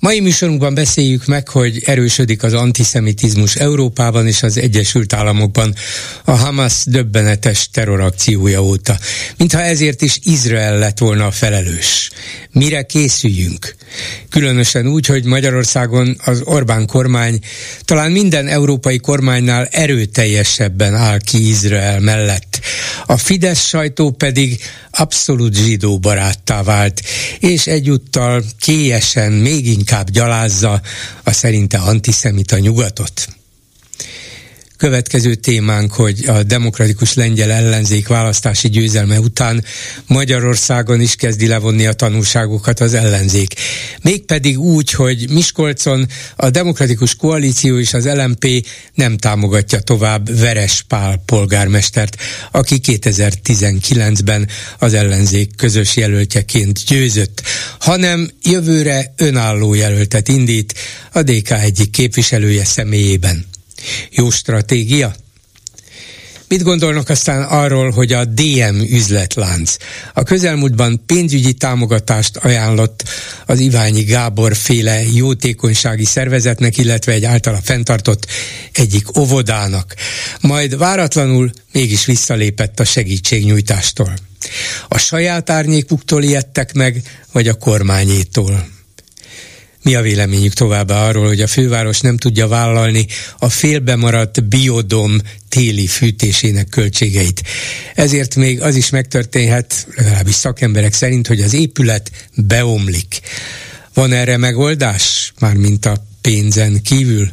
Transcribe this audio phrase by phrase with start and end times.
[0.00, 5.74] Mai műsorunkban beszéljük meg, hogy erősödik az antiszemitizmus Európában és az Egyesült Államokban
[6.24, 8.98] a Hamas döbbenetes terrorakciója óta.
[9.36, 12.10] Mintha ezért is Izrael lett volna a felelős.
[12.52, 13.74] Mire készüljünk?
[14.30, 17.38] Különösen úgy, hogy Magyarországon az Orbán kormány
[17.84, 22.60] talán minden európai kormánynál erőteljesebben áll ki Izrael mellett.
[23.06, 24.60] A Fidesz sajtó pedig
[24.90, 27.02] abszolút zsidó baráttá vált,
[27.38, 30.80] és egyúttal kélyesen még inkább gyalázza
[31.22, 33.37] a szerinte antiszemita nyugatot.
[34.78, 39.64] Következő témánk, hogy a demokratikus lengyel ellenzék választási győzelme után
[40.06, 43.54] Magyarországon is kezdi levonni a tanulságokat az ellenzék.
[44.02, 46.06] Mégpedig úgy, hogy Miskolcon
[46.36, 52.16] a demokratikus koalíció és az LMP nem támogatja tovább Veres Pál polgármestert,
[52.50, 57.42] aki 2019-ben az ellenzék közös jelöltjeként győzött,
[57.78, 60.74] hanem jövőre önálló jelöltet indít
[61.12, 63.46] a DK egyik képviselője személyében.
[64.10, 65.14] Jó stratégia?
[66.48, 69.76] Mit gondolnak aztán arról, hogy a DM üzletlánc
[70.14, 73.02] a közelmúltban pénzügyi támogatást ajánlott
[73.46, 78.26] az Iványi Gábor féle jótékonysági szervezetnek, illetve egy általa fenntartott
[78.72, 79.94] egyik óvodának.
[80.40, 84.14] Majd váratlanul mégis visszalépett a segítségnyújtástól.
[84.88, 88.77] A saját árnyékuktól ijedtek meg, vagy a kormányétól?
[89.82, 93.06] Mi a véleményük továbbá arról, hogy a főváros nem tudja vállalni
[93.38, 97.42] a félbemaradt biodom téli fűtésének költségeit.
[97.94, 103.20] Ezért még az is megtörténhet, legalábbis szakemberek szerint, hogy az épület beomlik.
[103.94, 107.30] Van erre megoldás, mármint a pénzen kívül?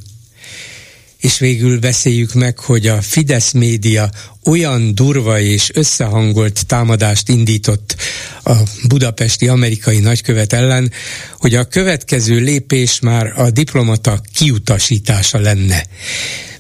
[1.26, 4.10] És végül beszéljük meg, hogy a Fidesz média
[4.44, 7.96] olyan durva és összehangolt támadást indított
[8.44, 8.54] a
[8.88, 10.92] budapesti amerikai nagykövet ellen,
[11.40, 15.86] hogy a következő lépés már a diplomata kiutasítása lenne.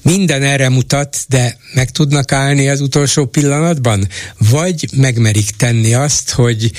[0.01, 4.07] Minden erre mutat, de meg tudnak állni az utolsó pillanatban?
[4.37, 6.71] Vagy megmerik tenni azt, hogy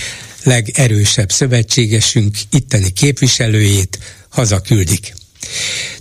[0.43, 3.99] legerősebb szövetségesünk itteni képviselőjét
[4.29, 5.15] hazaküldik?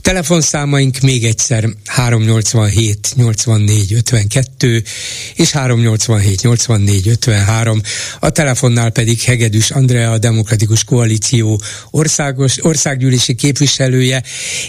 [0.02, 4.84] Telefonszámaink még egyszer 387 84 52
[5.36, 7.82] és 387 84 53,
[8.20, 11.62] a telefonnál pedig Hegedűs Andrea, a Demokratikus Koalíció
[11.92, 14.24] országos, országgyűlési képviselője,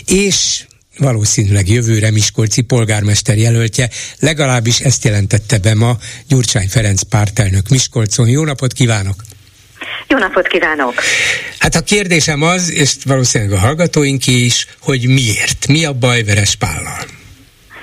[0.06, 0.65] és
[0.98, 5.98] valószínűleg jövőre Miskolci polgármester jelöltje, legalábbis ezt jelentette be ma
[6.28, 8.28] Gyurcsány Ferenc pártelnök Miskolcon.
[8.28, 9.25] Jó napot kívánok!
[10.09, 10.94] Jó napot kívánok!
[11.59, 15.66] Hát a kérdésem az, és valószínűleg a hallgatóink is, hogy miért?
[15.69, 17.04] Mi a baj Veres Pállal?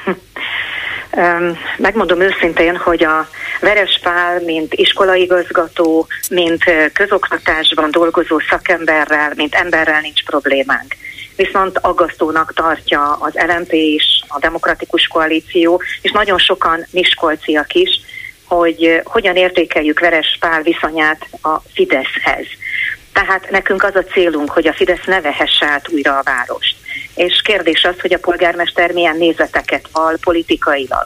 [1.77, 10.23] Megmondom őszintén, hogy a Veres Pál, mint iskolaigazgató, mint közoktatásban dolgozó szakemberrel, mint emberrel nincs
[10.23, 10.95] problémánk.
[11.35, 17.89] Viszont aggasztónak tartja az LMP is, a Demokratikus Koalíció, és nagyon sokan miskolciak is,
[18.55, 22.45] hogy hogyan értékeljük Veres Pál viszonyát a Fideszhez.
[23.13, 26.75] Tehát nekünk az a célunk, hogy a Fidesz ne vehesse át újra a várost.
[27.15, 31.05] És kérdés az, hogy a polgármester milyen nézeteket val politikailag.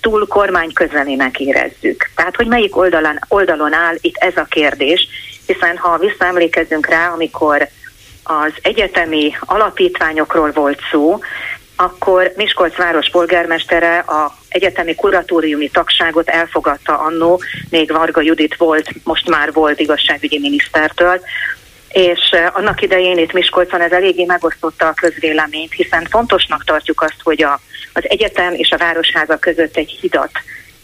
[0.00, 2.10] Túl kormány közelének érezzük.
[2.14, 5.08] Tehát, hogy melyik oldalon, oldalon áll itt ez a kérdés,
[5.46, 7.68] hiszen ha visszaemlékezünk rá, amikor
[8.22, 11.20] az egyetemi alapítványokról volt szó,
[11.80, 19.28] akkor Miskolc város polgármestere a egyetemi kuratóriumi tagságot elfogadta annó, még Varga Judit volt, most
[19.28, 21.20] már volt igazságügyi minisztertől,
[21.88, 27.20] és eh, annak idején itt Miskolcon ez eléggé megosztotta a közvéleményt, hiszen fontosnak tartjuk azt,
[27.22, 27.60] hogy a,
[27.92, 30.30] az egyetem és a városháza között egy hidat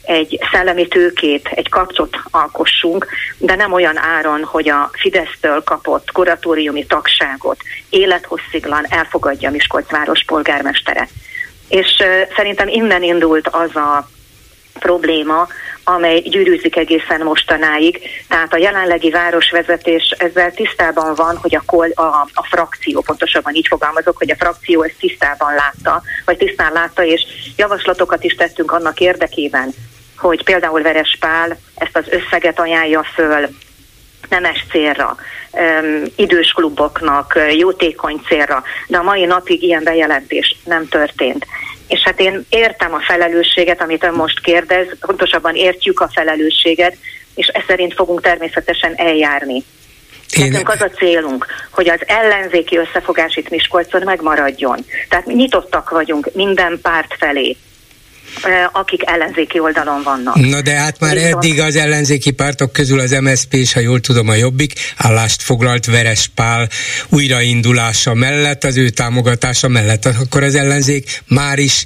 [0.06, 3.06] egy szellemi tőkét, egy kapcsot alkossunk,
[3.38, 7.60] de nem olyan áron, hogy a Fidesztől kapott kuratóriumi tagságot
[7.90, 11.08] élethossziglan elfogadja Miskolc város polgármestere.
[11.68, 12.02] És
[12.36, 14.08] szerintem innen indult az a
[14.78, 15.48] probléma,
[15.84, 18.00] amely gyűrűzik egészen mostanáig.
[18.28, 23.66] Tehát a jelenlegi városvezetés ezzel tisztában van, hogy a, kol, a, a frakció, pontosabban így
[23.66, 27.22] fogalmazok, hogy a frakció ezt tisztában látta, vagy tisztán látta, és
[27.56, 29.74] javaslatokat is tettünk annak érdekében,
[30.18, 33.48] hogy például Veres Pál ezt az összeget ajánlja föl
[34.28, 35.16] nemes célra,
[36.16, 41.46] idős kluboknak, jótékony célra, de a mai napig ilyen bejelentés nem történt.
[41.88, 46.96] És hát én értem a felelősséget, amit ön most kérdez, pontosabban értjük a felelősséget,
[47.34, 49.64] és ez szerint fogunk természetesen eljárni.
[50.36, 50.50] Én...
[50.50, 54.84] Nekünk az a célunk, hogy az ellenzéki összefogás itt Miskolcon megmaradjon.
[55.08, 57.56] Tehát nyitottak vagyunk minden párt felé
[58.72, 60.34] akik ellenzéki oldalon vannak.
[60.34, 61.34] Na de hát már Viszont...
[61.34, 65.86] eddig az ellenzéki pártok közül az MSZP és ha jól tudom a Jobbik állást foglalt
[65.86, 66.68] Veres Pál
[67.08, 71.84] újraindulása mellett, az ő támogatása mellett, akkor az ellenzék már is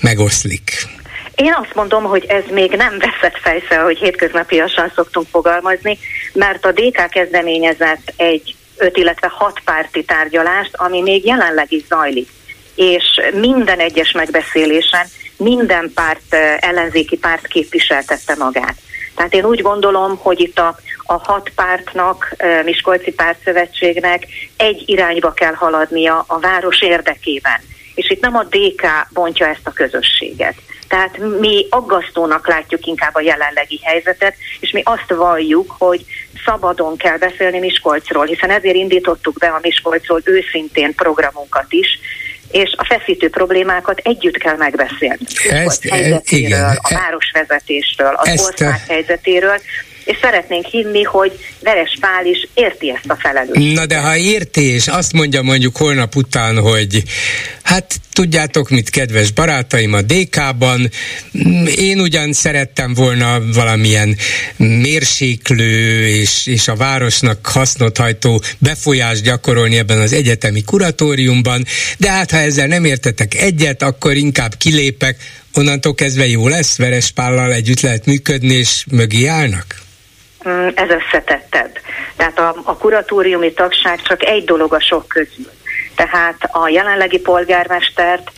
[0.00, 0.86] megoszlik.
[1.34, 5.98] Én azt mondom, hogy ez még nem veszett fejszel, hogy hétköznapiasan szoktunk fogalmazni,
[6.32, 12.28] mert a DK kezdeményezett egy öt, illetve hat párti tárgyalást, ami még jelenleg is zajlik.
[12.74, 18.76] És minden egyes megbeszélésen minden párt, ellenzéki párt képviseltette magát.
[19.14, 25.54] Tehát én úgy gondolom, hogy itt a, a hat pártnak, Miskolci Pártszövetségnek egy irányba kell
[25.54, 27.60] haladnia a város érdekében.
[27.94, 30.54] És itt nem a DK bontja ezt a közösséget.
[30.88, 36.04] Tehát mi aggasztónak látjuk inkább a jelenlegi helyzetet, és mi azt valljuk, hogy
[36.44, 41.98] szabadon kell beszélni Miskolcról, hiszen ezért indítottuk be a Miskolcról őszintén programunkat is,
[42.50, 45.18] és a feszítő problémákat együtt kell megbeszélni.
[45.50, 49.60] Ezt, helyzetéről, igen, a városvezetésről, az ezt, ország helyzetéről,
[50.04, 53.74] és szeretnénk hinni, hogy Veres Pál is érti ezt a felelősséget.
[53.74, 57.02] Na de ha érti, és azt mondja mondjuk holnap után, hogy
[57.66, 60.90] hát tudjátok mit, kedves barátaim, a DK-ban
[61.76, 64.16] én ugyan szerettem volna valamilyen
[64.56, 71.64] mérséklő és, és a városnak hasznot hajtó befolyást gyakorolni ebben az egyetemi kuratóriumban,
[71.98, 75.16] de hát ha ezzel nem értetek egyet, akkor inkább kilépek,
[75.54, 79.66] onnantól kezdve jó lesz, Veres Pállal együtt lehet működni, és mögé állnak?
[80.48, 81.78] Mm, ez összetettebb.
[82.16, 85.50] Tehát a, a kuratóriumi tagság csak egy dolog a sok közül.
[85.96, 88.30] Tehát a jelenlegi polgármestert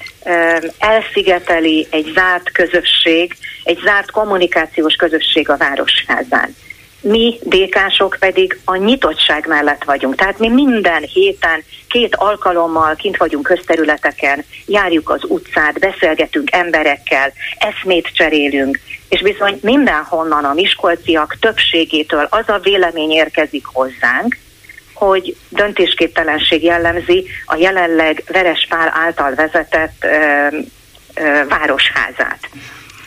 [0.78, 6.54] elszigeteli egy zárt közösség, egy zárt kommunikációs közösség a Városházán.
[7.00, 10.14] Mi, dékások pedig a nyitottság mellett vagyunk.
[10.14, 18.10] Tehát mi minden héten, két alkalommal kint vagyunk közterületeken, járjuk az utcát, beszélgetünk emberekkel, eszmét
[18.12, 24.36] cserélünk, és bizony mindenhonnan a miskolciak többségétől az a vélemény érkezik hozzánk,
[24.98, 30.08] hogy döntésképtelenség jellemzi a jelenleg Verespál által vezetett ö,
[31.14, 32.38] ö, városházát.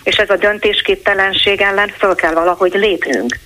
[0.03, 3.39] És ez a döntésképtelenség ellen föl kell valahogy lépnünk.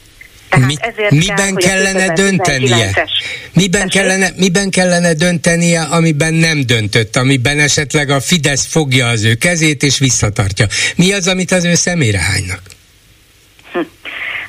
[0.50, 3.08] Tehát Mi, ezért miben kell, kellene döntenie?
[3.54, 9.34] Miben kellene, miben kellene döntenie, amiben nem döntött, amiben esetleg a Fidesz fogja az ő
[9.34, 10.66] kezét és visszatartja?
[10.96, 12.75] Mi az, amit az ő szemére hánynak?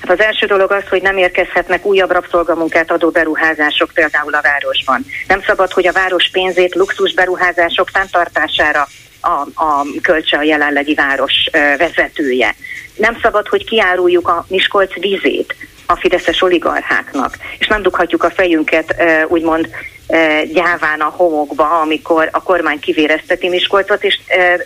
[0.07, 5.05] Hát az első dolog az, hogy nem érkezhetnek újabb rabszolgamunkát adó beruházások például a városban.
[5.29, 8.89] Nem szabad, hogy a város pénzét luxus beruházások fenntartására
[9.21, 12.55] a, a költse a jelenlegi város vezetője.
[12.95, 15.57] Nem szabad, hogy kiáruljuk a Miskolc vízét
[15.87, 18.95] a fideszes oligarcháknak, és nem dughatjuk a fejünket
[19.29, 19.69] úgymond
[20.53, 24.19] gyáván a homokba, amikor a kormány kivérezteti Miskolcot, és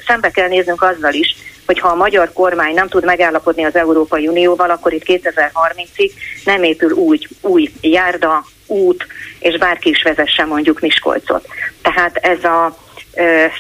[0.07, 1.37] szembe kell néznünk azzal is,
[1.71, 6.11] hogy ha a magyar kormány nem tud megállapodni az Európai Unióval, akkor itt 2030-ig
[6.45, 9.07] nem épül úgy új járda, út,
[9.39, 11.47] és bárki is vezesse mondjuk Miskolcot.
[11.83, 12.77] Tehát ez a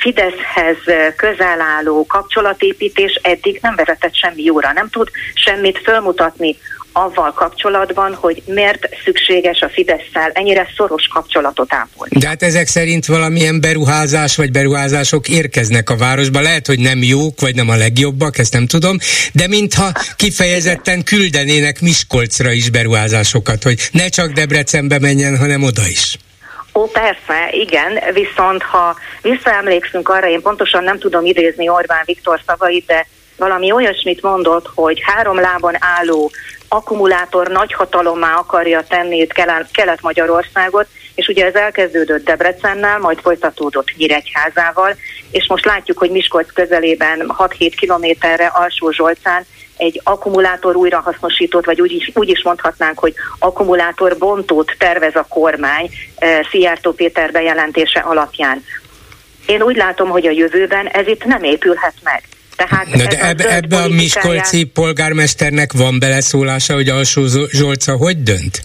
[0.00, 0.76] Fideszhez
[1.16, 6.56] közel álló kapcsolatépítés eddig nem vezetett semmi jóra, nem tud semmit fölmutatni
[6.92, 12.18] avval kapcsolatban, hogy miért szükséges a Fidesz-szel ennyire szoros kapcsolatot ápolni.
[12.18, 16.40] De hát ezek szerint valamilyen beruházás vagy beruházások érkeznek a városba.
[16.40, 18.96] Lehet, hogy nem jók, vagy nem a legjobbak, ezt nem tudom,
[19.32, 26.16] de mintha kifejezetten küldenének Miskolcra is beruházásokat, hogy ne csak Debrecenbe menjen, hanem oda is.
[26.74, 32.86] Ó, persze, igen, viszont ha visszaemlékszünk arra, én pontosan nem tudom idézni Orbán Viktor szavait,
[32.86, 33.06] de
[33.36, 36.30] valami olyasmit mondott, hogy három lábon álló
[36.72, 39.32] akkumulátor nagyhatalommá akarja tenni itt
[39.72, 44.96] Kelet-Magyarországot, és ugye ez elkezdődött Debrecennel, majd folytatódott Nyíregyházával,
[45.30, 49.46] és most látjuk, hogy Miskolc közelében 6-7 kilométerre Alsó Zsolcán
[49.76, 55.90] egy akkumulátor újrahasznosítót, vagy úgy is, úgy is mondhatnánk, hogy akkumulátor bontót tervez a kormány
[56.16, 58.64] eh, Szijjártó Péter bejelentése alapján.
[59.46, 62.22] Én úgy látom, hogy a jövőben ez itt nem épülhet meg.
[62.66, 68.62] Tehát Na de ebbe, ebbe a Miskolci polgármesternek van beleszólása, hogy Alsó Zsolca hogy dönt?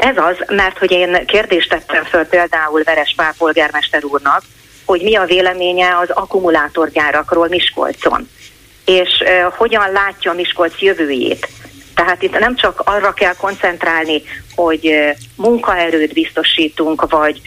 [0.00, 4.42] Ez az, mert hogy én kérdést tettem föl például Veres Pál polgármester úrnak,
[4.84, 8.28] hogy mi a véleménye az akkumulátorgyárakról Miskolcon,
[8.84, 11.48] és uh, hogyan látja Miskolc jövőjét.
[12.04, 14.22] Tehát itt nem csak arra kell koncentrálni,
[14.54, 14.94] hogy
[15.36, 17.40] munkaerőt biztosítunk, vagy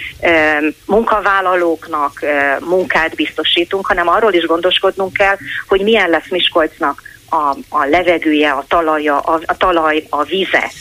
[0.85, 2.19] munkavállalóknak
[2.59, 5.35] munkát biztosítunk, hanem arról is gondoskodnunk kell,
[5.67, 10.71] hogy milyen lesz Miskolcnak a, a levegője, a talaja, a, a talaj, a vize.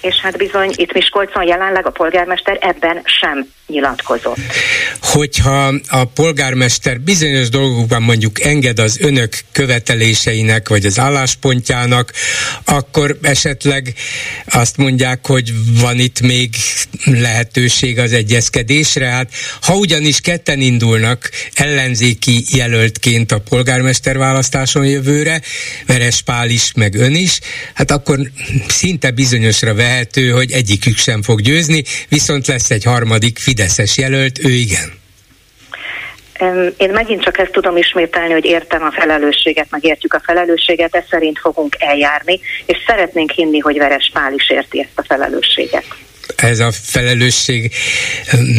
[0.00, 4.38] És hát bizony itt Miskolcon jelenleg a polgármester ebben sem nyilatkozott.
[5.00, 12.12] Hogyha a polgármester bizonyos dolgokban mondjuk enged az önök követeléseinek, vagy az álláspontjának,
[12.64, 13.94] akkor esetleg
[14.46, 16.54] azt mondják, hogy van itt még
[17.04, 19.06] lehetőség az egyezkedésre.
[19.06, 25.42] Hát ha ugyanis ketten indulnak ellenzéki jelöltként a polgármester választáson jövőre,
[25.86, 27.38] Veres Pál is, meg ön is,
[27.74, 28.18] hát akkor
[28.68, 34.44] szinte bizonyosra vehető, hogy egyikük sem fog győzni, viszont lesz egy harmadik Fidesz Fideszes jelölt,
[34.44, 34.98] ő igen.
[36.76, 41.04] Én megint csak ezt tudom ismételni, hogy értem a felelősséget, meg értjük a felelősséget, ez
[41.10, 45.84] szerint fogunk eljárni, és szeretnénk hinni, hogy Veres Pál is érti ezt a felelősséget.
[46.36, 47.72] Ez a felelősség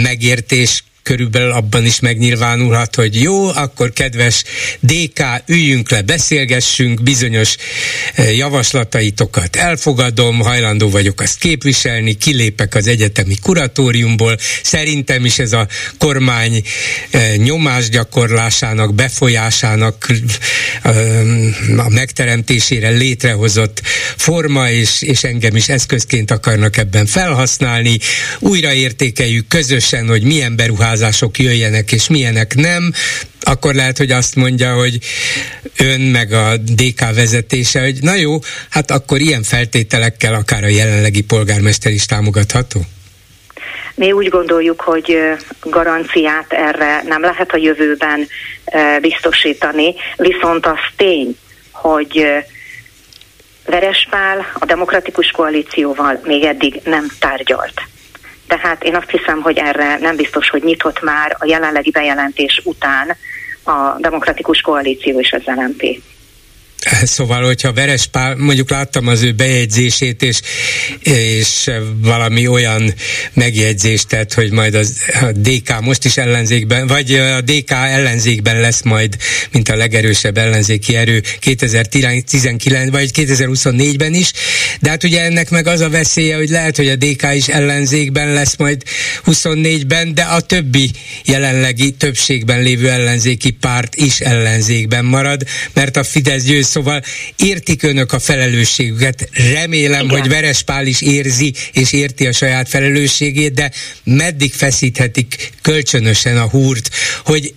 [0.03, 4.43] megértés körülbelül abban is megnyilvánulhat, hogy jó, akkor kedves
[4.79, 7.55] DK, üljünk le, beszélgessünk, bizonyos
[8.13, 9.55] eh, javaslataitokat.
[9.55, 15.67] Elfogadom, hajlandó vagyok azt képviselni, kilépek az egyetemi kuratóriumból, szerintem is ez a
[15.98, 16.63] kormány
[17.10, 20.08] eh, nyomásgyakorlásának, befolyásának
[20.81, 21.22] eh,
[21.77, 23.81] a megteremtésére létrehozott
[24.17, 27.98] forma, és, és engem is eszközként akarnak ebben felhasználni,
[28.39, 32.91] újraértékeljük közösen, hogy milyen beruházás beruházások jöjjenek, és milyenek nem,
[33.41, 34.98] akkor lehet, hogy azt mondja, hogy
[35.77, 41.21] ön meg a DK vezetése, hogy na jó, hát akkor ilyen feltételekkel akár a jelenlegi
[41.21, 42.81] polgármester is támogatható?
[43.95, 45.17] Mi úgy gondoljuk, hogy
[45.62, 48.27] garanciát erre nem lehet a jövőben
[49.01, 51.38] biztosítani, viszont az tény,
[51.71, 52.25] hogy
[53.65, 57.81] Verespál a demokratikus koalícióval még eddig nem tárgyalt
[58.58, 63.15] tehát én azt hiszem, hogy erre nem biztos, hogy nyitott már a jelenlegi bejelentés után
[63.63, 66.01] a demokratikus koalíció és az LMP.
[67.04, 70.42] Szóval, hogyha Veres Pál, mondjuk láttam az ő bejegyzését, és,
[71.00, 72.94] és valami olyan
[73.34, 78.82] megjegyzést tett, hogy majd az, a DK most is ellenzékben, vagy a DK ellenzékben lesz
[78.82, 79.18] majd,
[79.52, 84.32] mint a legerősebb ellenzéki erő 2019 vagy 2024-ben is,
[84.80, 88.34] de hát ugye ennek meg az a veszélye, hogy lehet, hogy a DK is ellenzékben
[88.34, 88.84] lesz majd
[89.26, 90.92] 24-ben, de a többi
[91.26, 97.01] jelenlegi többségben lévő ellenzéki párt is ellenzékben marad, mert a Fidesz győz Szóval
[97.36, 99.30] értik önök a felelősségüket.
[99.54, 100.20] Remélem, Igen.
[100.20, 103.72] hogy Verespál is érzi és érti a saját felelősségét, de
[104.04, 106.90] meddig feszíthetik kölcsönösen a húrt,
[107.25, 107.54] hogy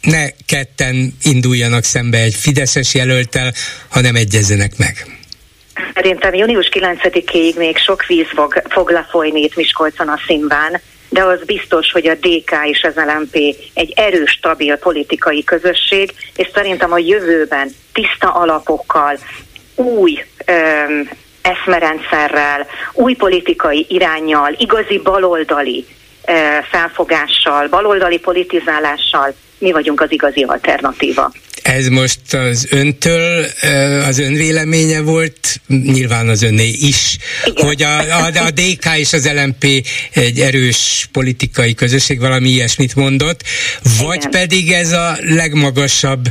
[0.00, 3.52] ne ketten induljanak szembe egy Fideszes jelöltel,
[3.88, 5.06] hanem egyezzenek meg.
[5.94, 11.44] Szerintem június 9-ig még sok víz fog, fog lefolyni itt Miskolcon a színván, de az
[11.44, 13.34] biztos, hogy a DK és az LMP
[13.74, 19.18] egy erős, stabil politikai közösség, és szerintem a jövőben tiszta alapokkal,
[19.74, 21.10] új öm,
[21.42, 25.86] eszmerendszerrel, új politikai irányjal, igazi baloldali
[26.26, 26.32] ö,
[26.70, 31.32] felfogással, baloldali politizálással mi vagyunk az igazi alternatíva.
[31.62, 33.46] Ez most az öntől,
[34.06, 37.66] az ön véleménye volt, nyilván az önné is, Igen.
[37.66, 43.42] hogy a, a, a DK és az LMP egy erős politikai közösség, valami ilyesmit mondott,
[43.98, 44.30] vagy Igen.
[44.30, 46.30] pedig ez a legmagasabb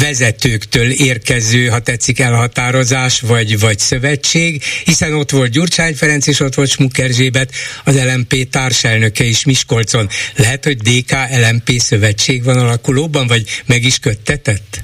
[0.00, 6.54] vezetőktől érkező, ha tetszik, elhatározás, vagy, vagy szövetség, hiszen ott volt Gyurcsány Ferenc, és ott
[6.54, 7.52] volt Smuk Erzsébet,
[7.84, 10.08] az LMP társelnöke is Miskolcon.
[10.36, 14.76] Lehet, hogy DK-LMP szövetség van alakulóban, vagy meg is köt tettetett?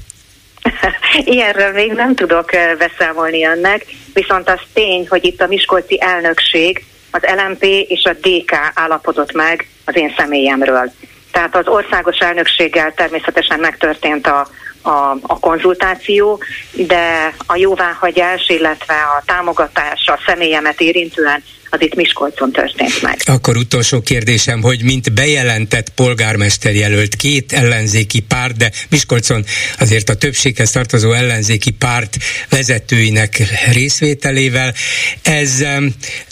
[1.23, 7.21] Ilyenről még nem tudok beszámolni önnek, viszont az tény, hogy itt a Miskolci elnökség, az
[7.35, 10.91] LMP és a DK állapodott meg az én személyemről.
[11.31, 14.47] Tehát az országos elnökséggel természetesen megtörtént a,
[14.81, 21.43] a, a konzultáció, de a jóváhagyás, illetve a támogatás a személyemet érintően
[21.75, 23.17] az itt Miskolcon történt meg.
[23.25, 29.45] Akkor utolsó kérdésem, hogy mint bejelentett polgármester jelölt két ellenzéki párt, de Miskolcon
[29.79, 32.17] azért a többséghez tartozó ellenzéki párt
[32.49, 33.41] vezetőinek
[33.71, 34.73] részvételével,
[35.21, 35.63] ez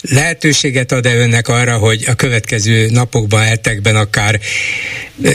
[0.00, 4.40] lehetőséget ad-e önnek arra, hogy a következő napokban, hetekben akár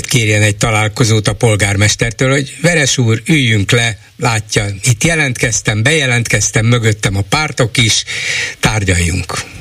[0.01, 7.15] kérjen egy találkozót a polgármestertől, hogy Veres úr, üljünk le, látja, itt jelentkeztem, bejelentkeztem, mögöttem
[7.15, 8.03] a pártok is,
[8.59, 9.58] tárgyaljunk.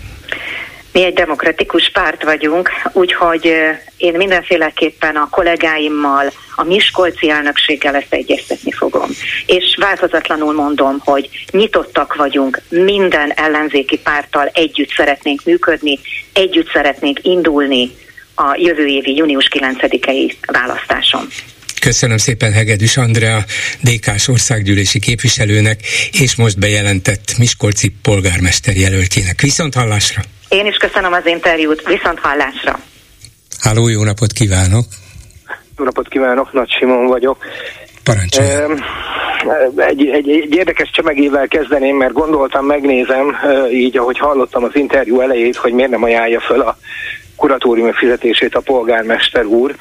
[0.99, 3.53] Mi egy demokratikus párt vagyunk, úgyhogy
[3.97, 9.11] én mindenféleképpen a kollégáimmal, a Miskolci elnökséggel ezt egyeztetni fogom.
[9.47, 15.99] És változatlanul mondom, hogy nyitottak vagyunk, minden ellenzéki párttal együtt szeretnénk működni,
[16.33, 17.91] együtt szeretnénk indulni
[18.35, 21.27] a jövő évi június 9-i választáson.
[21.81, 23.45] Köszönöm szépen Hegedűs Andrea,
[23.81, 25.81] DK-s országgyűlési képviselőnek,
[26.13, 29.41] és most bejelentett Miskolci polgármester jelöltjének.
[29.41, 30.23] Viszont hallásra!
[30.49, 32.79] Én is köszönöm az interjút, viszont hallásra!
[33.61, 34.85] Háló, jó napot kívánok!
[35.79, 37.45] Jó napot kívánok, Nagy Simon vagyok.
[38.05, 38.69] Parancsolja.
[39.77, 43.37] Egy, egy, egy érdekes csemegével kezdeném, mert gondoltam, megnézem,
[43.73, 46.79] így ahogy hallottam az interjú elejét, hogy miért nem ajánlja föl a
[47.37, 49.75] kuratóriumi fizetését a polgármester úr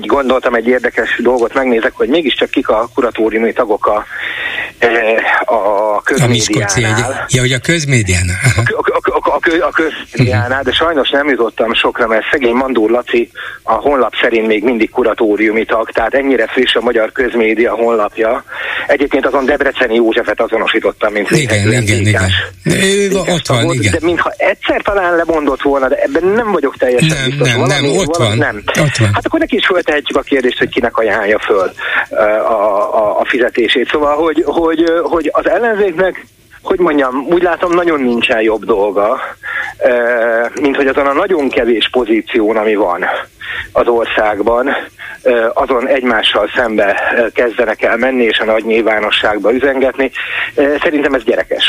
[0.00, 4.04] gondoltam egy érdekes dolgot, megnézek, hogy mégiscsak kik a kuratóriumi tagok a,
[5.54, 7.10] a közmédiánál.
[7.10, 8.36] A ja, hogy a közmédiánál.
[8.56, 13.30] A, a, a, a, a közmédiánál, de sajnos nem jutottam sokra, mert szegény Mandúr Laci
[13.62, 18.44] a honlap szerint még mindig kuratóriumi tag, tehát ennyire friss a magyar közmédia honlapja.
[18.86, 22.30] Egyébként azon Debreceni Józsefet azonosítottam, mint igen, igen, igen, igen.
[22.64, 23.92] Ő ott van, volt, igen.
[23.92, 27.48] De mintha egyszer talán lemondott volna, de ebben nem vagyok teljesen nem, biztos.
[27.48, 28.46] Nem, valami, nem, ott valami, van.
[28.46, 28.84] Nem.
[28.84, 29.10] Ott van.
[29.14, 31.72] Hát akkor neki is föltehetjük a kérdést, hogy kinek ajánlja föl
[32.10, 32.52] a,
[32.96, 33.88] a, a fizetését.
[33.90, 36.26] Szóval, hogy, hogy, hogy az ellenzéknek
[36.62, 39.20] hogy mondjam, úgy látom, nagyon nincsen jobb dolga,
[40.60, 43.04] mint hogy azon a nagyon kevés pozíción, ami van
[43.72, 44.76] az országban,
[45.52, 47.00] azon egymással szembe
[47.34, 50.10] kezdenek el menni és a nagy nyilvánosságba üzengetni.
[50.82, 51.64] Szerintem ez gyerekes.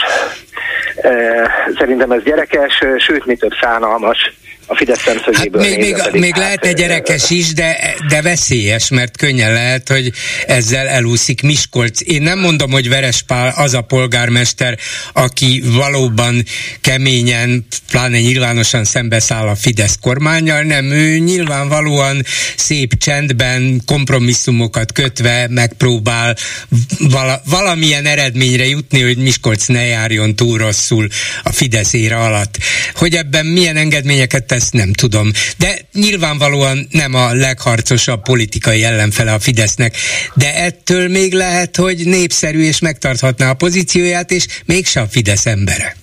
[1.77, 4.33] Szerintem ez gyerekes, sőt, mi több szánalmas
[4.73, 8.89] a Fidesz szemszögéből hát még, még, pedig, még hát, lehetne gyerekes is, de, de veszélyes,
[8.89, 10.11] mert könnyen lehet, hogy
[10.47, 11.99] ezzel elúszik Miskolc.
[12.03, 14.77] Én nem mondom, hogy Verespál az a polgármester,
[15.13, 16.43] aki valóban
[16.81, 22.25] keményen, pláne nyilvánosan szembeszáll a Fidesz kormányjal, nem, ő nyilvánvalóan
[22.55, 26.35] szép csendben, kompromisszumokat kötve megpróbál
[26.99, 31.07] vala, valamilyen eredményre jutni, hogy Miskolc ne járjon túl rosszul
[31.43, 32.57] a Fidesz ére alatt.
[32.95, 35.32] Hogy ebben milyen engedményeket tesz, nem tudom.
[35.58, 39.96] De nyilvánvalóan nem a legharcosabb politikai ellenfele a Fidesznek,
[40.34, 46.02] de ettől még lehet, hogy népszerű és megtarthatná a pozícióját, és mégse a Fidesz embere.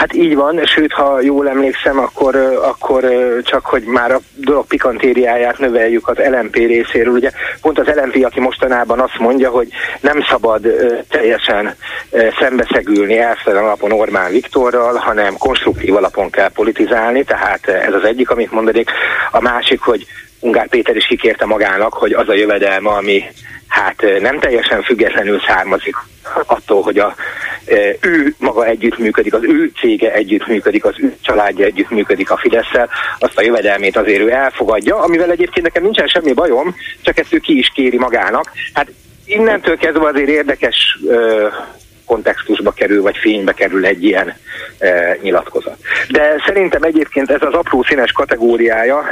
[0.00, 3.04] Hát így van, sőt, ha jól emlékszem, akkor, akkor
[3.44, 7.12] csak, hogy már a dolog pikantériáját növeljük az LMP részéről.
[7.12, 9.68] Ugye pont az LMP, aki mostanában azt mondja, hogy
[10.00, 10.66] nem szabad
[11.08, 11.74] teljesen
[12.38, 18.52] szembeszegülni elszeren alapon Orbán Viktorral, hanem konstruktív alapon kell politizálni, tehát ez az egyik, amit
[18.52, 18.90] mondanék.
[19.30, 20.06] A másik, hogy
[20.38, 23.24] Ungár Péter is kikérte magának, hogy az a jövedelme, ami
[23.70, 25.96] hát nem teljesen függetlenül származik
[26.46, 27.14] attól, hogy a,
[28.00, 33.42] ő maga együttműködik, az ő cége együttműködik, az ő családja együttműködik a fidesz azt a
[33.42, 37.72] jövedelmét azért ő elfogadja, amivel egyébként nekem nincsen semmi bajom, csak ezt ő ki is
[37.74, 38.50] kéri magának.
[38.72, 38.90] Hát
[39.24, 40.98] innentől kezdve azért érdekes
[42.04, 44.36] kontextusba kerül, vagy fénybe kerül egy ilyen
[44.78, 45.76] e, nyilatkozat.
[46.08, 49.02] De szerintem egyébként ez az apró színes kategóriája,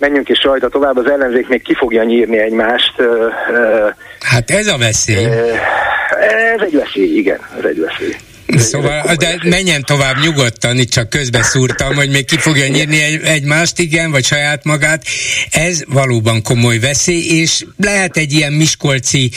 [0.00, 3.02] menjünk is rajta tovább, az ellenzék még ki fogja nyírni egymást.
[4.20, 5.24] Hát ez a veszély.
[6.54, 8.14] Ez egy veszély, igen, ez egy veszély.
[8.58, 13.78] Szóval, de menjen tovább nyugodtan, itt csak közbeszúrtam, hogy még ki fogja nyírni egy, egymást,
[13.78, 15.04] igen, vagy saját magát.
[15.50, 19.30] Ez valóban komoly veszély, és lehet egy ilyen miskolci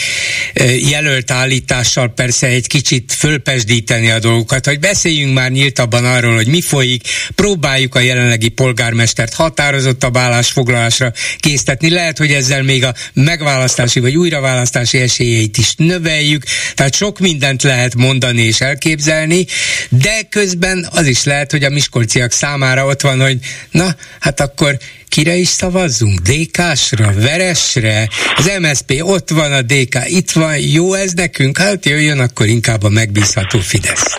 [0.89, 6.61] jelölt állítással persze egy kicsit fölpesdíteni a dolgokat, hogy beszéljünk már nyíltabban arról, hogy mi
[6.61, 7.03] folyik,
[7.35, 11.89] próbáljuk a jelenlegi polgármestert határozottabb állásfoglalásra késztetni.
[11.89, 16.43] Lehet, hogy ezzel még a megválasztási vagy újraválasztási esélyeit is növeljük,
[16.75, 19.45] tehát sok mindent lehet mondani és elképzelni, elképzelni,
[19.89, 23.39] de közben az is lehet, hogy a miskolciak számára ott van, hogy
[23.71, 26.19] na, hát akkor kire is szavazzunk?
[26.19, 28.09] DK-sra, Veresre?
[28.37, 31.57] Az MSP ott van, a DK itt van, jó ez nekünk?
[31.57, 34.17] Hát jöjjön akkor inkább a megbízható Fidesz.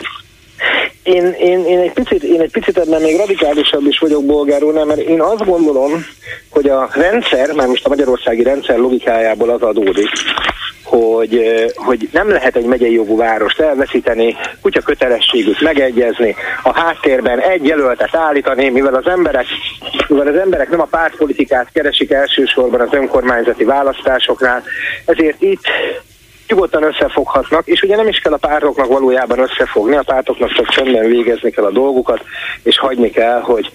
[1.05, 5.01] Én, én, én, egy picit, én egy picit ebben még radikálisabb is vagyok bolgárul, mert
[5.01, 6.07] én azt gondolom,
[6.51, 10.09] hogy a rendszer, mert most a magyarországi rendszer logikájából az adódik,
[10.85, 17.67] hogy, hogy nem lehet egy megyei jogú várost elveszíteni, kutya kötelességük megegyezni, a háttérben egy
[17.67, 19.47] jelöltet állítani, mivel az emberek,
[20.09, 24.63] mivel az emberek nem a pártpolitikát keresik elsősorban az önkormányzati választásoknál,
[25.05, 25.63] ezért itt
[26.55, 31.07] nyugodtan összefoghatnak, és ugye nem is kell a pártoknak valójában összefogni, a pártoknak csak csöndben
[31.07, 32.25] végezni kell a dolgukat,
[32.63, 33.71] és hagyni kell, hogy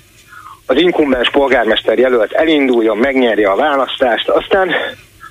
[0.65, 4.70] az inkumbens polgármester jelölt elinduljon, megnyerje a választást, aztán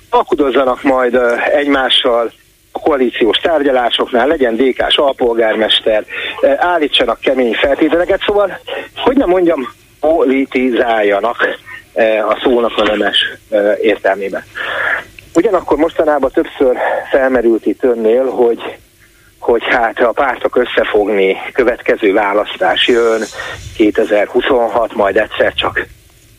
[0.09, 1.19] alkudozzanak majd
[1.53, 2.31] egymással
[2.71, 6.05] a koalíciós tárgyalásoknál legyen DK-s alpolgármester,
[6.57, 8.59] állítsanak kemény feltételeket, szóval,
[8.95, 11.59] hogy nem mondjam, politizáljanak
[12.29, 13.17] a szónak a nemes
[13.81, 14.43] értelmében.
[15.33, 16.77] Ugyanakkor mostanában többször
[17.11, 18.77] felmerült itt önnél, hogy
[19.39, 23.21] hogy hát a pártok összefogni, következő választás jön,
[23.77, 25.85] 2026, majd egyszer csak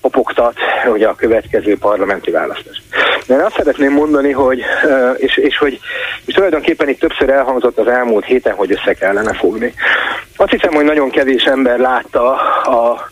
[0.01, 0.55] popogtat,
[0.93, 2.83] ugye a következő parlamenti választás.
[3.27, 4.63] De én azt szeretném mondani, hogy,
[5.17, 5.81] és, és hogy
[6.25, 9.75] és tulajdonképpen itt többször elhangzott az elmúlt héten, hogy össze kellene fogni.
[10.37, 13.11] Azt hiszem, hogy nagyon kevés ember látta a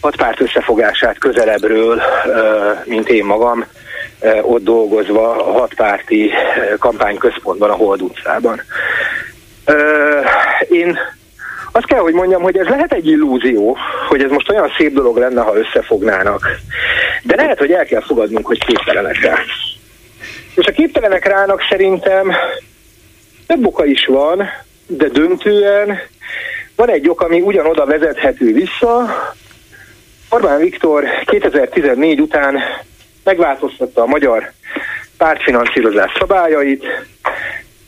[0.00, 2.00] hat párt összefogását közelebbről,
[2.84, 3.66] mint én magam,
[4.42, 6.30] ott dolgozva a hatpárti
[6.78, 8.60] kampányközpontban, a Hold utcában.
[10.68, 10.98] Én
[11.72, 13.76] azt kell, hogy mondjam, hogy ez lehet egy illúzió,
[14.08, 16.46] hogy ez most olyan szép dolog lenne, ha összefognának.
[17.22, 19.38] De lehet, hogy el kell fogadnunk, hogy képtelenek rá.
[20.54, 22.32] És a képtelenek rának szerintem
[23.46, 24.48] több oka is van,
[24.86, 25.98] de döntően
[26.76, 29.14] van egy ok, ami ugyanoda vezethető vissza.
[30.30, 32.58] Orbán Viktor 2014 után
[33.28, 34.52] megváltoztatta a magyar
[35.18, 36.84] pártfinanszírozás szabályait,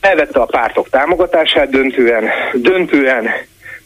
[0.00, 3.28] elvette a pártok támogatását döntően, döntően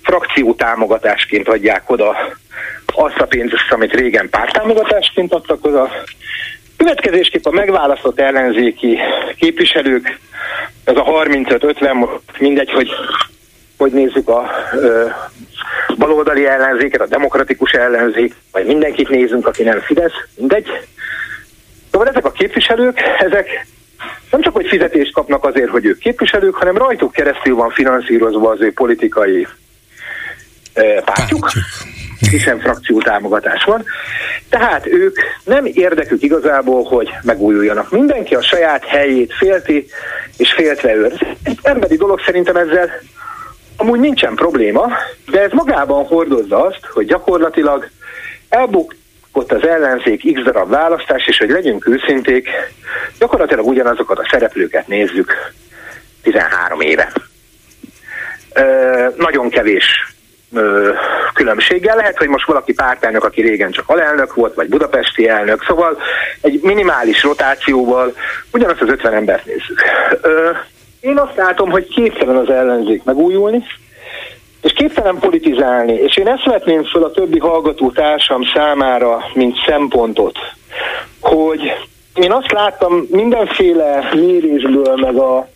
[0.02, 2.16] frakció támogatásként adják oda
[2.86, 5.90] azt a pénzt, amit régen pártámogatásként adtak oda.
[6.76, 8.98] Következésképp a megválasztott ellenzéki
[9.38, 10.18] képviselők,
[10.84, 12.90] ez a 35-50, mindegy, hogy
[13.78, 15.06] hogy nézzük a ö,
[15.98, 20.66] baloldali ellenzéket, a demokratikus ellenzék, vagy mindenkit nézünk, aki nem Fidesz, mindegy.
[21.94, 23.66] Szóval ezek a képviselők, ezek
[24.30, 28.60] nem csak, hogy fizetést kapnak azért, hogy ők képviselők, hanem rajtuk keresztül van finanszírozva az
[28.60, 29.46] ő politikai
[31.04, 31.50] pártjuk,
[32.30, 33.84] hiszen frakció támogatás van.
[34.48, 37.90] Tehát ők nem érdekük igazából, hogy megújuljanak.
[37.90, 39.86] Mindenki a saját helyét félti,
[40.36, 41.18] és féltve őrz.
[41.42, 42.90] Egy emberi dolog szerintem ezzel
[43.76, 44.88] amúgy nincsen probléma,
[45.30, 47.88] de ez magában hordozza azt, hogy gyakorlatilag
[49.34, 52.48] elbukott az ellenzék x darab választás, és hogy legyünk őszinték,
[53.18, 55.32] gyakorlatilag ugyanazokat a szereplőket nézzük
[56.22, 57.12] 13 éve.
[58.54, 60.14] Ö, nagyon kevés
[60.52, 60.92] ö,
[61.34, 61.96] különbséggel.
[61.96, 65.98] Lehet, hogy most valaki pártelnök, aki régen csak alelnök volt, vagy budapesti elnök, szóval
[66.40, 68.14] egy minimális rotációval
[68.52, 69.82] ugyanazt az 50 embert nézzük.
[70.20, 70.50] Ö,
[71.00, 73.62] én azt látom, hogy képtelen az ellenzék megújulni,
[74.64, 80.38] és képtelen politizálni, és én ezt vetném föl a többi hallgató társam számára, mint szempontot,
[81.20, 81.72] hogy
[82.14, 85.52] én azt láttam mindenféle mérésből, meg a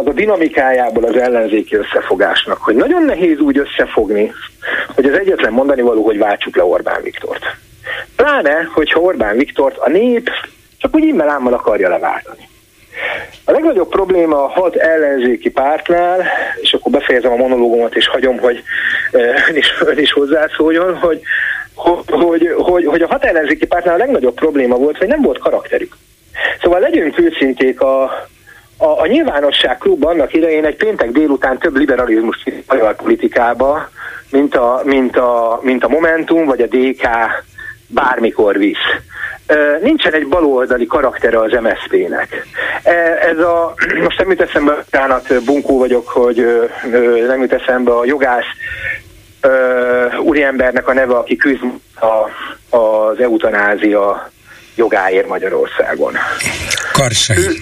[0.00, 4.32] az a dinamikájából az ellenzéki összefogásnak, hogy nagyon nehéz úgy összefogni,
[4.94, 7.44] hogy az egyetlen mondani való, hogy váltsuk le Orbán Viktort.
[8.16, 10.30] Pláne, hogyha Orbán Viktort a nép
[10.78, 12.47] csak úgy immelámmal akarja leváltani.
[13.44, 16.22] A legnagyobb probléma a hat ellenzéki pártnál,
[16.60, 18.62] és akkor befejezem a monológomat, és hagyom, hogy
[19.10, 21.20] ön is, ön is hozzászóljon, hogy,
[22.06, 25.96] hogy, hogy, hogy a hat ellenzéki pártnál a legnagyobb probléma volt, hogy nem volt karakterük.
[26.62, 28.02] Szóval legyünk őszinték a,
[28.76, 33.90] a, a nyilvánosság klub annak idején egy péntek délután több liberalizmus magyar politikába,
[34.30, 37.08] mint a, mint, a, mint a Momentum vagy a DK
[37.86, 38.76] bármikor visz.
[39.82, 42.46] Nincsen egy baloldali karaktere az MSZP-nek.
[43.30, 46.68] Ez a, most nem jut eszembe, tánat bunkó vagyok, hogy
[47.26, 48.44] nem jut eszembe a jogász
[50.20, 51.62] úriembernek a neve, aki küzd
[52.00, 52.28] a,
[52.76, 54.30] az eutanázia
[54.74, 56.14] jogáért Magyarországon.
[56.92, 57.36] Karsai.
[57.36, 57.52] Ő,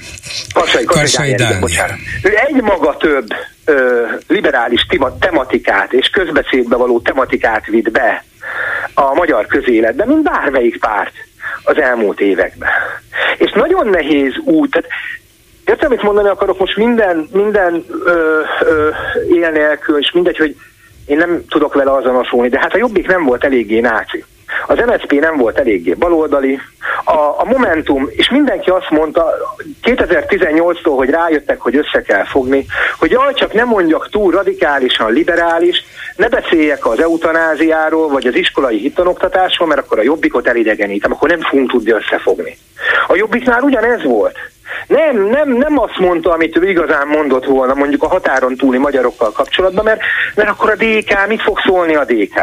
[0.54, 1.96] Karsai, Karsai, Karsai bocsánat.
[2.22, 3.26] Ő egy maga több
[3.64, 8.24] ö, liberális tema, tematikát és közbeszédbe való tematikát vitt be
[8.94, 11.12] a magyar közéletbe, mint bármelyik párt
[11.66, 12.70] az elmúlt években.
[13.38, 14.88] És nagyon nehéz úgy, tehát
[15.66, 18.88] Értem, amit mondani akarok, most minden, minden ö, ö,
[19.34, 20.56] él nélkül, és mindegy, hogy
[21.06, 24.24] én nem tudok vele azonosulni, de hát a Jobbik nem volt eléggé náci.
[24.66, 26.60] Az MSZP nem volt eléggé baloldali,
[27.04, 29.34] a, a Momentum, és mindenki azt mondta
[29.82, 32.66] 2018-tól, hogy rájöttek, hogy össze kell fogni,
[32.98, 35.84] hogy jaj, csak nem mondjak túl radikálisan liberális,
[36.16, 41.40] ne beszéljek az eutanáziáról, vagy az iskolai hittanoktatásról, mert akkor a jobbikot elidegenítem, akkor nem
[41.40, 42.56] fogunk tudni összefogni.
[43.06, 44.38] A jobbiknál ugyanez volt.
[44.86, 49.32] Nem, nem, nem azt mondta, amit ő igazán mondott volna, mondjuk a határon túli magyarokkal
[49.32, 50.00] kapcsolatban, mert,
[50.34, 52.34] mert akkor a DK, mit fog szólni a DK?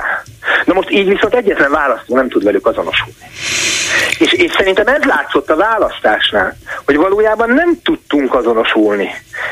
[0.65, 3.13] Na most így viszont egyetlen választó nem tud velük azonosulni.
[4.19, 9.09] És, és szerintem ez látszott a választásnál, hogy valójában nem tudtunk azonosulni.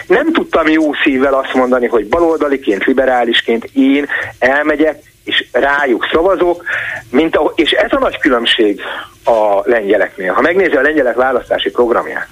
[0.07, 4.07] Nem tudtam jó szívvel azt mondani, hogy baloldaliként, liberálisként én
[4.39, 6.63] elmegyek, és rájuk szavazok,
[7.09, 8.81] mint a, és ez a nagy különbség
[9.23, 10.33] a lengyeleknél.
[10.33, 12.27] Ha megnézi a lengyelek választási programját,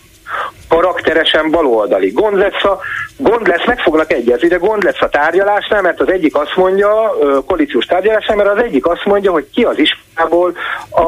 [0.68, 2.10] karakteresen baloldali.
[2.10, 2.80] Gond lesz, a,
[3.18, 7.16] gond lesz, meg fognak egyezni, de gond lesz a tárgyalásnál, mert az egyik azt mondja,
[7.46, 10.56] koalíciós tárgyalásnál, mert az egyik azt mondja, hogy ki az iskolából
[10.90, 11.02] a,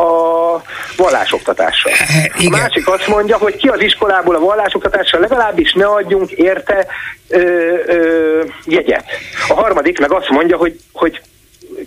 [0.00, 0.62] a
[0.96, 1.92] vallásoktatással.
[2.46, 6.86] A másik azt mondja, hogy ki az iskolából a vallásoktatással, legalábbis ne adjunk érte
[7.28, 7.40] ö,
[7.86, 9.04] ö, jegyet.
[9.48, 11.20] A harmadik meg azt mondja, hogy, hogy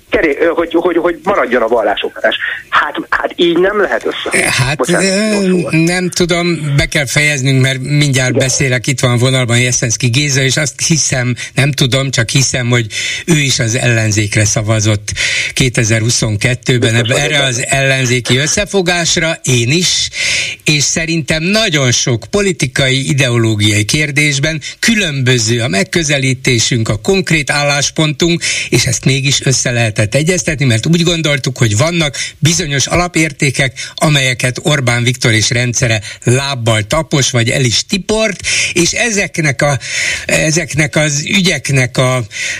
[0.09, 2.35] keré, hogy, hogy, hogy maradjon a vallásoktatás.
[2.69, 4.51] Hát, hát így nem lehet össze.
[4.51, 8.41] Hát Bocsánat, nem tudom, be kell fejeznünk, mert mindjárt Igen.
[8.41, 12.85] beszélek, itt van vonalban Jeszenszki Géza, és azt hiszem, nem tudom, csak hiszem, hogy
[13.25, 15.11] ő is az ellenzékre szavazott
[15.55, 20.09] 2022-ben, ebbe, erre az ellenzéki összefogásra, én is,
[20.63, 29.05] és szerintem nagyon sok politikai, ideológiai kérdésben különböző a megközelítésünk, a konkrét álláspontunk, és ezt
[29.05, 35.49] mégis össze lehetett egyeztetni, mert úgy gondoltuk, hogy vannak bizonyos alapértékek, amelyeket Orbán Viktor és
[35.49, 38.39] rendszere lábbal tapos, vagy el is tiport,
[38.73, 39.79] és ezeknek, a,
[40.25, 42.15] ezeknek az ügyeknek a,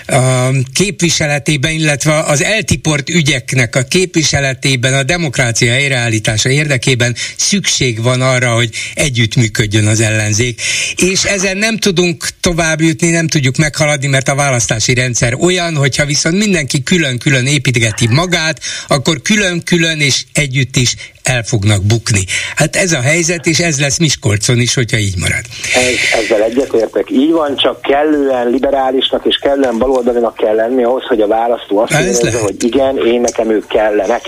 [0.05, 8.53] a képviseletében, illetve az eltiport ügyeknek a képviseletében a demokrácia helyreállítása érdekében szükség van arra,
[8.53, 10.61] hogy együttműködjön az ellenzék.
[10.95, 16.05] És ezen nem tudunk tovább jutni, nem tudjuk meghaladni, mert a választási rendszer olyan, hogyha
[16.05, 22.25] viszont mindenki külön külön-külön építgeti magát, akkor külön-külön és együtt is el fognak bukni.
[22.55, 25.43] Hát ez a helyzet, és ez lesz Miskolcon is, hogyha így marad.
[25.75, 27.11] Ez, ezzel egyetértek.
[27.11, 31.91] Így van, csak kellően liberálisnak és kellően baloldalinak kell lenni ahhoz, hogy a választó azt
[31.91, 34.21] érezze, hogy igen, én nekem ők kellenek.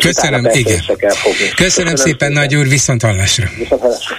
[0.00, 0.80] Köszönöm, igen.
[0.86, 3.48] Köszönöm, Köszönöm szépen, szépen, nagy úr, viszont hallásra.
[3.58, 4.16] Viszont hallásra.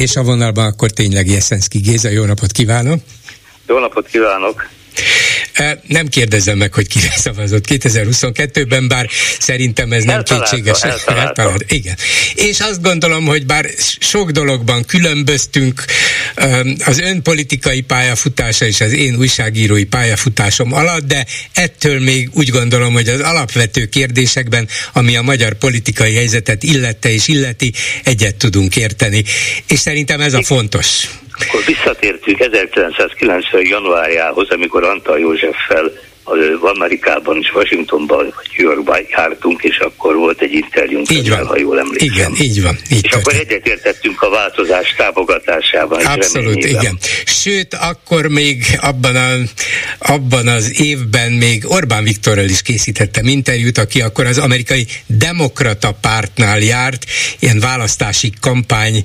[0.00, 2.98] És a vonalban akkor tényleg Jeszenszki Géza, jó napot kívánok!
[3.66, 4.68] Jó napot kívánok!
[5.86, 10.82] Nem kérdezem meg, hogy kire szavazott 2022-ben, bár szerintem ez nem kétséges.
[10.82, 11.64] Eltalált.
[11.68, 11.96] Igen.
[12.34, 15.84] És azt gondolom, hogy bár sok dologban különböztünk
[16.84, 22.92] az ön politikai pályafutása és az én újságírói pályafutásom alatt, de ettől még úgy gondolom,
[22.92, 27.72] hogy az alapvető kérdésekben, ami a magyar politikai helyzetet illette és illeti,
[28.04, 29.24] egyet tudunk érteni.
[29.68, 31.08] És szerintem ez a fontos.
[31.38, 33.62] Akkor visszatértünk 1990.
[33.62, 35.90] januárjához, amikor Antal Józseffel
[36.60, 41.46] Amerikában és Washingtonban, vagy New Yorkban jártunk, és akkor volt egy interjúnk, így van.
[41.46, 42.08] ha jól emlékszem.
[42.08, 42.78] Igen, így van.
[42.90, 43.14] Így és történt.
[43.14, 46.04] akkor egyetértettünk a változás támogatásában.
[46.04, 46.98] Abszolút, igen.
[47.24, 49.30] Sőt, akkor még abban, a,
[49.98, 56.58] abban az évben még Orbán Viktorral is készítettem interjút, aki akkor az amerikai demokrata pártnál
[56.58, 57.04] járt,
[57.38, 59.02] ilyen választási kampány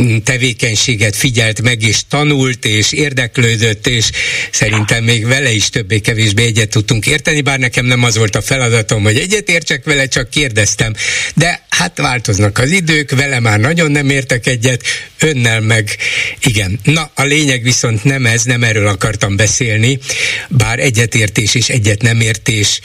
[0.00, 4.10] mm, tevékenységet figyelt meg, és tanult, és érdeklődött, és
[4.50, 9.02] szerintem még vele is többé-kevésbé egyet tudtunk érteni, bár nekem nem az volt a feladatom,
[9.02, 10.94] hogy egyet értsek vele, csak kérdeztem.
[11.34, 14.82] De hát változnak az idők, vele már nagyon nem értek egyet,
[15.18, 15.96] önnel meg
[16.44, 16.80] igen.
[16.82, 19.98] Na, a lényeg viszont nem ez, nem erről akartam beszélni,
[20.48, 22.80] bár egyetértés és egyet nem értés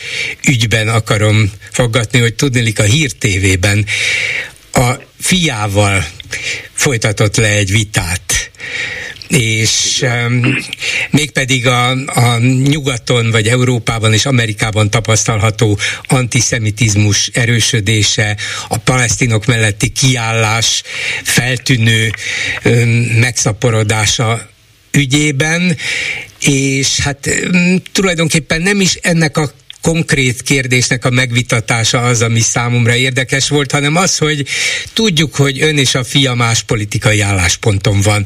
[0.47, 3.85] ügyben akarom fogadni, hogy tudnélik a Hír TV-ben
[4.71, 6.05] a fiával
[6.73, 8.51] folytatott le egy vitát
[9.27, 10.57] és um,
[11.09, 20.83] mégpedig a, a nyugaton, vagy Európában és Amerikában tapasztalható antiszemitizmus erősödése, a palesztinok melletti kiállás
[21.23, 22.11] feltűnő
[22.65, 24.49] um, megszaporodása
[24.91, 25.77] ügyében,
[26.39, 32.95] és hát um, tulajdonképpen nem is ennek a konkrét kérdésnek a megvitatása az, ami számomra
[32.95, 34.45] érdekes volt, hanem az, hogy
[34.93, 38.25] tudjuk, hogy ön és a fia más politikai állásponton van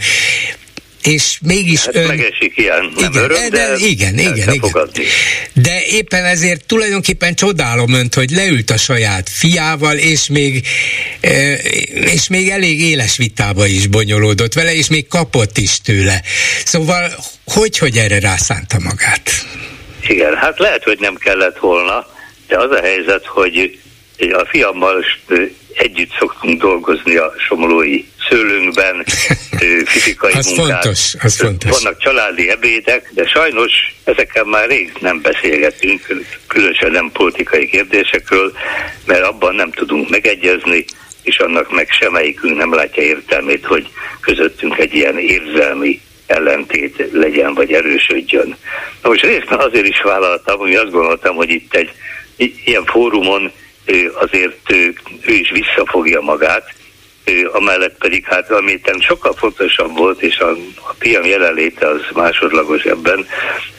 [1.14, 2.08] és mégis hát ön...
[2.08, 4.60] Megesik ilyen, nem igen, öröm, de, de igen, igen, igen.
[4.60, 5.04] Fogadni.
[5.54, 10.68] De éppen ezért tulajdonképpen csodálom önt, hogy leült a saját fiával, és még,
[11.90, 16.22] és még elég éles vitába is bonyolódott vele, és még kapott is tőle.
[16.66, 17.12] Szóval
[17.46, 19.30] hogy, hogy erre rászánta magát?
[20.08, 22.08] Igen, hát lehet, hogy nem kellett volna,
[22.48, 23.80] de az a helyzet, hogy
[24.18, 25.06] a fiammal
[25.78, 29.04] együtt szoktunk dolgozni a somolói szőlőnkben,
[29.86, 30.84] fizikai az munkát.
[30.84, 31.82] Fontos, az fontos.
[31.82, 33.72] Vannak családi ebédek, de sajnos
[34.04, 38.52] ezeken már rég nem beszélgetünk, különösen nem politikai kérdésekről,
[39.06, 40.86] mert abban nem tudunk megegyezni,
[41.22, 43.88] és annak meg semmelyikünk nem látja értelmét, hogy
[44.20, 48.58] közöttünk egy ilyen érzelmi ellentét legyen, vagy erősödjön.
[49.02, 51.92] Na most részben azért is vállaltam, hogy azt gondoltam, hogy itt egy
[52.66, 53.52] ilyen fórumon
[54.20, 54.72] azért
[55.22, 56.74] ő is visszafogja magát,
[57.52, 63.28] amellett pedig hát ami sokkal fontosabb volt, és a, a piam jelenléte az másodlagos ebben,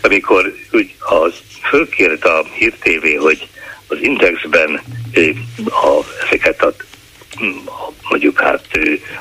[0.03, 3.49] amikor úgy az fölkért a Hír TV, hogy
[3.87, 4.81] az Indexben
[5.64, 6.73] a, ezeket a
[8.09, 8.66] mondjuk hát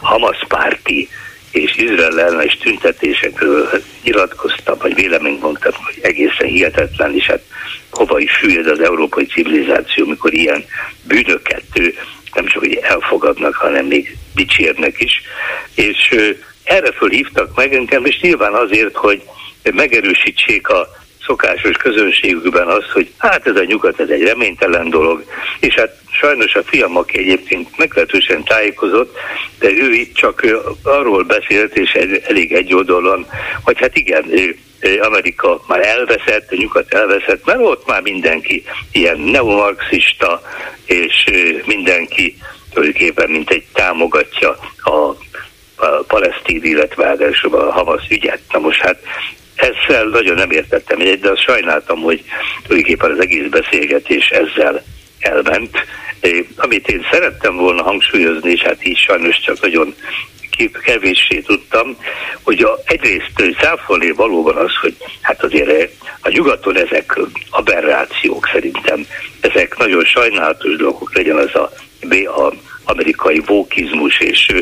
[0.02, 1.10] Hamas párti
[1.58, 3.70] és Izrael ellenes tüntetésekről
[4.04, 7.43] nyilatkoztam, vagy véleményt mondtam, hogy egészen hihetetlen, és hát
[7.89, 10.65] hova is süllyed az európai civilizáció, mikor ilyen
[11.08, 11.63] bűnöket
[12.34, 15.22] nem csak hogy elfogadnak, hanem még dicsérnek is.
[15.76, 16.15] És
[16.63, 19.22] erre fölhívtak meg engem, és nyilván azért, hogy
[19.74, 20.88] megerősítsék a
[21.28, 25.24] szokásos közönségükben az, hogy hát ez a nyugat, ez egy reménytelen dolog,
[25.60, 29.18] és hát sajnos a fiam, aki egyébként meglehetősen tájékozott,
[29.60, 30.46] de ő itt csak
[30.84, 31.92] arról beszélt, és
[32.28, 32.74] elég egy
[33.63, 34.32] hogy hát igen,
[35.00, 40.42] Amerika már elveszett, a nyugat elveszett, mert ott már mindenki ilyen neomarxista,
[40.86, 41.24] és
[41.66, 42.38] mindenki
[42.74, 44.50] tulajdonképpen mint egy támogatja
[44.84, 45.16] a
[45.80, 47.16] a palesztin, illetve
[47.54, 48.40] a Hamas ügyet.
[48.52, 49.00] Na most hát
[49.58, 52.24] ezzel nagyon nem értettem egyet, de azt sajnáltam, hogy
[52.63, 54.84] tulajdonképpen az egész beszélgetés ezzel
[55.20, 55.78] elment.
[56.56, 59.96] Amit én szerettem volna hangsúlyozni, és hát így sajnos csak nagyon
[60.84, 61.98] kevéssé tudtam,
[62.43, 65.91] hogy a, egyrészt száfolni valóban az, hogy hát azért
[66.22, 69.06] a nyugaton ezek aberrációk szerintem,
[69.39, 71.72] ezek nagyon sajnálatos dolgok legyen az a,
[72.26, 72.54] a
[72.88, 74.54] amerikai vókizmus és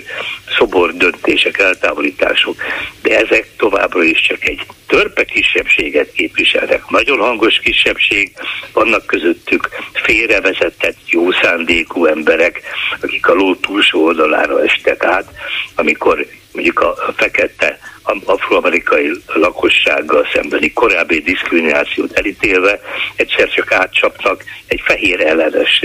[0.57, 2.55] szobor döntések, eltávolítások,
[3.01, 6.89] de ezek továbbra is csak egy törpe kisebbséget képviselnek.
[6.89, 8.31] Nagyon hangos kisebbség,
[8.73, 12.61] vannak közöttük félrevezetett, jó szándékú emberek,
[13.01, 15.31] akik a ló túlsó oldalára estek át,
[15.75, 17.79] amikor mondjuk a fekete
[18.25, 22.79] afroamerikai lakossággal szembeni korábbi diszkriminációt elítélve
[23.15, 25.83] egyszer csak átcsapnak egy fehér ellenes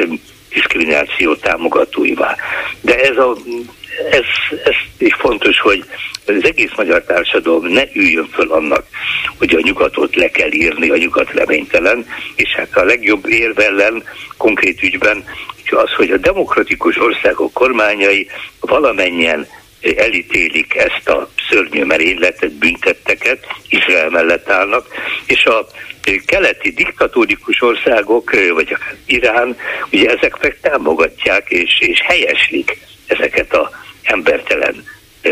[0.53, 2.37] diszkrimináció támogatóivá.
[2.81, 3.37] De ez a
[4.11, 4.25] ez,
[4.65, 5.85] ez is fontos, hogy
[6.27, 8.85] az egész magyar társadalom ne üljön föl annak,
[9.39, 14.03] hogy a nyugatot le kell írni, a nyugat reménytelen, és hát a legjobb érv ellen
[14.37, 15.25] konkrét ügyben
[15.71, 18.27] az, hogy a demokratikus országok kormányai
[18.61, 19.47] valamennyien
[19.97, 24.87] elítélik ezt a szörnyű merényletet, büntetteket, Izrael mellett állnak,
[25.27, 25.67] és a
[26.27, 29.57] keleti diktatórikus országok, vagy Irán,
[29.93, 33.71] ugye ezek meg támogatják és, és helyeslik ezeket a
[34.03, 34.85] embertelen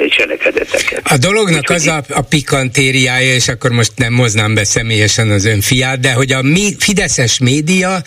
[0.08, 1.00] cselekedeteket.
[1.04, 5.60] A dolognak az a, a pikantériája, és akkor most nem moznám be személyesen az ön
[5.60, 8.02] fiát, de hogy a mi, Fideszes média,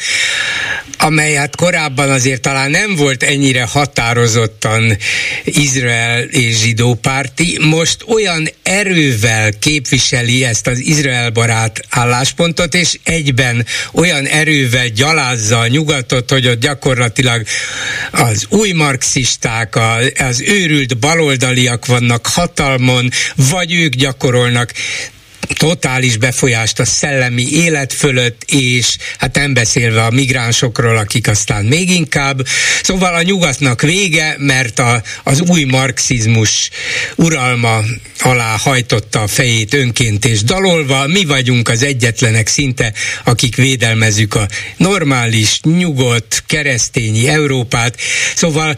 [0.98, 4.98] amely hát korábban azért talán nem volt ennyire határozottan
[5.44, 13.66] Izrael és zsidó párti, most olyan erővel képviseli ezt az Izrael barát álláspontot, és egyben
[13.94, 17.44] olyan erővel gyalázza a nyugatot, hogy ott gyakorlatilag
[18.12, 19.76] az új marxisták,
[20.18, 24.74] az őrült baloldali férfiak vannak hatalmon, vagy ők gyakorolnak
[25.54, 31.90] totális befolyást a szellemi élet fölött, és hát nem beszélve a migránsokról, akik aztán még
[31.90, 32.48] inkább.
[32.84, 36.70] Szóval a nyugatnak vége, mert a, az új marxizmus
[37.16, 37.80] uralma
[38.20, 41.08] alá hajtotta a fejét önként és dalolva.
[41.08, 47.98] Mi vagyunk az egyetlenek szinte, akik védelmezzük a normális, nyugodt, keresztényi Európát.
[48.36, 48.78] Szóval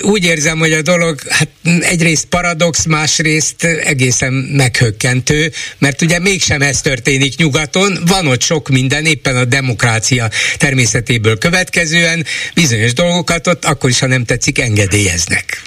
[0.00, 1.48] úgy érzem, hogy a dolog hát
[1.80, 9.04] egyrészt paradox, másrészt egészen meghökkentő, mert ugye mégsem ez történik nyugaton, van ott sok minden,
[9.04, 15.62] éppen a demokrácia természetéből következően bizonyos dolgokat ott akkor is, ha nem tetszik, engedélyeznek.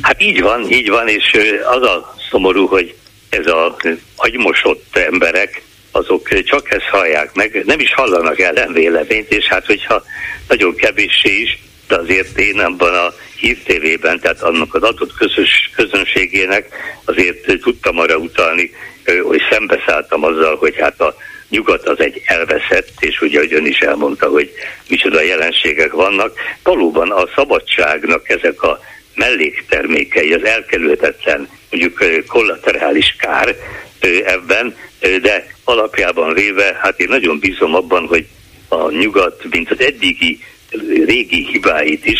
[0.00, 1.36] Hát így van, így van, és
[1.76, 2.94] az a szomorú, hogy
[3.28, 3.76] ez a
[4.16, 10.02] agymosott emberek, azok csak ezt hallják meg, nem is hallanak ellenvéleményt, és hát hogyha
[10.48, 11.58] nagyon kevéssé is,
[11.88, 16.68] de azért én abban a hírtévében, tehát annak az adott közös, közönségének
[17.04, 18.70] azért tudtam arra utalni,
[19.22, 21.16] hogy szembeszálltam azzal, hogy hát a
[21.48, 24.50] nyugat az egy elveszett, és ugye, hogy ön is elmondta, hogy
[24.88, 26.32] micsoda jelenségek vannak.
[26.62, 28.80] Valóban a szabadságnak ezek a
[29.14, 33.56] melléktermékei, az elkerülhetetlen, mondjuk kollaterális kár
[34.24, 38.26] ebben, de alapjában véve, hát én nagyon bízom abban, hogy
[38.68, 40.44] a nyugat, mint az eddigi
[41.04, 42.18] régi hibáit is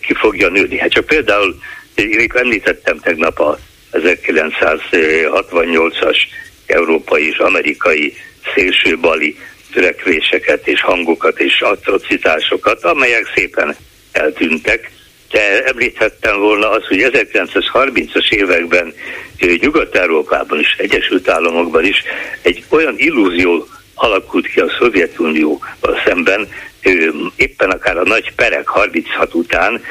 [0.00, 0.78] ki fogja nőni.
[0.78, 1.58] Hát csak például,
[1.94, 3.58] én említettem tegnap a
[3.92, 6.16] 1968-as
[6.66, 8.14] európai és amerikai
[8.54, 9.36] szélsőbali
[9.72, 13.76] törekvéseket és hangokat és atrocitásokat, amelyek szépen
[14.12, 14.92] eltűntek.
[15.30, 18.94] De említhettem volna azt, hogy 1930-as években
[19.60, 22.02] Nyugat-Európában is, Egyesült Államokban is
[22.42, 26.48] egy olyan illúzió alakult ki a Szovjetunióval szemben,
[27.36, 29.82] éppen akár a nagy perek 36 után,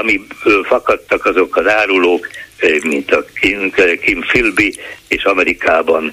[0.00, 0.26] ami
[0.62, 2.28] fakadtak azok az árulók,
[2.82, 3.72] mint a Kim,
[4.02, 4.74] Kim Philby,
[5.08, 6.12] és Amerikában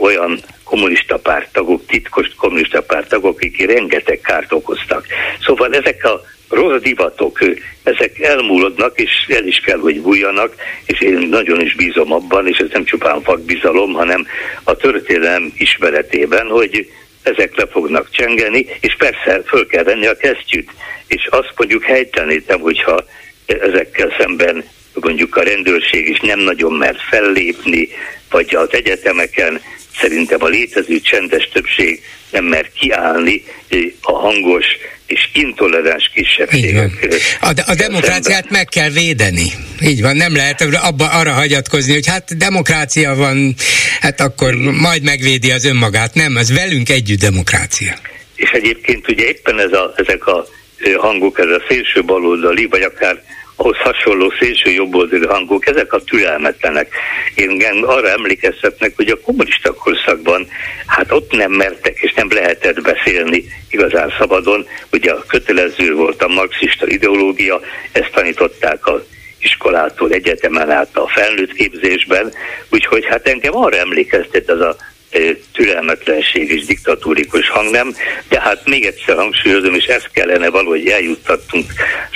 [0.00, 5.06] olyan kommunista pártagok, titkos kommunista pártagok, akik rengeteg kárt okoztak.
[5.44, 7.38] Szóval ezek a rossz divatok,
[7.82, 10.54] ezek elmúlodnak, és el is kell, hogy bújjanak,
[10.86, 14.26] és én nagyon is bízom abban, és ez nem csupán fakbizalom, hanem
[14.64, 16.90] a történelem ismeretében, hogy
[17.22, 20.70] ezek le fognak csengeni, és persze föl kell venni a kesztyűt.
[21.06, 23.04] És azt mondjuk helytelenítem, hogyha
[23.46, 24.64] ezekkel szemben
[24.94, 27.88] mondjuk a rendőrség is nem nagyon mert fellépni,
[28.30, 29.60] vagy az egyetemeken
[30.00, 33.44] szerintem a létező csendes többség nem mer kiállni
[34.00, 34.64] a hangos
[35.06, 36.90] és intoleráns kisebbségek.
[37.40, 38.52] A, a demokráciát szemben.
[38.52, 39.52] meg kell védeni.
[39.82, 43.54] Így van, nem lehet abba, arra hagyatkozni, hogy hát demokrácia van,
[44.00, 46.14] hát akkor majd megvédi az önmagát.
[46.14, 47.94] Nem, ez velünk együtt demokrácia.
[48.34, 50.46] És egyébként ugye éppen ez a, ezek a
[50.96, 53.22] hangok, ez a szélső baloldali, vagy akár
[53.60, 56.94] ahhoz hasonló szélső jobboldali hangok, ezek a türelmetlenek.
[57.34, 60.46] Én arra emlékeztetnek, hogy a kommunista korszakban
[60.86, 64.66] hát ott nem mertek és nem lehetett beszélni igazán szabadon.
[64.92, 67.60] Ugye a kötelező volt a marxista ideológia,
[67.92, 69.04] ezt tanították a
[69.38, 72.32] iskolától, egyetemen át a felnőtt képzésben,
[72.70, 74.76] úgyhogy hát engem arra emlékeztet ez a
[75.52, 77.94] türelmetlenség és diktatúrikus hangnem,
[78.28, 81.64] de hát még egyszer hangsúlyozom, és ezt kellene valahogy eljuttattunk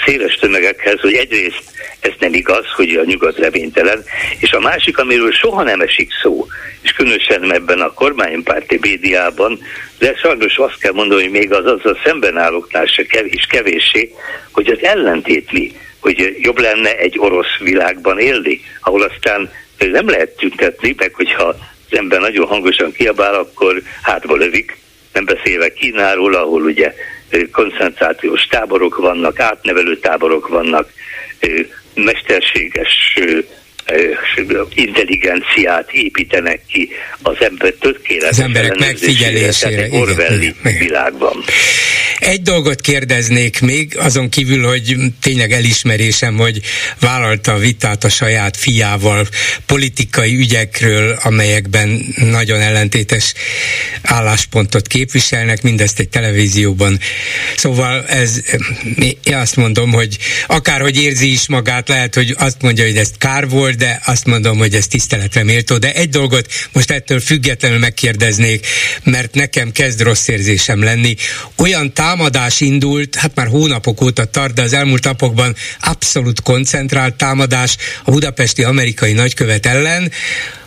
[0.04, 1.62] széles tömegekhez, hogy egyrészt
[2.00, 4.04] ez nem igaz, hogy a nyugat reménytelen,
[4.38, 6.46] és a másik, amiről soha nem esik szó,
[6.82, 9.58] és különösen ebben a kormánypárti médiában,
[9.98, 14.14] de sajnos azt kell mondani, hogy még az azzal szemben állóknál se kevés, kevéssé,
[14.52, 20.94] hogy az ellentétli, hogy jobb lenne egy orosz világban élni, ahol aztán nem lehet tüntetni,
[20.98, 21.56] meg hogyha
[21.90, 24.76] az ember nagyon hangosan kiabál, akkor hátba lövik,
[25.12, 26.94] nem beszélve Kínáról, ahol ugye
[27.52, 30.92] koncentrációs táborok vannak, átnevelő táborok vannak,
[31.94, 33.18] mesterséges
[34.74, 36.88] intelligenciát építenek ki
[37.22, 39.88] az ember tökéletes az emberek megfigyelésére.
[39.90, 41.44] Orwelli világban.
[42.18, 46.60] Egy dolgot kérdeznék még, azon kívül, hogy tényleg elismerésem, hogy
[47.00, 49.26] vállalta a vitát a saját fiával
[49.66, 53.34] politikai ügyekről, amelyekben nagyon ellentétes
[54.02, 56.98] álláspontot képviselnek, mindezt egy televízióban.
[57.56, 58.42] Szóval ez,
[59.24, 60.16] én azt mondom, hogy
[60.46, 64.58] akárhogy érzi is magát, lehet, hogy azt mondja, hogy ez kár volt, de azt mondom,
[64.58, 65.78] hogy ez tiszteletre méltó.
[65.78, 68.66] De egy dolgot most ettől függetlenül megkérdeznék,
[69.02, 71.14] mert nekem kezd rossz érzésem lenni.
[71.56, 77.76] Olyan támadás indult, hát már hónapok óta tart, de az elmúlt napokban abszolút koncentrált támadás
[78.04, 80.12] a budapesti amerikai nagykövet ellen,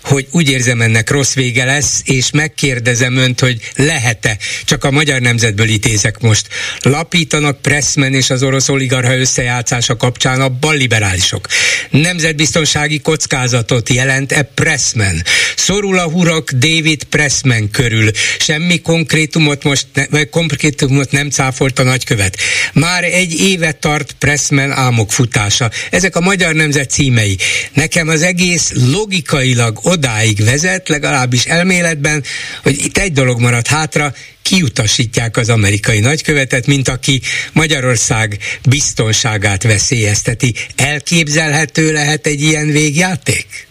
[0.08, 5.22] hogy úgy érzem ennek rossz vége lesz, és megkérdezem önt, hogy lehet-e, csak a magyar
[5.22, 6.48] nemzetből ítézek most,
[6.82, 11.48] lapítanak Pressman és az orosz oligarha összejátszása kapcsán a balliberálisok.
[11.90, 15.24] Nemzetbiztonsági kockázatot jelent-e Pressman?
[15.56, 18.12] Szorul a hurak David Pressman körül.
[18.40, 22.38] Semmi konkrétumot most, ne, vagy konkrétumot nem cáfolt a nagykövet.
[22.74, 25.72] Már egy éve tart Pressman álmok futása.
[25.92, 27.38] Ezek a magyar nemzet címei.
[27.74, 32.24] Nekem az egész logikailag odáig vezet, legalábbis elméletben,
[32.64, 37.22] hogy itt egy dolog maradt hátra, kiutasítják az amerikai nagykövetet, mint aki
[37.54, 38.38] Magyarország
[38.70, 40.54] biztonságát veszélyezteti.
[40.76, 43.68] Elképzelhető lehet egy ilyen végjáték?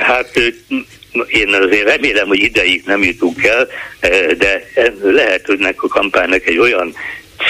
[0.00, 0.30] Hát
[1.28, 3.68] én azért remélem, hogy ideig nem jutunk el,
[4.38, 4.70] de
[5.02, 6.94] lehet, hogy a kampánynak egy olyan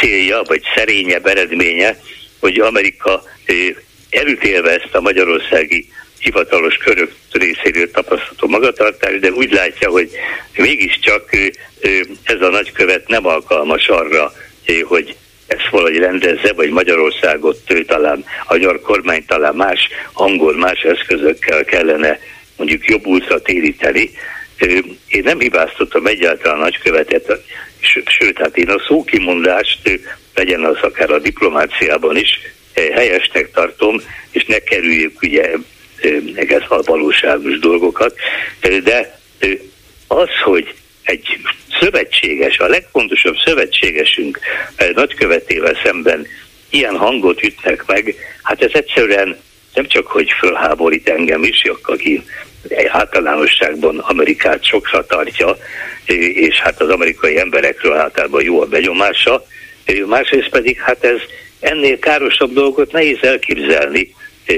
[0.00, 1.96] célja, vagy szerényebb eredménye,
[2.40, 3.22] hogy Amerika
[4.10, 5.88] elütélve ezt a magyarországi
[6.24, 10.10] hivatalos körök részéről tapasztalható magatartás, de úgy látja, hogy
[10.56, 11.28] mégiscsak
[12.24, 14.32] ez a nagykövet nem alkalmas arra,
[14.84, 15.16] hogy
[15.46, 22.18] ezt valahogy rendezze, vagy Magyarországot talán, a magyar kormány talán más angol, más eszközökkel kellene
[22.56, 24.10] mondjuk jobb útra téríteni.
[25.08, 27.42] Én nem hibáztatom egyáltalán a nagykövetet,
[28.18, 30.00] sőt, hát én a szókimondást,
[30.34, 32.40] legyen az akár a diplomáciában is,
[32.74, 34.00] helyesnek tartom,
[34.30, 35.50] és ne kerüljük ugye
[36.34, 38.14] meg a valóságos dolgokat,
[38.84, 39.18] de
[40.07, 41.38] az, hogy egy
[41.80, 44.38] szövetséges, a legfontosabb szövetségesünk
[44.94, 46.26] nagykövetével szemben
[46.70, 49.36] ilyen hangot ütnek meg, hát ez egyszerűen
[49.74, 52.24] nem csak, hogy fölháborít engem is, aki
[52.88, 55.57] általánosságban Amerikát sokra tartja,
[56.34, 59.46] és hát az amerikai emberekről általában jó a benyomása,
[60.07, 61.18] másrészt pedig hát ez
[61.61, 64.14] ennél károsabb dolgot nehéz elképzelni,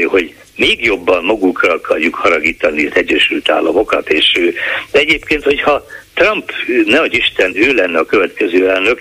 [0.07, 4.55] hogy még jobban magukra akarjuk haragítani az Egyesült Államokat, és ő.
[4.91, 6.53] De egyébként, hogyha Trump,
[6.87, 9.01] nehogy Isten, ő lenne a következő elnök,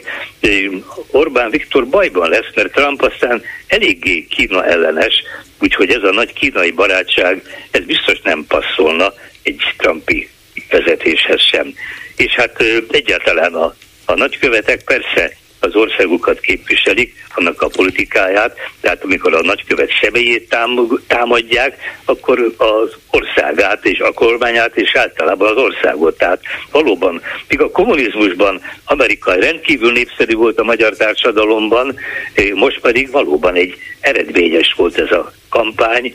[1.11, 5.23] Orbán Viktor bajban lesz, mert Trump aztán eléggé Kína ellenes,
[5.59, 7.41] úgyhogy ez a nagy kínai barátság,
[7.71, 10.29] ez biztos nem passzolna egy Trumpi
[10.69, 11.73] vezetéshez sem.
[12.15, 13.75] És hát egyáltalán a,
[14.05, 15.31] a nagykövetek persze
[15.65, 20.57] az országukat képviselik, annak a politikáját, tehát amikor a nagykövet személyét
[21.07, 26.17] támadják, akkor az országát és a kormányát és általában az országot.
[26.17, 26.41] Tehát
[26.71, 31.95] valóban, míg a kommunizmusban Amerika rendkívül népszerű volt a magyar társadalomban,
[32.53, 36.13] most pedig valóban egy eredményes volt ez a kampány,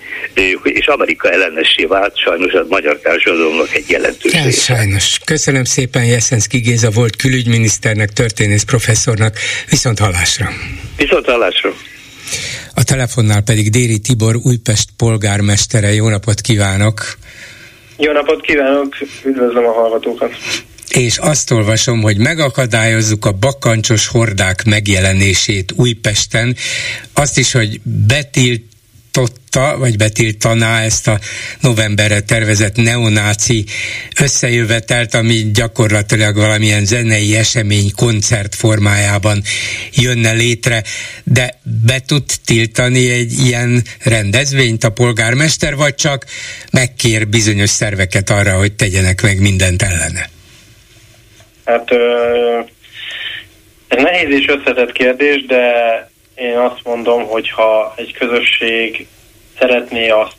[0.62, 5.18] és Amerika ellenessé vált sajnos a magyar társadalomnak egy jelentős ja, Sajnos.
[5.24, 9.36] Köszönöm szépen Jeszenszki Géza volt külügyminiszternek, történész professzornak.
[9.70, 10.48] Viszont hallásra.
[10.96, 11.72] Viszont hallásra.
[12.74, 15.92] A telefonnál pedig Déri Tibor Újpest polgármestere.
[15.92, 17.00] Jó napot kívánok!
[17.96, 18.96] Jó napot kívánok!
[19.24, 20.32] Üdvözlöm a hallgatókat!
[20.90, 26.56] és azt olvasom, hogy megakadályozzuk a bakancsos hordák megjelenését Újpesten,
[27.12, 28.69] azt is, hogy betilt
[29.12, 31.18] betiltotta, vagy betiltaná ezt a
[31.60, 33.64] novemberre tervezett neonáci
[34.20, 39.42] összejövetelt, ami gyakorlatilag valamilyen zenei esemény koncert formájában
[39.92, 40.82] jönne létre,
[41.24, 46.24] de be tud tiltani egy ilyen rendezvényt a polgármester, vagy csak
[46.72, 50.30] megkér bizonyos szerveket arra, hogy tegyenek meg mindent ellene?
[51.64, 51.90] Hát
[53.88, 56.09] ez nehéz és összetett kérdés, de
[56.40, 59.06] én azt mondom, hogy ha egy közösség
[59.58, 60.36] szeretné azt,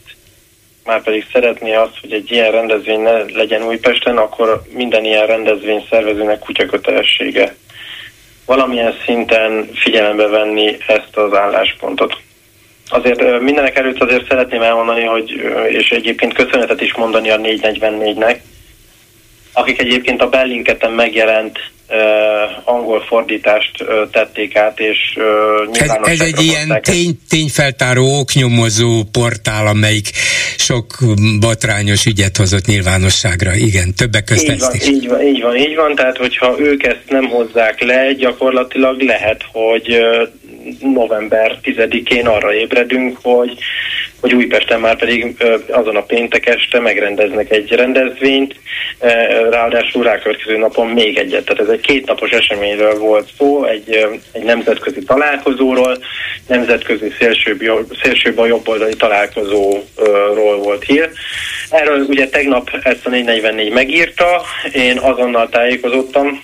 [0.85, 5.85] már pedig szeretné azt, hogy egy ilyen rendezvény ne legyen Újpesten, akkor minden ilyen rendezvény
[5.89, 7.55] szervezőnek kutyakötelessége
[8.45, 12.17] valamilyen szinten figyelembe venni ezt az álláspontot.
[12.87, 15.31] Azért mindenek előtt azért szeretném elmondani, hogy,
[15.67, 18.37] és egyébként köszönetet is mondani a 444-nek,
[19.53, 21.59] akik egyébként a Bellinketen megjelent
[22.63, 24.97] angol fordítást tették át, és
[25.73, 30.09] ez, ez egy ilyen tény, tényfeltáró, oknyomozó portál, amelyik
[30.57, 30.85] sok
[31.39, 33.55] botrányos ügyet hozott nyilvánosságra.
[33.55, 34.87] Igen, többek között így van, is.
[34.87, 39.45] Így van, így van, így van, tehát hogyha ők ezt nem hozzák le, gyakorlatilag lehet,
[39.51, 39.97] hogy
[40.93, 43.57] november 10-én arra ébredünk, hogy,
[44.21, 48.55] hogy Újpesten már pedig azon a péntek este megrendeznek egy rendezvényt,
[49.49, 51.45] ráadásul rákövetkező napon még egyet.
[51.45, 55.97] Tehát ez egy kétnapos eseményről volt szó, egy, egy nemzetközi találkozóról,
[56.47, 57.61] nemzetközi szélsőbb,
[58.01, 61.09] szélsőbb a jobboldali találkozóról volt hír.
[61.69, 64.41] Erről ugye tegnap ezt a 444 megírta,
[64.73, 66.41] én azonnal tájékozottam,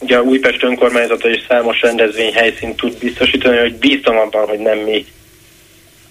[0.00, 4.78] Ugye a Újpest önkormányzata is számos rendezvény helyszínt tud biztosítani, hogy bíztam abban, hogy nem
[4.78, 5.06] mi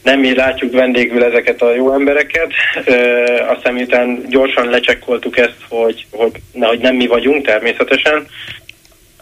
[0.07, 2.51] nem mi látjuk vendégül ezeket a jó embereket.
[2.85, 8.27] Ö, aztán miután gyorsan lecsekkoltuk ezt, hogy, hogy, hogy nem mi vagyunk természetesen,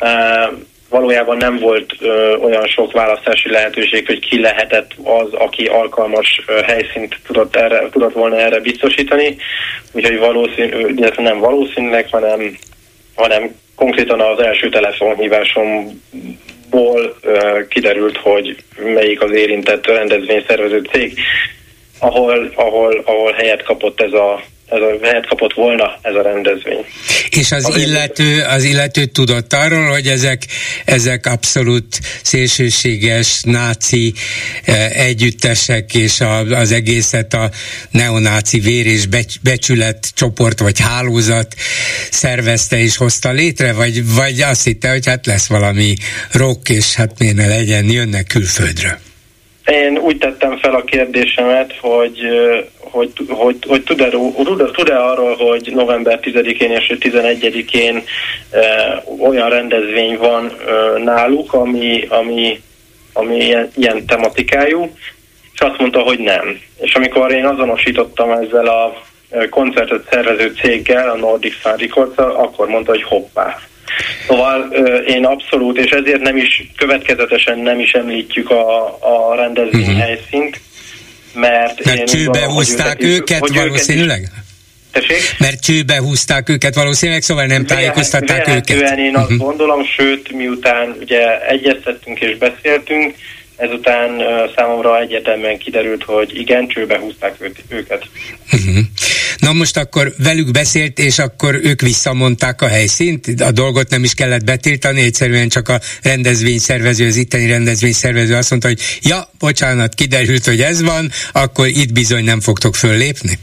[0.01, 0.07] ö,
[0.89, 6.59] valójában nem volt ö, olyan sok választási lehetőség, hogy ki lehetett az, aki alkalmas ö,
[6.61, 9.35] helyszínt tudott, erre, tudott volna erre biztosítani.
[9.91, 12.57] Úgyhogy valószínű, illetve nem valószínűleg, hanem,
[13.15, 15.93] hanem konkrétan az első telefonhívásomból
[16.71, 21.19] uh, kiderült, hogy melyik az érintett rendezvényszervező cég,
[21.99, 26.85] ahol, ahol, ahol helyet kapott ez a ez a helyet kapott volna ez a rendezvény.
[27.29, 30.41] És az, az illető, az illető tudott arról, hogy ezek,
[30.85, 34.13] ezek abszolút szélsőséges náci
[34.65, 37.49] eh, együttesek, és a, az egészet a
[37.91, 39.05] neonáci vér és
[39.43, 41.53] becsület csoport vagy hálózat
[42.11, 45.95] szervezte és hozta létre, vagy, vagy azt hitte, hogy hát lesz valami
[46.31, 48.99] rock, és hát miért ne legyen, jönnek külföldre.
[49.65, 52.19] Én úgy tettem fel a kérdésemet, hogy
[52.95, 54.09] hogy, hogy, hogy tud-e,
[54.71, 58.03] tud-e arról, hogy november 10-én és 11-én
[58.51, 62.61] e, olyan rendezvény van e, náluk, ami, ami,
[63.13, 64.91] ami ilyen, ilyen tematikájú,
[65.53, 66.59] és azt mondta, hogy nem.
[66.79, 69.03] És amikor én azonosítottam ezzel a
[69.49, 73.59] koncertet szervező céggel, a Nordic Sun records akkor mondta, hogy hoppá.
[74.27, 74.71] Szóval
[75.07, 79.99] én abszolút, és ezért nem is következetesen nem is említjük a, a rendezvény uh-huh.
[79.99, 80.59] helyszínt,
[81.35, 84.19] mert, mert csőbe húzták őket, őket valószínűleg?
[84.19, 84.43] Őket
[84.95, 85.39] Tessék?
[85.39, 88.97] Mert csőbe húzták őket valószínűleg, szóval nem tájékoztatták őket.
[88.97, 89.37] én azt uh-huh.
[89.37, 93.15] gondolom, sőt, miután ugye egyeztettünk és beszéltünk,
[93.55, 94.21] ezután
[94.55, 98.07] számomra egyetemben kiderült, hogy igen, csőbe húzták őket.
[98.51, 98.77] Uh-huh.
[99.37, 104.13] Na most akkor velük beszélt, és akkor ők visszamondták a helyszínt, a dolgot nem is
[104.13, 110.45] kellett betiltani, egyszerűen csak a rendezvényszervező, az itteni rendezvényszervező azt mondta, hogy ja, bocsánat, kiderült,
[110.45, 113.39] hogy ez van, akkor itt bizony nem fogtok föllépni?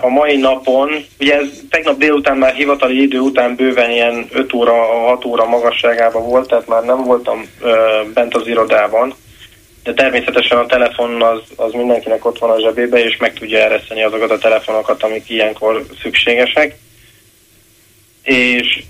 [0.00, 4.72] A mai napon, ugye ez tegnap délután már hivatali idő után bőven ilyen 5 óra,
[4.72, 7.50] 6 óra magasságában volt, tehát már nem voltam
[8.14, 9.14] bent az irodában,
[9.82, 14.02] de természetesen a telefon az, az mindenkinek ott van a zsebébe, és meg tudja ereszteni
[14.02, 16.76] azokat a telefonokat, amik ilyenkor szükségesek.
[18.22, 18.82] És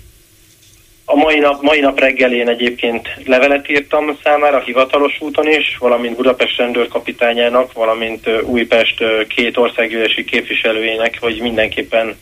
[1.09, 6.57] a mai nap, mai nap reggelén egyébként levelet írtam számára hivatalos úton is, valamint Budapest
[6.57, 12.15] rendőrkapitányának, valamint Újpest két országgyűlési képviselőjének, hogy mindenképpen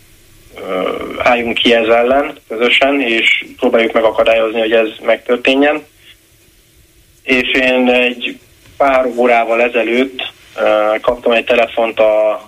[1.17, 5.83] álljunk ki ez ellen közösen, és próbáljuk megakadályozni, hogy ez megtörténjen.
[7.23, 8.37] És én egy
[8.77, 10.33] pár órával ezelőtt
[11.01, 12.41] kaptam egy telefont a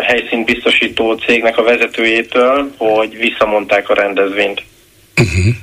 [0.00, 4.62] helyszínt biztosító cégnek a vezetőjétől, hogy visszamondták a rendezvényt.
[5.20, 5.54] Uh-huh.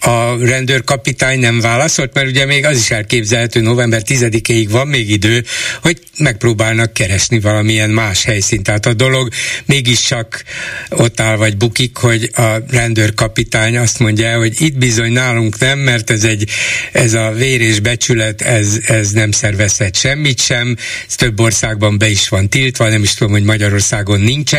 [0.00, 5.44] A rendőrkapitány nem válaszolt, mert ugye még az is elképzelhető, november 10-ig van még idő,
[5.82, 8.62] hogy megpróbálnak keresni valamilyen más helyszínt.
[8.62, 9.28] Tehát a dolog
[9.64, 10.44] mégiscsak
[10.90, 16.10] ott áll vagy bukik, hogy a rendőrkapitány azt mondja, hogy itt bizony nálunk nem, mert
[16.10, 16.48] ez egy
[16.92, 20.76] ez a vér és becsület, ez, ez nem szervezhet semmit sem,
[21.08, 24.52] ez több országban be is van tiltva, nem is tudom, hogy Magyarországon nincs.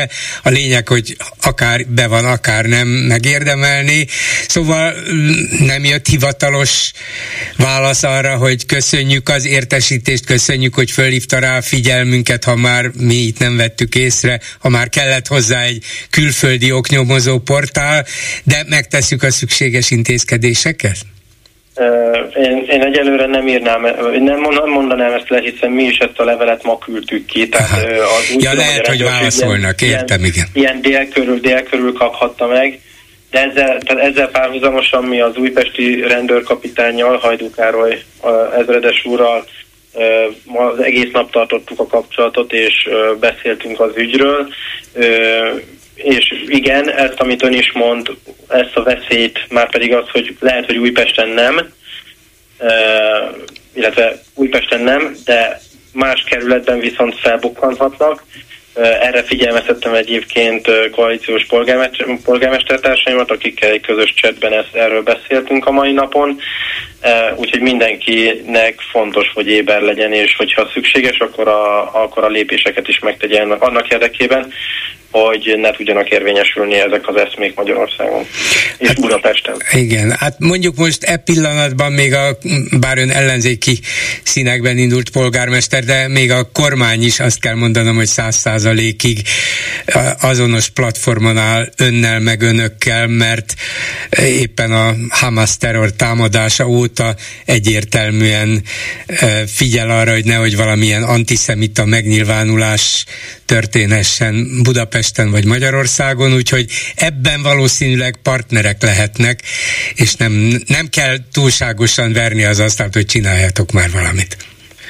[0.43, 4.07] A lényeg, hogy akár be van, akár nem megérdemelni.
[4.47, 4.93] Szóval
[5.59, 6.91] nem jött hivatalos
[7.57, 13.15] válasz arra, hogy köszönjük az értesítést, köszönjük, hogy fölhívta rá a figyelmünket, ha már mi
[13.15, 18.05] itt nem vettük észre, ha már kellett hozzá egy külföldi oknyomozó portál,
[18.43, 20.97] de megtesszük a szükséges intézkedéseket?
[22.36, 26.23] Én, én egyelőre nem írnám, nem, nem mondanám ezt le, hiszen mi is ezt a
[26.23, 27.49] levelet ma küldtük ki.
[27.49, 30.47] Tehát, az úgy ja, tudom, lehet, hogy válaszolnak, ilyen, értem, igen.
[30.53, 32.79] Ilyen dél körül, dél körül kaphatta meg
[33.34, 38.03] de ezzel, tehát ezzel párhuzamosan mi az újpesti rendőrkapitányjal, Hajdú Károly
[38.57, 39.45] ezredes úrral
[40.53, 44.47] az egész nap tartottuk a kapcsolatot, és beszéltünk az ügyről,
[45.95, 48.09] és igen, ezt, amit ön is mond,
[48.47, 51.73] ezt a veszélyt, már pedig az, hogy lehet, hogy Újpesten nem,
[53.73, 55.61] illetve Újpesten nem, de
[55.93, 58.23] más kerületben viszont felbukkanhatnak,
[58.76, 65.91] erre figyelmeztettem egyébként koalíciós polgármester, polgármestertársaimat, akikkel egy közös csetben ezt, erről beszéltünk a mai
[65.91, 66.39] napon.
[67.36, 72.99] Úgyhogy mindenkinek fontos, hogy éber legyen, és hogyha szükséges, akkor a, akkor a lépéseket is
[72.99, 74.53] megtegyen annak érdekében,
[75.14, 78.26] hogy ne tudjanak érvényesülni ezek az eszmék Magyarországon
[78.78, 79.55] és hát, Budapesten.
[79.72, 82.38] Igen, hát mondjuk most e pillanatban még a,
[82.80, 83.80] bár ön ellenzéki
[84.24, 89.22] színekben indult polgármester, de még a kormány is azt kell mondanom, hogy száz százalékig
[90.22, 93.53] azonos platformon áll önnel meg önökkel, mert
[94.20, 98.64] éppen a Hamas terror támadása óta egyértelműen
[99.45, 103.05] figyel arra, hogy nehogy valamilyen antiszemita megnyilvánulás
[103.45, 109.39] történhessen Budapesten vagy Magyarországon, úgyhogy ebben valószínűleg partnerek lehetnek,
[109.95, 110.32] és nem,
[110.68, 114.38] nem kell túlságosan verni az asztalt, hogy csináljátok már valamit.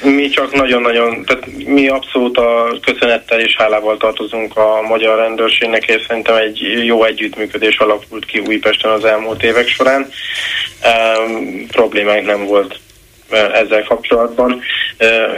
[0.02, 6.04] Mi csak nagyon-nagyon, tehát mi abszolút a köszönettel és hálával tartozunk a magyar rendőrségnek, és
[6.08, 10.10] szerintem egy jó együttműködés alakult ki Újpesten az elmúlt évek során.
[10.84, 12.78] Um, problémánk nem volt
[13.30, 14.60] ezzel kapcsolatban.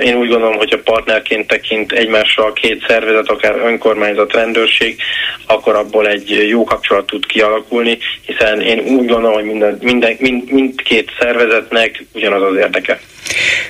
[0.02, 5.00] Én úgy gondolom, hogy a partnerként tekint egymással két szervezet, akár önkormányzat, rendőrség,
[5.46, 10.52] akkor abból egy jó kapcsolat tud kialakulni, hiszen én úgy gondolom, hogy minden, minden, mind,
[10.52, 13.00] mindkét szervezetnek ugyanaz az érdeke.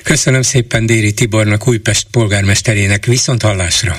[0.03, 3.05] Köszönöm szépen Déri Tibornak, Újpest polgármesterének.
[3.05, 3.97] Viszont hallásra!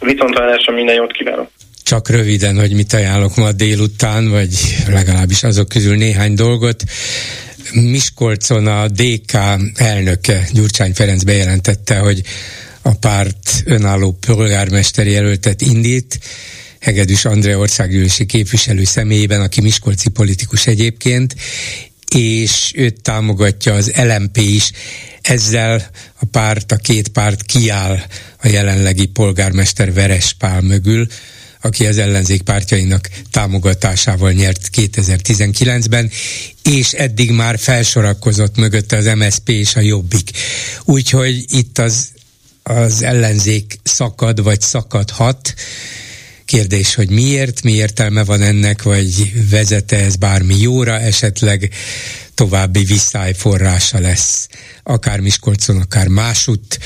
[0.00, 1.48] Viszont hallásra minden jót kívánok!
[1.82, 4.50] Csak röviden, hogy mit ajánlok ma délután, vagy
[4.88, 6.82] legalábbis azok közül néhány dolgot.
[7.72, 9.32] Miskolcon a DK
[9.74, 12.22] elnöke Gyurcsány Ferenc bejelentette, hogy
[12.82, 16.18] a párt önálló polgármesteri jelöltet indít,
[16.80, 21.34] Hegedűs André országgyűlési képviselő személyében, aki miskolci politikus egyébként,
[22.14, 24.70] és őt támogatja az LMP is.
[25.20, 27.98] Ezzel a párt, a két párt kiáll
[28.42, 31.06] a jelenlegi polgármester Verespál mögül,
[31.64, 36.10] aki az ellenzék pártjainak támogatásával nyert 2019-ben,
[36.62, 40.30] és eddig már felsorakozott mögötte az MSP és a Jobbik.
[40.84, 42.08] Úgyhogy itt az,
[42.62, 45.54] az ellenzék szakad, vagy szakadhat,
[46.44, 51.70] Kérdés, hogy miért, mi értelme van ennek, vagy vezete ez bármi jóra, esetleg
[52.34, 54.48] további visszáj forrása lesz,
[54.82, 56.78] akár Miskolcon, akár másutt,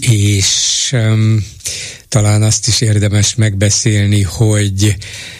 [0.00, 1.46] és um,
[2.08, 4.96] talán azt is érdemes megbeszélni, hogy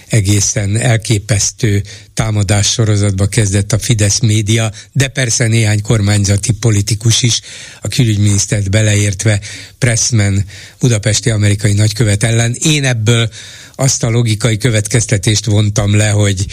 [0.08, 1.82] egészen elképesztő
[2.14, 7.40] támadás sorozatba kezdett a Fidesz média, de persze néhány kormányzati politikus is,
[7.80, 9.40] a külügyminisztert beleértve
[9.78, 10.44] Pressman
[10.78, 12.56] budapesti amerikai nagykövet ellen.
[12.62, 13.30] Én ebből
[13.74, 16.46] azt a logikai következtetést vontam le, hogy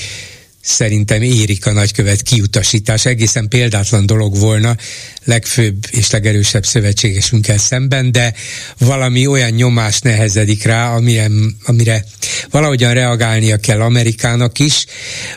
[0.62, 3.06] szerintem érik a nagykövet kiutasítás.
[3.06, 4.76] Egészen példátlan dolog volna
[5.24, 8.34] legfőbb és legerősebb szövetségesünkkel szemben, de
[8.78, 11.28] valami olyan nyomás nehezedik rá, amire,
[11.64, 12.06] amire
[12.50, 14.86] valahogyan reagálnia kell Amerikának is,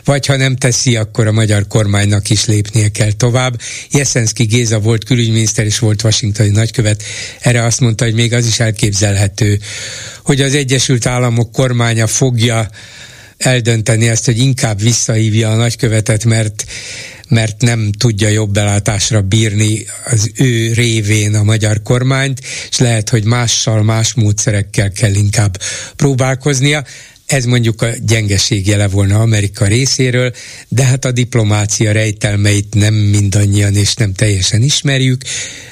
[0.03, 3.61] vagy ha nem teszi, akkor a magyar kormánynak is lépnie kell tovább.
[3.91, 7.03] Jeszenszki Géza volt külügyminiszter és volt washingtoni nagykövet,
[7.39, 9.59] erre azt mondta, hogy még az is elképzelhető,
[10.23, 12.69] hogy az Egyesült Államok kormánya fogja
[13.45, 16.65] eldönteni ezt, hogy inkább visszahívja a nagykövetet, mert
[17.27, 23.23] mert nem tudja jobb belátásra bírni az ő révén a magyar kormányt, és lehet, hogy
[23.23, 25.61] mással, más módszerekkel kell inkább
[25.95, 26.83] próbálkoznia.
[27.25, 30.33] Ez mondjuk a gyengeség jele volna Amerika részéről,
[30.67, 35.21] de hát a diplomácia rejtelmeit nem mindannyian és nem teljesen ismerjük,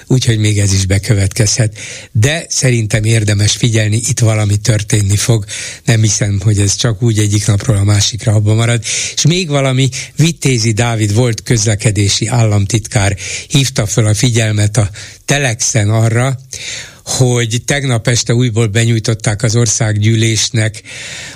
[0.07, 1.77] úgyhogy még ez is bekövetkezhet.
[2.11, 5.45] De szerintem érdemes figyelni, itt valami történni fog.
[5.85, 8.83] Nem hiszem, hogy ez csak úgy egyik napról a másikra abban marad.
[9.15, 14.89] És még valami, Vittézi Dávid volt közlekedési államtitkár, hívta fel a figyelmet a
[15.25, 16.39] Telexen arra,
[17.11, 20.81] hogy tegnap este újból benyújtották az országgyűlésnek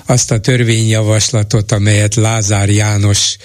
[0.05, 3.37] azt a törvényjavaslatot, amelyet Lázár János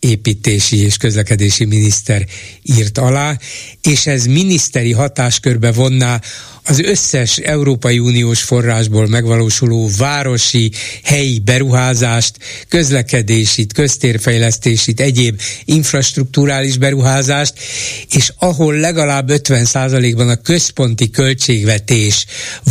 [0.00, 2.26] építési és közlekedési miniszter
[2.62, 3.38] írt alá,
[3.82, 6.20] és ez miniszteri hatáskörbe vonná
[6.68, 10.70] az összes Európai Uniós forrásból megvalósuló városi,
[11.02, 12.36] helyi beruházást,
[12.68, 17.54] közlekedését, köztérfejlesztését, egyéb infrastruktúrális beruházást,
[18.10, 22.26] és ahol legalább 50%-ban a központi költségvetés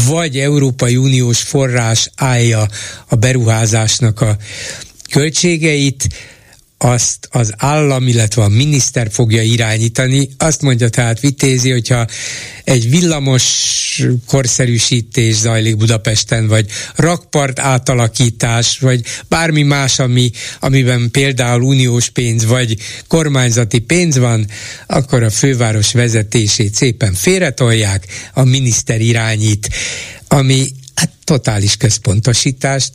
[0.07, 2.67] vagy Európai Uniós forrás állja
[3.07, 4.37] a beruházásnak a
[5.11, 6.07] költségeit,
[6.77, 10.29] azt az állam, illetve a miniszter fogja irányítani.
[10.37, 12.07] Azt mondja tehát Vitézi, hogyha
[12.63, 13.43] egy villamos
[14.27, 16.65] korszerűsítés zajlik Budapesten, vagy
[16.95, 24.47] rakpart átalakítás, vagy bármi más, ami, amiben például uniós pénz, vagy kormányzati pénz van,
[24.87, 29.69] akkor a főváros vezetését szépen félretolják, a miniszter irányít,
[30.27, 32.91] ami hát totális központosítást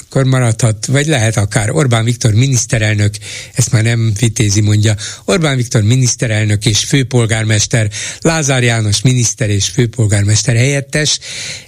[0.00, 3.14] akkor maradhat, vagy lehet akár Orbán Viktor miniszterelnök,
[3.54, 7.90] ezt már nem vitézi mondja, Orbán Viktor miniszterelnök és főpolgármester,
[8.20, 11.18] Lázár János miniszter és főpolgármester helyettes,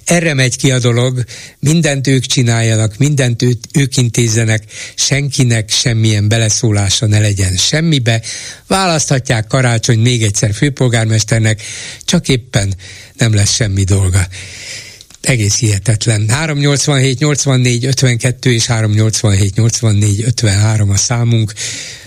[0.04, 1.24] erre megy ki a dolog,
[1.58, 4.62] mindent ők csináljanak, mindent ő, ők intézzenek,
[4.94, 8.22] senkinek semmilyen beleszólása ne legyen semmibe,
[8.66, 11.62] választhatják karácsony még egyszer főpolgármesternek,
[12.04, 12.74] csak éppen
[13.16, 14.26] nem lesz semmi dolga
[15.28, 16.28] egész hihetetlen.
[16.28, 21.52] 387 84 52 és 387 84 53 a számunk.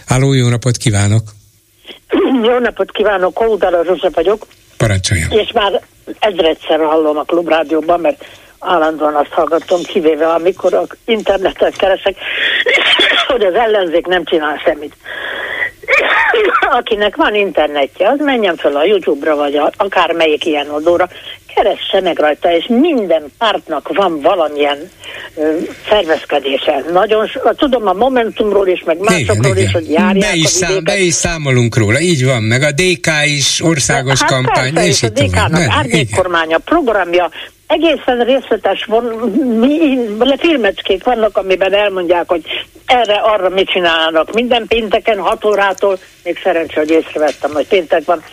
[0.06, 1.24] Háló, jó napot kívánok!
[2.48, 4.46] Jó napot kívánok, Kódara Zsuzsa vagyok.
[4.78, 5.32] Parancsoljon.
[5.32, 5.82] És már
[6.20, 8.26] ezredszer hallom a klubrádióban, mert
[8.60, 12.16] állandóan azt hallgatom, kivéve amikor a internetet keresek,
[13.28, 14.96] hogy az ellenzék nem csinál semmit.
[16.80, 21.10] Akinek van internetje, az menjen fel a YouTube-ra, vagy a, akár melyik ilyen oldóra,
[21.56, 24.78] keresse meg rajta, és minden pártnak van valamilyen
[25.36, 25.58] ö,
[25.90, 26.84] szervezkedése.
[26.92, 31.00] Nagyon, tudom a Momentumról is, meg másokról igen, is, hogy járják be is, szám, be
[31.00, 35.10] is számolunk róla, így van, meg a DK is országos hát kampány, persze, és, és
[35.10, 37.30] a DK-nak árnyékkormánya, programja,
[37.70, 39.04] egészen részletes von,
[39.60, 40.00] mi,
[40.38, 42.44] filmecskék vannak, amiben elmondják, hogy
[42.86, 44.34] erre, arra mit csinálnak.
[44.34, 48.24] Minden pénteken 6 órától, még szerencsé, hogy észrevettem, hogy péntek van,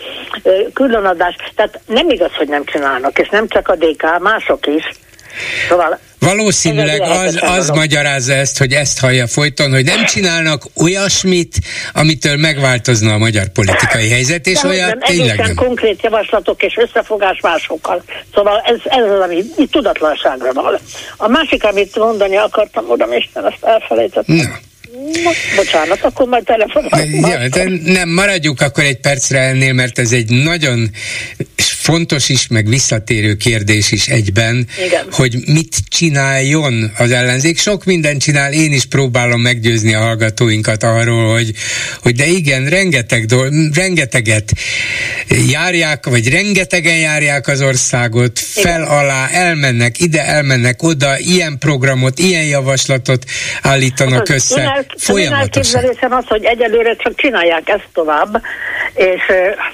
[0.73, 1.35] különadás.
[1.55, 4.83] Tehát nem igaz, hogy nem csinálnak, és nem csak a DK, mások is.
[5.69, 11.55] Szóval Valószínűleg az, az magyarázza ezt, hogy ezt hallja folyton, hogy nem csinálnak olyasmit,
[11.93, 15.55] amitől megváltozna a magyar politikai helyzet, és olyan nem, tényleg nem.
[15.55, 18.03] konkrét javaslatok és összefogás másokkal.
[18.33, 20.77] Szóval ez, ez az, ami itt tudatlanságra van.
[21.17, 24.35] A másik, amit mondani akartam, oda Isten, azt elfelejtettem.
[24.35, 24.59] Na.
[25.23, 27.29] Na, bocsánat, akkor majd telefonálok.
[27.29, 30.89] Ja, de nem, maradjuk akkor egy percre ennél, mert ez egy nagyon
[31.87, 35.05] fontos is, meg visszatérő kérdés is egyben, Igen.
[35.11, 37.57] hogy mit csináljon az ellenzék.
[37.57, 41.51] Sok mindent csinál, én is próbálom meggyőzni a hallgatóinkat arról, hogy,
[42.01, 44.51] hogy de igen, rengeteg dol- rengeteget
[45.49, 48.91] járják, vagy rengetegen járják az országot, fel igen.
[48.91, 53.25] alá, elmennek, ide elmennek, oda, ilyen programot, ilyen javaslatot
[53.61, 54.61] állítanak hát össze.
[54.61, 55.83] Én el, folyamatosan.
[55.83, 58.41] Én az, hogy egyelőre csak csinálják ezt tovább,
[58.93, 59.21] és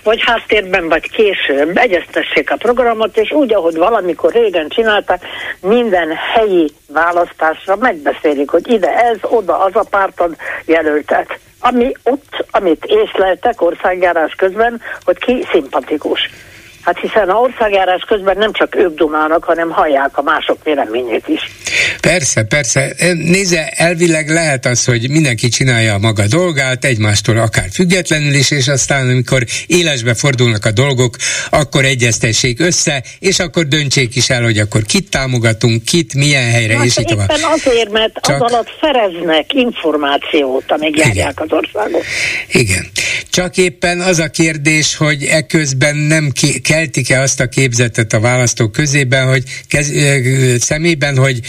[0.03, 5.25] vagy háttérben, vagy később egyeztessék a programot, és úgy, ahogy valamikor régen csinálták,
[5.61, 10.35] minden helyi választásra megbeszélik, hogy ide ez, oda az a pártad
[10.65, 11.39] jelöltet.
[11.59, 16.29] Ami ott, amit észleltek országjárás közben, hogy ki szimpatikus.
[16.83, 21.51] Hát hiszen a országjárás közben nem csak ők dumálnak, hanem hallják a mások véleményét is.
[22.01, 22.95] Persze, persze.
[23.13, 28.67] Nézze, elvileg lehet az, hogy mindenki csinálja a maga dolgát, egymástól akár függetlenül is, és
[28.67, 31.15] aztán, amikor élesbe fordulnak a dolgok,
[31.49, 36.77] akkor egyeztessék össze, és akkor döntsék is el, hogy akkor kit támogatunk, kit, milyen helyre,
[36.77, 37.29] hát és így tovább.
[37.29, 38.41] azért, mert Csak...
[38.41, 42.03] az alatt szereznek információt, amíg járják az országot.
[42.47, 42.87] Igen.
[43.33, 46.31] Csak éppen az a kérdés, hogy eközben nem
[46.63, 49.91] keltik-e azt a képzetet a választók közében, hogy kez,
[50.59, 51.39] szemében, hogy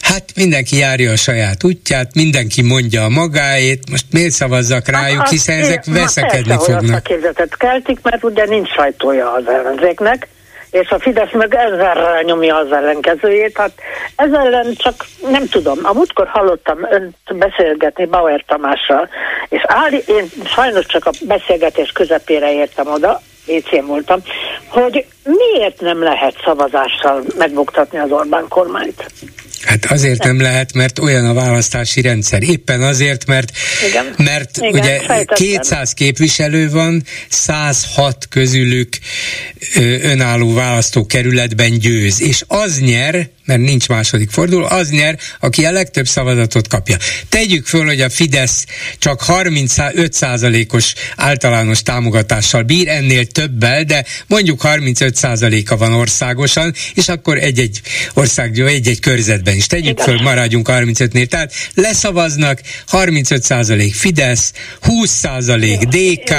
[0.00, 5.26] hát mindenki járja a saját útját, mindenki mondja a magáét, most miért szavazzak hát rájuk,
[5.26, 6.82] hiszen ezek veszekedni fognak.
[6.82, 10.28] Azt a képzetet keltik, mert ugye nincs sajtója az ellenzéknek,
[10.70, 13.56] és a Fidesz meg ezzel nyomja az ellenkezőjét.
[13.56, 13.72] Hát
[14.16, 15.78] ez ellen csak nem tudom.
[15.82, 19.08] A múltkor hallottam önt beszélgetni Bauer Tamással,
[19.48, 24.20] és áll, én sajnos csak a beszélgetés közepére értem oda, WC-n voltam,
[24.68, 25.06] hogy
[25.36, 29.04] miért nem lehet szavazással megbuktatni az Orbán kormányt?
[29.62, 32.42] Hát azért nem lehet, mert olyan a választási rendszer.
[32.42, 33.50] Éppen azért, mert,
[33.88, 34.14] Igen.
[34.16, 35.46] mert Igen, ugye fejtettem.
[35.46, 38.98] 200 képviselő van, 106 közülük
[40.02, 46.06] önálló választókerületben győz, és az nyer, mert nincs második forduló, az nyer, aki a legtöbb
[46.06, 46.96] szavazatot kapja.
[47.28, 48.64] Tegyük föl, hogy a Fidesz
[48.98, 54.60] csak 35%-os általános támogatással bír, ennél többel, de mondjuk
[55.22, 57.80] 35%-a van országosan, és akkor egy-egy
[58.14, 59.66] ország, egy-egy körzetben is.
[59.66, 61.26] Tegyük föl, maradjunk 35-nél.
[61.26, 62.60] Tehát leszavaznak
[62.92, 64.52] 35% Fidesz,
[64.86, 66.34] 20% DK,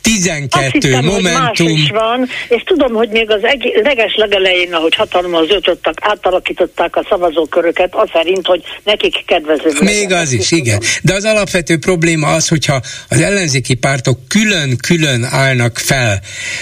[0.00, 1.68] 12 hittem, Momentum.
[1.68, 7.06] Is van, és tudom, hogy még az eg- leges legelején, ahogy hatalommal zötöttek, átalakították a
[7.08, 9.72] szavazóköröket, az szerint, hogy nekik kedvező.
[9.80, 10.80] Még az is, igen.
[11.02, 16.20] De az alapvető probléma az, hogyha az ellenzéki pártok külön-külön állnak fel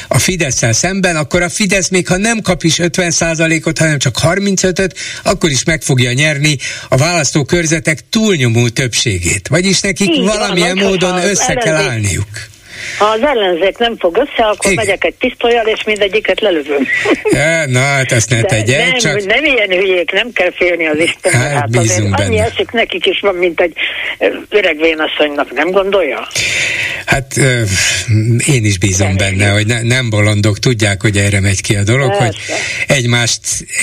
[0.09, 4.99] a fidesz szemben, akkor a Fidesz még ha nem kap is 50%-ot, hanem csak 35-öt,
[5.23, 9.49] akkor is meg fogja nyerni a választókörzetek túlnyomó többségét.
[9.49, 12.53] Vagyis nekik Így valamilyen van, módon össze kell állniuk.
[12.99, 14.85] Ha az ellenzék nem fog össze, akkor Igen.
[14.85, 16.87] megyek egy pisztolyjal, és mindegyiket lelövöm.
[17.31, 18.85] Ja, na, hát ezt ne tegye.
[18.85, 19.25] Nem, csak...
[19.25, 21.33] nem ilyen hülyék, nem kell félni az Isten.
[21.33, 22.25] Hát, hát bízunk benne.
[22.25, 23.73] Annyi esik nekik is van, mint egy
[24.49, 26.29] öreg vénasszonynak, nem gondolja?
[27.07, 27.37] Hát
[28.47, 31.83] én is bízom nem benne, hogy ne, nem bolondok, tudják, hogy erre megy ki a
[31.83, 32.27] dolog, Persze.
[32.27, 33.41] hogy egymást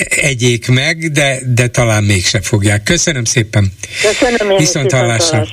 [0.08, 2.82] egyék meg, de, de talán mégse fogják.
[2.82, 3.72] Köszönöm szépen.
[4.02, 5.46] Köszönöm én Viszont hallásra.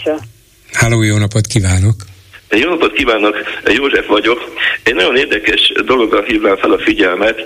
[0.73, 2.08] Háló, jó napot kívánok!
[2.51, 4.53] Jó napot kívánok, József vagyok.
[4.83, 7.45] Egy nagyon érdekes dologra hívnám fel a figyelmet.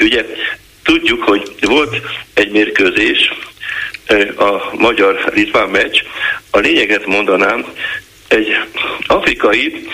[0.00, 0.24] Ugye
[0.82, 1.96] tudjuk, hogy volt
[2.34, 3.32] egy mérkőzés,
[4.36, 6.02] a magyar-litván meccs.
[6.50, 7.64] A lényeget mondanám,
[8.28, 8.56] egy
[9.06, 9.88] afrikai,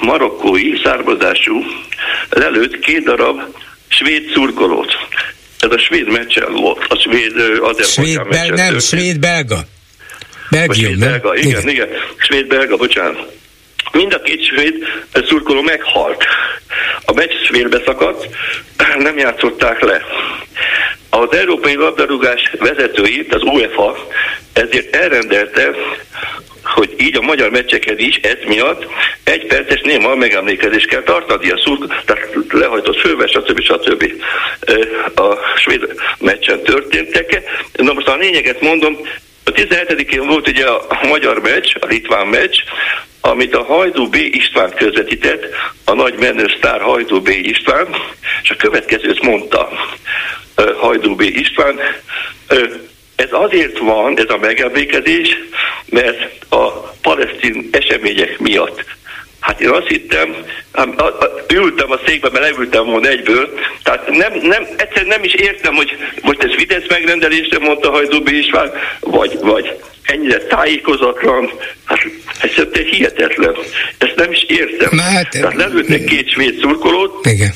[0.00, 1.64] marokkói származású
[2.30, 3.40] lelőtt két darab
[3.88, 4.92] svéd szurkolót.
[5.58, 7.32] Ez a svéd meccsen volt, a svéd
[7.84, 9.58] Svéd, bel, nem, svéd-belga.
[10.50, 11.88] Belgium, svéd, belga, igen, igen, igen.
[12.16, 13.38] Svéd-belga, bocsánat.
[13.92, 14.74] Mind a két svéd
[15.26, 16.24] szurkoló meghalt.
[17.04, 18.28] A meccs félbe szakadt,
[18.98, 20.02] nem játszották le.
[21.10, 24.06] Az Európai Labdarúgás vezetőit, az UEFA
[24.52, 25.70] ezért elrendelte,
[26.64, 28.86] hogy így a magyar meccseken is ez miatt
[29.24, 33.62] egy perces néma megemlékezést kell tartani a szurk, tehát lehajtott fővel, stb.
[33.62, 34.12] stb.
[35.14, 37.42] a svéd meccsen történtek.
[37.72, 38.98] Na most a lényeget mondom,
[39.44, 42.56] a 17-én volt ugye a magyar meccs, a litván meccs,
[43.20, 44.14] amit a Hajdú B.
[44.14, 45.54] István közvetített,
[45.84, 47.28] a nagy menő sztár Hajdú B.
[47.28, 47.86] István,
[48.42, 49.68] és a következőt mondta
[50.76, 51.20] Hajdú B.
[51.20, 51.80] István,
[53.16, 55.38] ez azért van, ez a megemlékezés,
[55.86, 56.70] mert a
[57.02, 58.84] palesztin események miatt
[59.40, 60.34] Hát én azt hittem,
[61.54, 65.96] ültem a székbe, mert leültem volna egyből, tehát nem, nem, egyszerűen nem is értem, hogy
[66.22, 68.28] most ez Fidesz megrendelésre mondta Hajdú B.
[68.28, 69.76] István, vagy, vagy
[70.10, 71.50] ennyire tájékozatlan,
[71.84, 71.98] hát
[72.42, 73.54] egyszerűen hihetetlen.
[73.98, 74.98] Ezt nem is értem.
[74.98, 77.52] Hát, Tehát lelőttek két svéd szurkolót, igen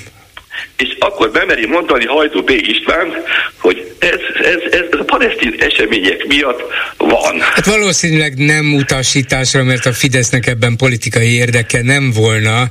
[0.76, 2.50] és akkor bemeri mondani Hajdú B.
[2.50, 3.12] István,
[3.58, 6.62] hogy ez, ez, ez, ez a palesztin események miatt
[6.96, 7.40] van.
[7.40, 12.62] Hát valószínűleg nem utasításra, mert a Fidesznek ebben politikai érdeke nem volna,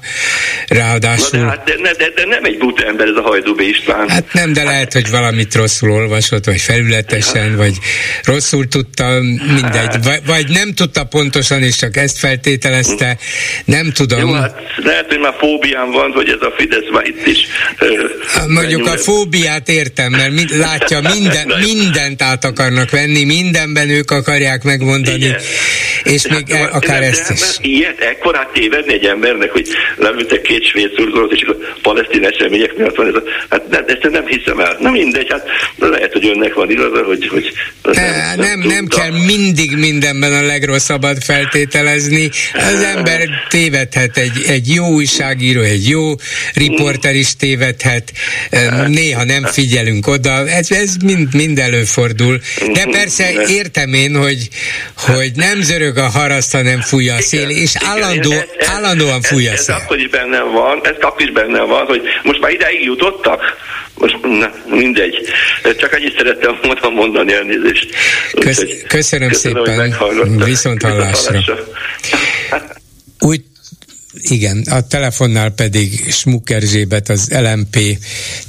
[0.68, 1.40] ráadásul...
[1.40, 3.60] Na de, hát, de, de, de nem egy buta ember ez a Hajdú B.
[3.60, 4.10] István.
[4.10, 7.58] Hát nem, de lehet, hogy valamit rosszul olvasott, vagy felületesen, hát.
[7.58, 7.74] vagy
[8.24, 10.06] rosszul tudta, mindegy, hát.
[10.06, 13.18] vagy, vagy nem tudta pontosan, és csak ezt feltételezte,
[13.66, 14.20] nem tudom.
[14.20, 17.48] Jó, hát lehet, hogy már fóbián van, hogy ez a Fidesz már itt is
[18.48, 24.12] Mondjuk a fóbiát értem, mert mind, látja, minden, mindent át akar akarnak venni, mindenben ők
[24.12, 25.40] akarják megmondani, Igen.
[26.04, 27.72] és még hát, akár nem, ezt is.
[27.72, 32.96] Ilyet ekkorát tévedni egy embernek, hogy leültek két svéd szurkolót, és a palesztin események miatt
[32.96, 34.78] van ez a, hát nem, ezt nem hiszem el.
[34.80, 35.46] Nem mindegy, hát
[35.78, 40.34] lehet, hogy önnek van igaza, hogy, hogy ne, nem, nem, nem, nem kell mindig mindenben
[40.34, 42.30] a legrosszabbat feltételezni.
[42.54, 46.16] Az ember tévedhet, egy, egy jó újságíró, egy jó
[46.54, 48.12] riporter is tévedhet,
[48.88, 52.40] néha nem figyelünk oda, ez, ez mind, mind előfordul.
[52.74, 54.48] De persze értem én, hogy,
[54.98, 59.48] hogy nem zörög a haraszt, hanem fúj a szél, és állandó, ez, ez, állandóan fúj
[59.48, 59.76] a szél.
[59.76, 63.42] Ez akkor is benne van, ez akkor is benne van, hogy most már ideig jutottak,
[63.94, 65.16] most na, mindegy.
[65.78, 67.96] Csak ennyit szerettem volna mondani elnézést.
[68.40, 69.96] Kösz, köszönöm, köszönöm szépen,
[70.46, 71.40] viszont hallásra.
[73.20, 73.42] Úgy
[74.22, 77.78] igen, a telefonnál pedig Smuk Erzsébet, az LMP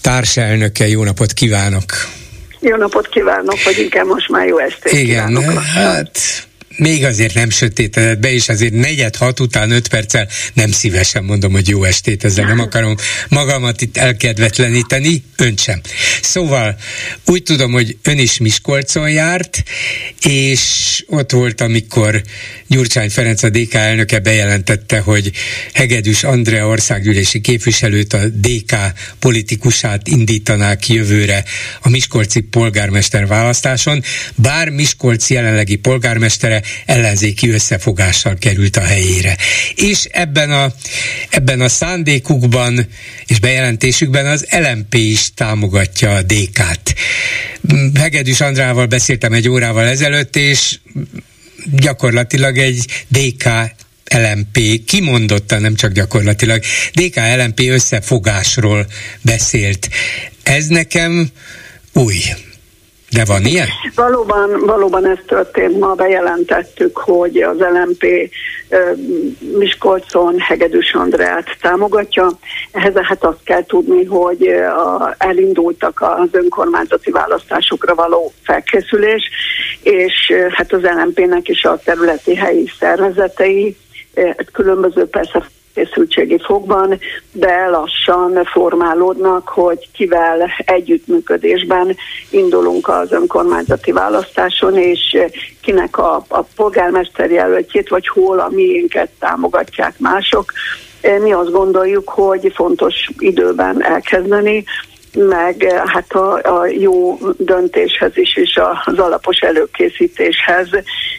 [0.00, 0.88] társelnöke.
[0.88, 1.84] Jó napot kívánok!
[2.60, 5.62] Jó napot kívánok, vagy inkább most már jó estét Igen, kívánok.
[5.62, 6.46] hát
[6.76, 11.52] még azért nem sötétedett be, és azért negyed hat után öt perccel nem szívesen mondom,
[11.52, 12.94] hogy jó estét, ezzel nem akarom
[13.28, 15.80] magamat itt elkedvetleníteni, ön sem.
[16.22, 16.76] Szóval
[17.24, 19.62] úgy tudom, hogy ön is Miskolcon járt,
[20.22, 22.22] és ott volt, amikor
[22.66, 25.32] Gyurcsány Ferenc a DK elnöke bejelentette, hogy
[25.72, 28.76] Hegedűs Andrea országgyűlési képviselőt a DK
[29.18, 31.44] politikusát indítanák jövőre
[31.80, 34.02] a Miskolci polgármester választáson,
[34.34, 39.36] bár Miskolci jelenlegi polgármestere ellenzéki összefogással került a helyére.
[39.74, 40.72] És ebben a,
[41.30, 42.86] ebben a szándékukban
[43.26, 46.94] és bejelentésükben az LMP is támogatja a DK-t.
[47.94, 50.78] Hegedűs Andrával beszéltem egy órával ezelőtt, és
[51.72, 53.48] gyakorlatilag egy DK
[54.14, 56.62] LMP, kimondottan, nem csak gyakorlatilag,
[56.92, 58.86] DK-LMP összefogásról
[59.20, 59.88] beszélt.
[60.42, 61.30] Ez nekem
[61.92, 62.20] új.
[63.14, 63.68] De van ilyen?
[63.94, 65.78] Valóban, valóban ez történt.
[65.78, 68.30] Ma bejelentettük, hogy az LMP
[69.58, 72.30] Miskolcon Hegedűs Andrát támogatja.
[72.72, 74.54] Ehhez hát azt kell tudni, hogy
[75.18, 79.30] elindultak az önkormányzati választásokra való felkészülés,
[79.82, 83.76] és hát az LMP-nek is a területi helyi szervezetei
[84.52, 85.44] különböző persze
[85.74, 86.98] készültségi fogban,
[87.32, 91.96] de lassan formálódnak, hogy kivel együttműködésben
[92.30, 95.18] indulunk az önkormányzati választáson, és
[95.60, 100.52] kinek a, a polgármester jelöltjét, vagy hol a miénket támogatják mások.
[101.22, 104.64] Mi azt gondoljuk, hogy fontos időben elkezdeni,
[105.14, 110.68] meg hát a, a jó döntéshez is, és az alapos előkészítéshez,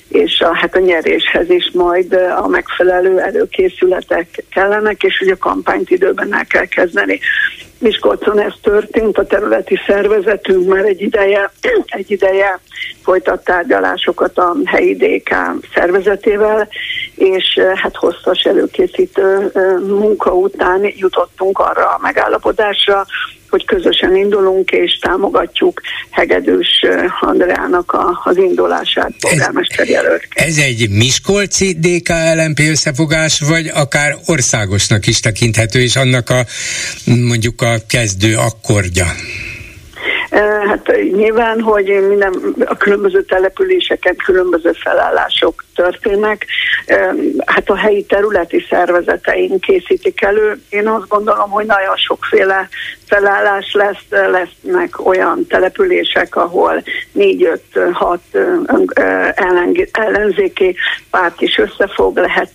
[0.08, 5.90] és a, hát a nyeréshez is majd a megfelelő előkészületek kellenek, és hogy a kampányt
[5.90, 7.20] időben el kell kezdeni.
[7.80, 11.52] Miskolcon ez történt, a területi szervezetünk már egy ideje,
[11.86, 12.60] egy ideje
[13.04, 15.36] folytat tárgyalásokat a helyi DK
[15.74, 16.68] szervezetével,
[17.16, 19.52] és hát hosszas előkészítő
[19.88, 23.06] munka után jutottunk arra a megállapodásra,
[23.50, 26.86] hogy közösen indulunk és támogatjuk Hegedűs
[27.20, 30.28] Andreának a, az indulását polgármester jelölt.
[30.30, 36.46] Ez egy Miskolci DK LMP összefogás, vagy akár országosnak is tekinthető, és annak a
[37.06, 39.06] mondjuk a kezdő akkordja?
[40.42, 42.34] Hát nyilván, hogy minden
[42.66, 46.46] a különböző településeken különböző felállások történnek.
[47.46, 50.62] Hát a helyi területi szervezeteink készítik elő.
[50.70, 52.70] Én azt gondolom, hogy nagyon sokféle
[53.08, 58.22] felállás lesz, lesznek olyan települések, ahol négy-öt-hat
[59.92, 60.76] ellenzéki
[61.10, 62.50] párt is összefog, lehet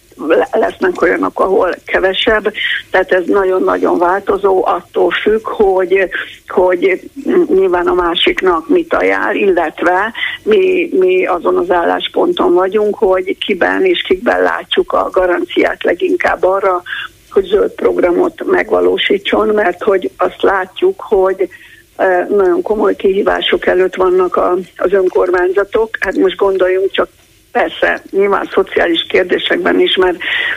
[0.53, 2.53] lesznek olyanok, ahol kevesebb,
[2.91, 6.09] tehát ez nagyon-nagyon változó, attól függ, hogy,
[6.49, 7.11] hogy
[7.47, 10.13] nyilván a másiknak mit ajánl, illetve
[10.43, 16.83] mi, mi azon az állásponton vagyunk, hogy kiben és kikben látjuk a garanciát leginkább arra,
[17.31, 21.49] hogy zöld programot megvalósítson, mert hogy azt látjuk, hogy
[21.97, 24.37] e, nagyon komoly kihívások előtt vannak
[24.77, 25.97] az önkormányzatok.
[26.01, 27.09] Hát most gondoljunk csak
[27.53, 30.17] Persze, nyilván szociális kérdésekben is, mert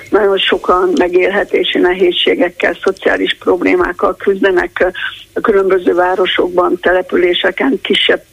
[0.10, 4.94] nagyon sokan megélhetési nehézségekkel, szociális problémákkal küzdenek
[5.34, 8.24] a különböző városokban, településeken, kisebb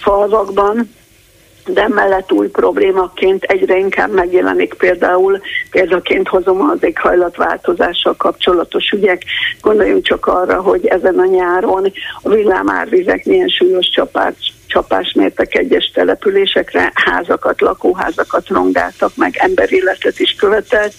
[0.00, 0.90] falvakban,
[1.66, 5.40] de mellett új problémaként egyre inkább megjelenik például,
[5.70, 9.22] példaként hozom az éghajlatváltozással kapcsolatos ügyek.
[9.60, 11.92] Gondoljunk csak arra, hogy ezen a nyáron
[12.22, 14.34] a villámárvizek milyen súlyos csapás,
[14.74, 20.94] csapás mértek egyes településekre, házakat, lakóházakat rongáltak meg, emberéletet is követelt,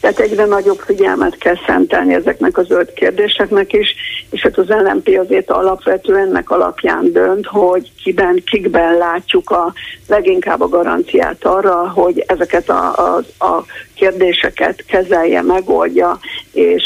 [0.00, 3.94] Tehát egyre nagyobb figyelmet kell szentelni ezeknek a zöld kérdéseknek is,
[4.30, 9.72] és hát az LNP azért alapvetően ennek alapján dönt, hogy kiben, kikben látjuk a
[10.08, 13.64] leginkább a garanciát arra, hogy ezeket a, a, a
[13.94, 16.18] kérdéseket kezelje, megoldja,
[16.52, 16.82] és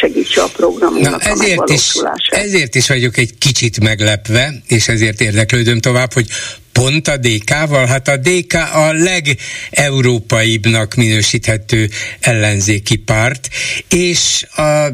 [0.00, 1.92] segítse a programunknak Na, ezért is,
[2.30, 6.26] ezért is vagyok egy kicsit meglepve, és ezért érdeklődöm tovább, hogy
[6.72, 7.86] pont a DK-val?
[7.86, 11.88] Hát a DK a legeurópaibbnak minősíthető
[12.20, 13.48] ellenzéki párt,
[13.88, 14.88] és a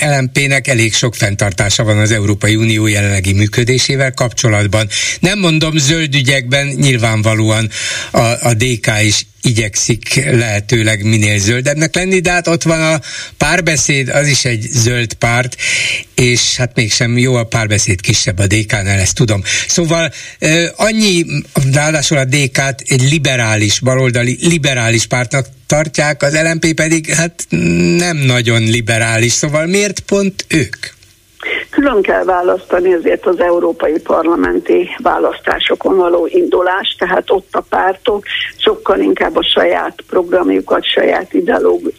[0.00, 4.88] LMP-nek elég sok fenntartása van az Európai Unió jelenlegi működésével kapcsolatban.
[5.20, 7.70] Nem mondom zöld ügyekben, nyilvánvalóan
[8.10, 13.00] a, a DK is igyekszik lehetőleg minél zöldebbnek lenni, de hát ott van a
[13.36, 15.56] párbeszéd, az is egy zöld párt,
[16.14, 19.42] és hát mégsem jó a párbeszéd kisebb a DK-nál, ezt tudom.
[19.68, 20.12] Szóval
[20.76, 21.24] annyi,
[21.72, 27.46] ráadásul a DK-t egy liberális, baloldali liberális pártnak tartják, az LMP pedig hát
[27.96, 30.93] nem nagyon liberális, szóval miért pont ők?
[31.70, 38.24] Külön kell választani azért az európai parlamenti választásokon való indulást, tehát ott a pártok
[38.56, 41.32] sokkal inkább a saját programjukat, saját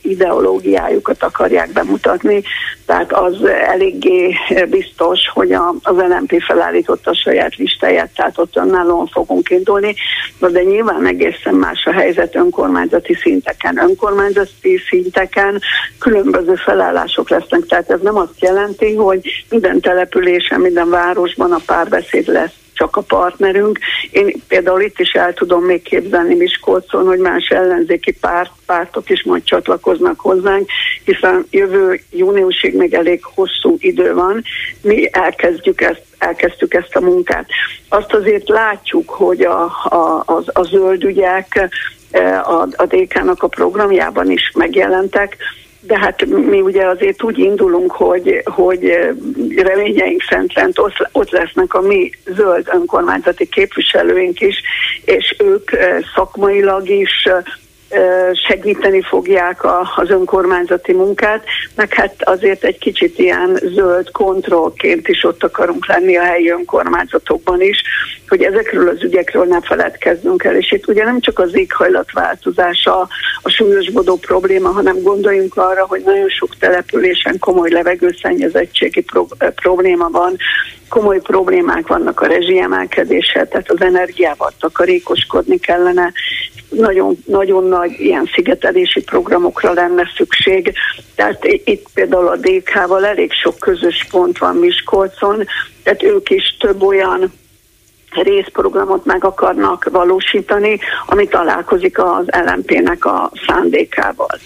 [0.01, 2.43] ideológiájukat akarják bemutatni,
[2.85, 4.35] tehát az eléggé
[4.69, 9.95] biztos, hogy a, az LNP felállította a saját listáját, tehát ott önállóan fogunk indulni,
[10.39, 13.77] de nyilván egészen más a helyzet önkormányzati szinteken.
[13.77, 15.61] Önkormányzati szinteken
[15.99, 22.27] különböző felállások lesznek, tehát ez nem azt jelenti, hogy minden településen, minden városban a párbeszéd
[22.27, 23.79] lesz csak a partnerünk.
[24.11, 29.23] Én például itt is el tudom még képzelni Miskolcon, hogy más ellenzéki párt, pártok is
[29.23, 30.69] majd csatlakoznak hozzánk,
[31.03, 34.43] hiszen jövő júniusig még elég hosszú idő van.
[34.81, 37.47] Mi elkezdjük ezt elkezdtük ezt a munkát.
[37.89, 41.69] Azt azért látjuk, hogy a, a, a, a zöld ügyek
[42.11, 45.37] eh, a, a DK-nak a programjában is megjelentek,
[45.87, 48.97] de hát mi ugye azért úgy indulunk, hogy, hogy
[49.55, 54.61] reményeink szerint ott, ott lesznek a mi zöld önkormányzati képviselőink is,
[55.05, 55.69] és ők
[56.15, 57.27] szakmailag is
[58.47, 61.43] segíteni fogják a, az önkormányzati munkát,
[61.75, 67.61] meg hát azért egy kicsit ilyen zöld kontrollként is ott akarunk lenni a helyi önkormányzatokban
[67.61, 67.81] is,
[68.27, 70.55] hogy ezekről az ügyekről ne feledkezzünk el.
[70.55, 73.07] És itt ugye nem csak az éghajlatváltozás a,
[73.41, 79.25] a súlyosbodó probléma, hanem gondoljunk arra, hogy nagyon sok településen komoly levegőszennyezettségi pro,
[79.55, 80.37] probléma van,
[80.89, 86.11] komoly problémák vannak a rezsiemelkedéssel, tehát az energiával takarékoskodni kellene,
[86.69, 90.73] nagyon, nagyon nagy ilyen szigetelési programokra lenne szükség.
[91.15, 95.45] Tehát itt például a DK-val elég sok közös pont van Miskolcon,
[95.83, 97.31] tehát ők is több olyan
[98.23, 104.39] részprogramot meg akarnak valósítani, ami találkozik az LMP-nek a szándékával.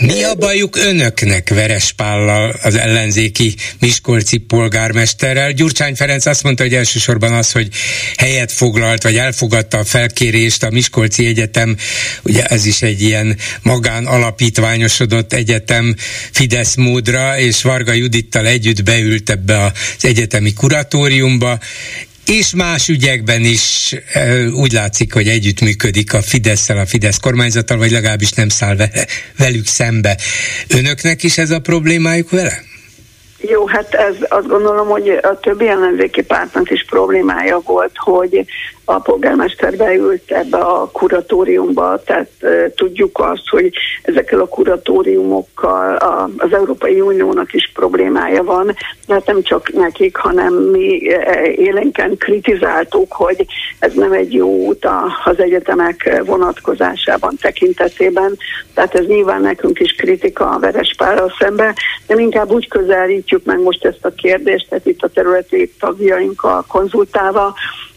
[0.00, 5.52] Mi a bajuk önöknek Verespállal, az ellenzéki Miskolci polgármesterrel?
[5.52, 7.68] Gyurcsány Ferenc azt mondta, hogy elsősorban az, hogy
[8.16, 11.76] helyet foglalt, vagy elfogadta a felkérést a Miskolci Egyetem,
[12.22, 15.94] ugye ez is egy ilyen magán alapítványosodott egyetem
[16.32, 21.58] Fidesz módra, és Varga Judittal együtt beült ebbe az egyetemi kuratóriumba,
[22.26, 23.94] és más ügyekben is
[24.54, 28.76] úgy látszik, hogy együttműködik a fidesz a Fidesz kormányzattal, vagy legalábbis nem száll
[29.38, 30.16] velük szembe.
[30.68, 32.52] Önöknek is ez a problémájuk vele?
[33.38, 38.46] Jó, hát ez azt gondolom, hogy a többi ellenzéki pártnak is problémája volt, hogy
[38.88, 43.70] a polgármester beült ebbe a kuratóriumba, tehát e, tudjuk azt, hogy
[44.02, 48.66] ezekkel a kuratóriumokkal a, az Európai Uniónak is problémája van,
[49.06, 51.00] de hát nem csak nekik, hanem mi
[51.56, 53.46] élenken kritizáltuk, hogy
[53.78, 54.88] ez nem egy jó út
[55.24, 58.36] az egyetemek vonatkozásában, tekintetében,
[58.74, 61.74] tehát ez nyilván nekünk is kritika a Verespárral szembe,
[62.06, 67.54] de inkább úgy közelítjük meg most ezt a kérdést, tehát itt a területi tagjainkkal konzultálva,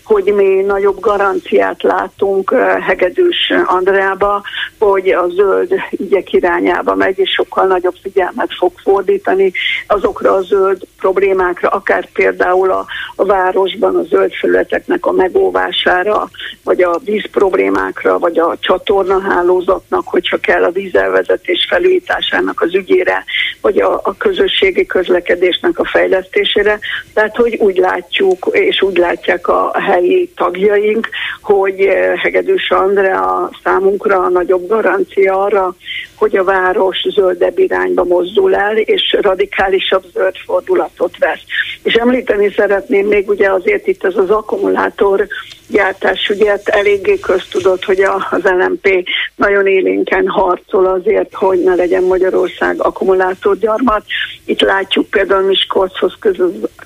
[0.10, 2.53] hogy mi nagyobb garanciát látunk
[2.88, 4.41] Hegedűs Andreába,
[4.80, 9.51] hogy a zöld ügyek irányába megy, és sokkal nagyobb figyelmet fog fordítani
[9.88, 12.86] azokra a zöld problémákra, akár például a,
[13.16, 16.30] a városban a zöld felületeknek a megóvására,
[16.64, 23.24] vagy a víz problémákra, vagy a csatornahálózatnak, hogyha kell a vízelvezetés felújításának az ügyére,
[23.62, 26.80] vagy a, a közösségi közlekedésnek a fejlesztésére.
[27.14, 31.09] Tehát, hogy úgy látjuk, és úgy látják a hely helyi tagjaink,
[31.41, 35.76] hogy eh, Hegedűs Andrea számunkra a nagyobb garancia arra,
[36.20, 41.44] hogy a város zöldebb irányba mozdul el, és radikálisabb zöld fordulatot vesz.
[41.84, 45.28] És említeni szeretném még ugye azért itt ez az akkumulátor
[45.68, 52.04] gyártás, ugye hát eléggé köztudott, hogy az LMP nagyon élénken harcol azért, hogy ne legyen
[52.04, 54.04] Magyarország akkumulátorgyarmat.
[54.46, 56.18] Itt látjuk például Miskolchoz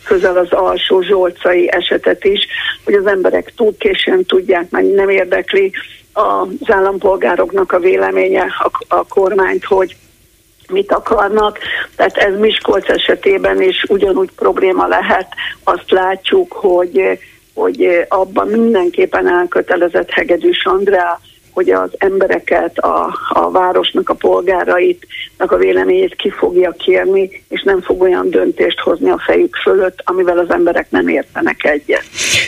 [0.04, 2.48] közel, az alsó zsolcai esetet is,
[2.84, 5.72] hogy az emberek túl későn tudják, mert nem érdekli
[6.14, 9.95] az állampolgároknak a véleménye a, a kormányt, hogy
[10.69, 11.60] mit akarnak.
[11.95, 15.27] Tehát ez Miskolc esetében is ugyanúgy probléma lehet.
[15.64, 17.19] Azt látjuk, hogy,
[17.53, 21.19] hogy abban mindenképpen elkötelezett Hegedűs Andrea,
[21.54, 25.08] hogy az embereket, a, a városnak a polgárait,
[25.38, 30.38] a véleményét ki fogja kérni, és nem fog olyan döntést hozni a fejük fölött, amivel
[30.38, 32.04] az emberek nem értenek egyet.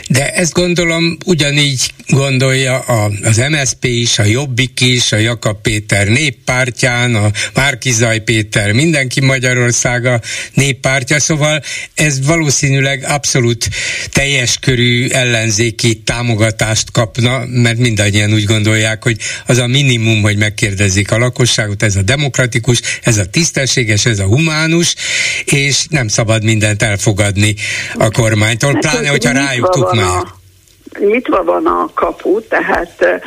[0.10, 6.08] De ezt gondolom ugyanígy gondolja a, az MSP is, a Jobbik is, a Jakab Péter
[6.08, 10.20] néppártján, a Márkizaj Péter, mindenki Magyarországa
[10.54, 11.62] néppártja, szóval
[11.94, 13.68] ez valószínűleg abszolút
[14.12, 21.12] teljes körű ellenzéki támogatást kapna, mert mindannyian úgy gondolják, hogy az a minimum, hogy megkérdezik
[21.12, 24.96] a lakosságot, ez a demokratikus, ez a tisztességes, ez a humánus,
[25.46, 27.56] és nem szabad mindent elfogadni
[27.94, 30.44] a kormánytól, hát, pláne, hogyha rájuk tukmál
[31.00, 33.22] nyitva van a kapu, tehát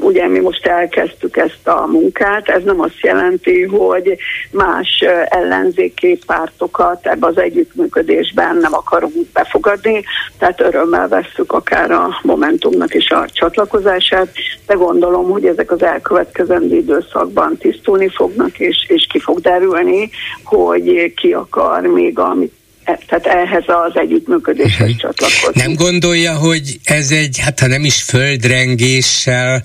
[0.00, 4.16] ugye mi most elkezdtük ezt a munkát, ez nem azt jelenti, hogy
[4.50, 10.04] más ellenzéki pártokat ebbe az együttműködésben nem akarunk befogadni,
[10.38, 14.28] tehát örömmel vesszük akár a Momentumnak is a csatlakozását,
[14.66, 20.10] de gondolom, hogy ezek az elkövetkezendő időszakban tisztulni fognak, és, és ki fog derülni,
[20.44, 24.96] hogy ki akar még amit tehát ehhez az együttműködéshez uh-huh.
[24.96, 25.62] csatlakozni.
[25.62, 29.62] Nem gondolja, hogy ez egy, hát ha nem is földrengéssel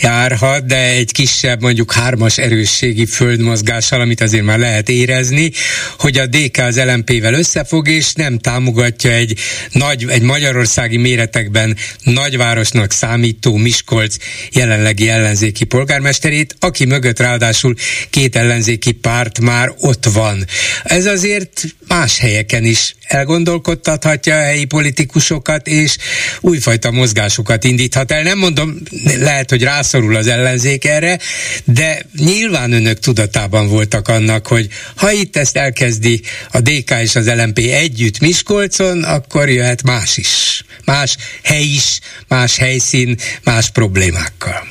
[0.00, 5.50] járhat, de egy kisebb, mondjuk hármas erősségi földmozgással, amit azért már lehet érezni,
[5.98, 9.38] hogy a DK az LMP-vel összefog, és nem támogatja egy
[9.72, 14.16] nagy, egy magyarországi méretekben nagyvárosnak számító Miskolc
[14.52, 17.74] jelenlegi ellenzéki polgármesterét, aki mögött ráadásul
[18.10, 20.44] két ellenzéki párt már ott van.
[20.82, 25.96] Ez azért más helyek területeken is elgondolkodtathatja a helyi politikusokat, és
[26.40, 28.22] újfajta mozgásokat indíthat el.
[28.22, 28.74] Nem mondom,
[29.20, 31.18] lehet, hogy rászorul az ellenzék erre,
[31.64, 36.20] de nyilván önök tudatában voltak annak, hogy ha itt ezt elkezdi
[36.52, 40.64] a DK és az LMP együtt Miskolcon, akkor jöhet más is.
[40.84, 44.62] Más hely is, más helyszín, más problémákkal.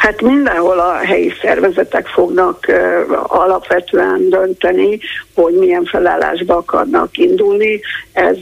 [0.00, 2.76] Hát mindenhol a helyi szervezetek fognak uh,
[3.40, 4.98] alapvetően dönteni,
[5.34, 7.80] hogy milyen felállásba akarnak indulni.
[8.20, 8.36] Ez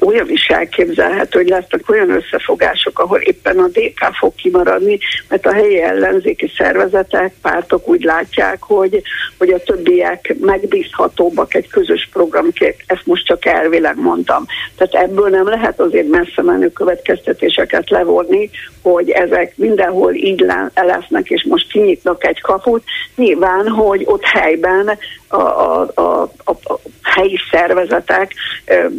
[0.00, 4.98] olyan is elképzelhető, hogy lesznek olyan összefogások, ahol éppen a DK fog kimaradni,
[5.28, 9.02] mert a helyi ellenzéki szervezetek, pártok úgy látják, hogy,
[9.38, 12.76] hogy a többiek megbízhatóbbak egy közös programként.
[12.86, 14.46] Ezt most csak elvileg mondtam.
[14.76, 18.50] Tehát ebből nem lehet azért messze menő következtetéseket levonni,
[18.82, 22.82] hogy ezek mindenhol így lesznek, és most kinyitnak egy kaput.
[23.16, 24.98] Nyilván, hogy ott helyben
[25.28, 28.32] a, a, a, a helyi szervezetek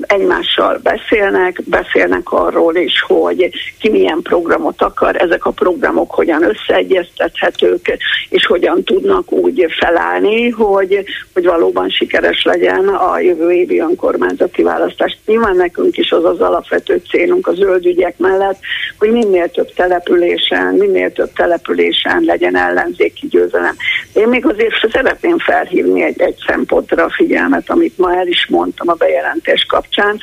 [0.02, 3.50] egymással beszélnek, beszélnek arról is, hogy
[3.80, 7.98] ki milyen programot akar, ezek a programok hogyan összeegyeztethetők,
[8.30, 11.04] és hogyan tudnak úgy felállni, hogy,
[11.34, 15.18] hogy valóban sikeres legyen a jövő évi önkormányzati választás.
[15.26, 18.60] Nyilván nekünk is az az alapvető célunk a zöld ügyek mellett,
[19.00, 23.76] hogy minél több településen, minél több településen legyen ellenzéki győzelem.
[24.14, 28.90] Én még azért szeretném felhívni egy, egy szempontra a figyelmet, amit ma el is mondtam
[28.90, 30.20] a bejelentés kapcsán,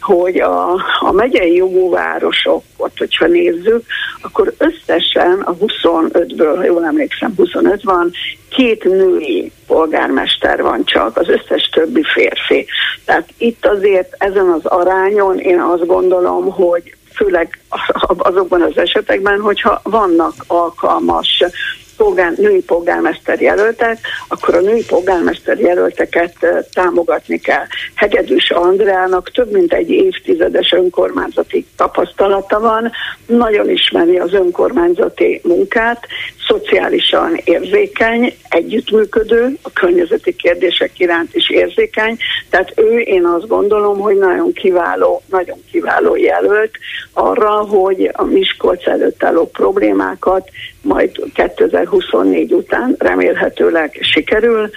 [0.00, 3.84] hogy a, a megyei jogú városokot, hogyha nézzük,
[4.22, 8.10] akkor összesen a 25-ből, ha jól emlékszem, 25 van,
[8.48, 12.66] két női polgármester van csak, az összes többi férfi.
[13.04, 17.60] Tehát itt azért ezen az arányon én azt gondolom, hogy főleg
[18.16, 21.44] azokban az esetekben, hogyha vannak alkalmas
[21.98, 23.98] polgár, női polgármester jelöltek,
[24.28, 26.34] akkor a női polgármester jelölteket
[26.72, 27.64] támogatni kell.
[27.94, 32.92] Hegedűs Andrának több mint egy évtizedes önkormányzati tapasztalata van,
[33.26, 36.06] nagyon ismeri az önkormányzati munkát,
[36.48, 42.16] szociálisan érzékeny, együttműködő, a környezeti kérdések iránt is érzékeny,
[42.50, 46.70] tehát ő, én azt gondolom, hogy nagyon kiváló, nagyon kiváló jelölt
[47.12, 50.50] arra, hogy a Miskolc előtt álló problémákat
[50.82, 54.70] majd 2024 után remélhetőleg sikerül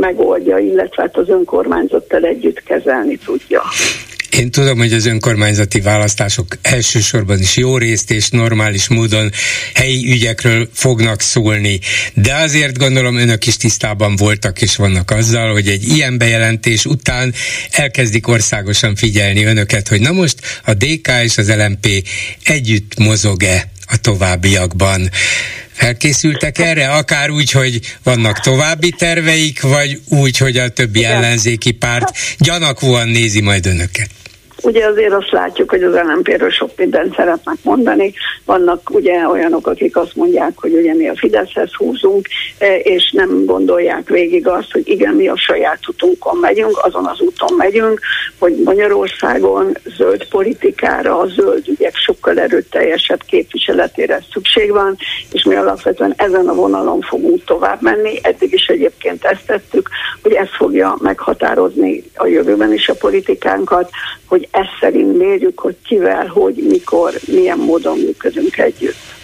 [0.00, 3.62] megoldja, illetve hát az önkormányzattal együtt kezelni tudja.
[4.30, 9.32] Én tudom, hogy az önkormányzati választások elsősorban is jó részt és normális módon
[9.74, 11.80] helyi ügyekről fognak szólni,
[12.14, 17.34] de azért gondolom önök is tisztában voltak és vannak azzal, hogy egy ilyen bejelentés után
[17.70, 22.08] elkezdik országosan figyelni önöket, hogy na most a DK és az LMP
[22.44, 25.10] együtt mozog-e a továbbiakban.
[25.72, 26.88] Felkészültek erre?
[26.88, 33.40] Akár úgy, hogy vannak további terveik, vagy úgy, hogy a többi ellenzéki párt gyanakvóan nézi
[33.40, 34.19] majd önöket?
[34.62, 38.14] Ugye azért azt látjuk, hogy az LNP-ről sok mindent szeretnek mondani.
[38.44, 42.26] Vannak ugye olyanok, akik azt mondják, hogy ugye mi a Fideszhez húzunk,
[42.58, 47.20] e, és nem gondolják végig azt, hogy igen, mi a saját utunkon megyünk, azon az
[47.20, 48.00] úton megyünk,
[48.38, 54.96] hogy Magyarországon zöld politikára, a zöld ügyek sokkal erőteljesebb képviseletére szükség van,
[55.32, 58.18] és mi alapvetően ezen a vonalon fogunk tovább menni.
[58.22, 59.88] Eddig is egyébként ezt tettük,
[60.22, 63.90] hogy ez fogja meghatározni a jövőben is a politikánkat,
[64.26, 69.18] hogy ezt szerint mérjük, hogy kivel, hogy, mikor, milyen módon működünk együtt.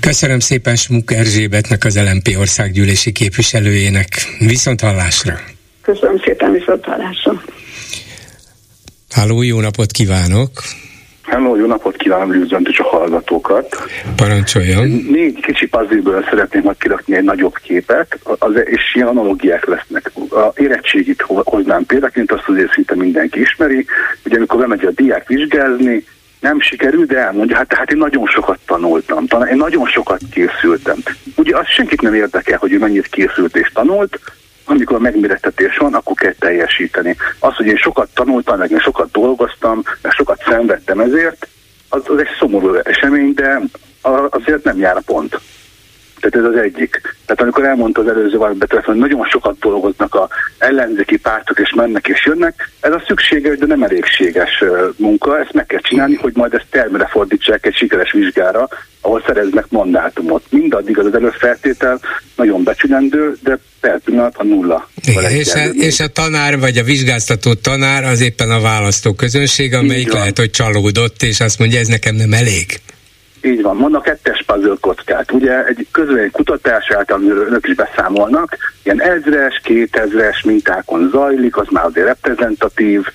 [0.00, 4.08] Köszönöm szépen Smuk Erzsébetnek, az LMP országgyűlési képviselőjének.
[4.38, 5.40] Viszont hallásra!
[5.82, 7.42] Köszönöm szépen, viszont hallásra!
[9.10, 10.50] Háló, jó napot kívánok!
[11.30, 13.76] Hello, jó napot kívánok, üdvözlöm a hallgatókat.
[14.16, 14.88] Parancsoljon.
[14.88, 20.12] Négy kicsi puzzle szeretném majd kirakni egy nagyobb képet, az, és ilyen analogiák lesznek.
[20.30, 23.86] A érettségit hoznám példaként, azt azért szinte mindenki ismeri,
[24.24, 26.04] ugye amikor bemegy a diák vizsgázni,
[26.40, 30.96] nem sikerül, de elmondja, hát, hát én nagyon sokat tanultam, én nagyon sokat készültem.
[31.36, 34.18] Ugye az senkit nem érdekel, hogy ő mennyit készült és tanult,
[34.70, 37.16] amikor megmérettetés van, akkor kell teljesíteni.
[37.38, 41.48] Az, hogy én sokat tanultam, meg én sokat dolgoztam, meg sokat szenvedtem ezért,
[41.88, 43.60] az, az egy szomorú esemény, de
[44.30, 45.40] azért nem jár a pont.
[46.20, 47.00] Tehát ez az egyik.
[47.26, 50.28] Tehát amikor elmondta az előző betelefonban, hogy nagyon sokat dolgoznak a
[50.58, 54.64] ellenzéki pártok, és mennek és jönnek, ez a szükséges, de nem elégséges
[54.96, 58.68] munka, ezt meg kell csinálni, hogy majd ezt termére fordítsák egy sikeres vizsgára,
[59.00, 60.44] ahol szereznek mandátumot.
[60.50, 62.00] Mindaddig az az előfeltétel
[62.36, 64.88] nagyon becsülendő, de per pillanat a nulla.
[65.04, 69.74] Igen, és, a, és a tanár, vagy a vizsgáztató tanár az éppen a választó közönség,
[69.74, 72.80] amelyik lehet, hogy csalódott, és azt mondja, ez nekem nem elég.
[73.48, 75.32] Így van, mondnak kettes puzzle kockát.
[75.32, 81.84] Ugye egy közvélemény kutatás által önök is beszámolnak, ilyen ezres, kétezres mintákon zajlik, az már
[81.84, 83.06] azért reprezentatív,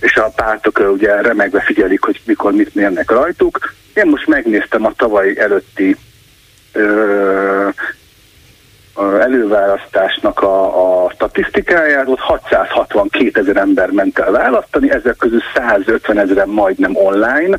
[0.00, 3.58] és a pártok ugye remegve figyelik, hogy mikor mit mérnek rajtuk.
[3.94, 5.96] Én most megnéztem a tavaly előtti
[6.72, 7.68] ö,
[9.20, 16.48] előválasztásnak a, a statisztikáját, ott 662 ezer ember ment el választani, ezek közül 150 ezeren
[16.48, 17.58] majdnem online,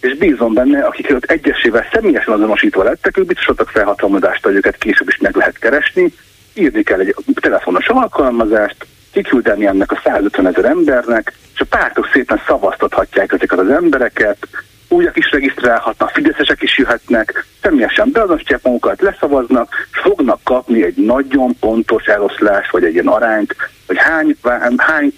[0.00, 4.76] és bízom benne, akik ott egyesével személyesen azonosítva lettek, ők biztos adtak felhatalmazást, hogy őket
[4.76, 6.12] később is meg lehet keresni,
[6.54, 12.42] írni kell egy telefonos alkalmazást, kiküldeni ennek a 150 ezer embernek, és a pártok szépen
[12.46, 14.48] szavaztathatják ezeket az embereket,
[14.88, 21.56] újak is regisztrálhatnak, fideszesek is jöhetnek, személyesen beazonosítják magukat, leszavaznak, és fognak kapni egy nagyon
[21.60, 23.56] pontos eloszlás, vagy egy ilyen arányt,
[23.86, 24.36] hogy hány,
[24.76, 25.12] hány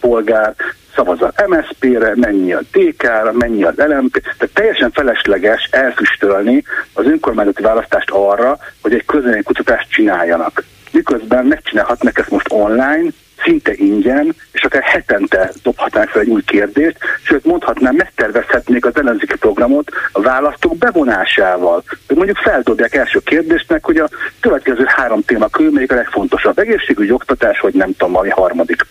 [0.00, 0.54] polgár
[0.94, 7.62] szavaz az MSZP-re, mennyi a DK-ra, mennyi az LMP, tehát teljesen felesleges elfüstölni az önkormányzati
[7.62, 9.04] választást arra, hogy egy
[9.42, 10.64] kutatást csináljanak.
[10.92, 13.10] Miközben megcsinálhatnak ezt most online,
[13.42, 19.36] szinte ingyen, és akár hetente dobhatnánk fel egy új kérdést, sőt mondhatnám, megtervezhetnék az ellenzéki
[19.36, 21.82] programot a választók bevonásával.
[22.06, 24.08] Ők mondjuk feldobják első kérdésnek, hogy a
[24.40, 28.86] következő három téma körül melyik a legfontosabb, egészségügy, oktatás, vagy nem tudom, valami harmadik.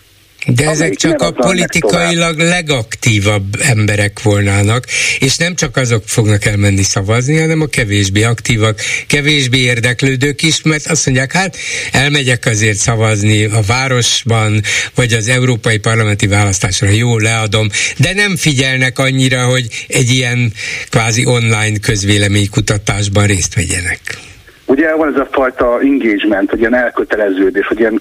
[0.54, 4.86] De ezek csak a politikailag legaktívabb emberek volnának,
[5.18, 10.86] és nem csak azok fognak elmenni szavazni, hanem a kevésbé aktívak, kevésbé érdeklődők is, mert
[10.86, 11.56] azt mondják, hát
[11.92, 14.62] elmegyek azért szavazni a városban,
[14.94, 20.52] vagy az európai parlamenti választásra, jó, leadom, de nem figyelnek annyira, hogy egy ilyen
[20.88, 24.27] kvázi online közvéleménykutatásban részt vegyenek.
[24.68, 28.00] Ugye van ez a fajta engagement, hogy ilyen elköteleződés, hogy ilyen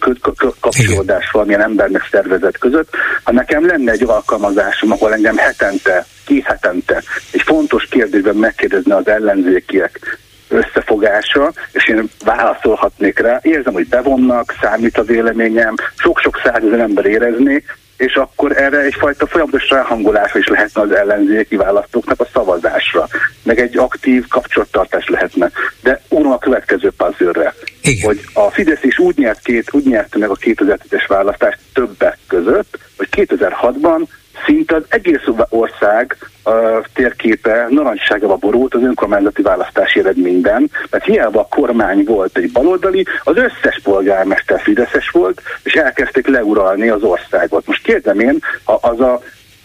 [0.59, 2.89] kapcsolódás van ilyen embernek szervezet között.
[3.23, 9.07] Ha nekem lenne egy alkalmazásom, ahol engem hetente, két hetente egy fontos kérdésben megkérdezne az
[9.07, 10.19] ellenzékiek
[10.49, 13.39] összefogása, és én válaszolhatnék rá.
[13.41, 17.63] Érzem, hogy bevonnak, számít a véleményem, sok-sok százezer ember érezni,
[17.97, 23.07] és akkor erre egyfajta folyamatos ráhangolása is lehetne az ellenzéki választóknak a szavazásra,
[23.43, 25.51] meg egy aktív kapcsolattartás lehetne.
[25.81, 27.53] De unom a következő puzzle
[28.01, 32.79] hogy a Fidesz is úgy nyert, két, úgy nyerte meg a 2010-es választást többek között,
[32.97, 34.07] hogy 2006-ban
[34.47, 41.47] szinte az egész ország a térképe narancságába borult az önkormányzati választási eredményben, mert hiába a
[41.55, 47.67] kormány volt egy baloldali, az összes polgármester Fideszes volt, és elkezdték leuralni az országot.
[47.67, 49.21] Most kérdem én, ha az a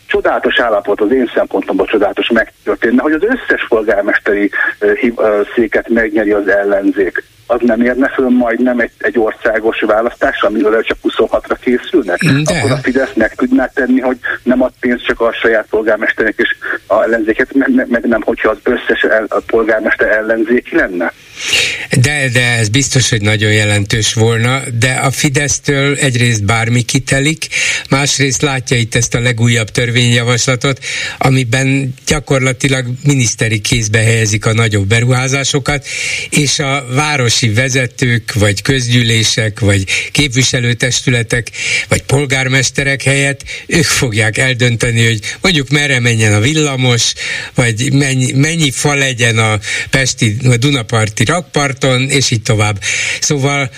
[0.07, 4.51] csodálatos állapot az én szempontomból csodálatos megtörténne, hogy az összes polgármesteri
[5.55, 10.99] széket megnyeri az ellenzék az nem érne föl majdnem egy, egy országos választás, amiről csak
[11.03, 12.25] 26-ra készülnek?
[12.25, 12.59] De.
[12.59, 16.57] Akkor a Fidesz meg tudná tenni, hogy nem ad pénzt csak a saját polgármesternek és
[16.87, 21.13] a ellenzéket, meg, meg nem, hogyha az összes el, a polgármester ellenzéki lenne?
[22.01, 27.47] De, de ez biztos, hogy nagyon jelentős volna, de a Fidesztől egyrészt bármi kitelik,
[27.91, 30.85] másrészt látja itt ezt a legújabb törvényjavaslatot,
[31.19, 35.87] amiben gyakorlatilag miniszteri kézbe helyezik a nagyobb beruházásokat,
[36.31, 36.85] és a
[37.43, 41.51] városi vezetők, vagy közgyűlések, vagy képviselőtestületek,
[41.89, 47.13] vagy polgármesterek helyett ők fogják eldönteni, hogy mondjuk merre menjen a villamos,
[47.55, 49.59] vagy mennyi, mennyi fa legyen a
[49.91, 52.83] Pesti, a Dunaparti rakparton, és így tovább.
[53.21, 53.71] Szóval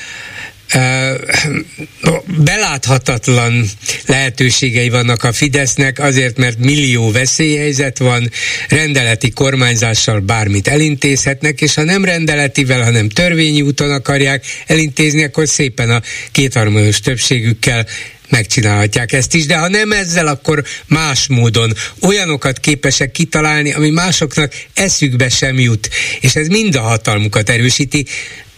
[2.45, 3.65] beláthatatlan
[4.07, 8.31] lehetőségei vannak a Fidesznek, azért, mert millió veszélyhelyzet van,
[8.69, 15.91] rendeleti kormányzással bármit elintézhetnek, és ha nem rendeletivel, hanem törvényi úton akarják elintézni, akkor szépen
[15.91, 17.87] a kétharmados többségükkel
[18.29, 24.53] megcsinálhatják ezt is, de ha nem ezzel, akkor más módon olyanokat képesek kitalálni, ami másoknak
[24.75, 28.07] eszükbe sem jut, és ez mind a hatalmukat erősíti,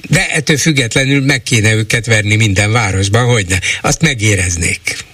[0.08, 3.58] de ettől függetlenül meg kéne őket verni minden városban, hogy ne.
[3.80, 5.04] Azt megéreznék.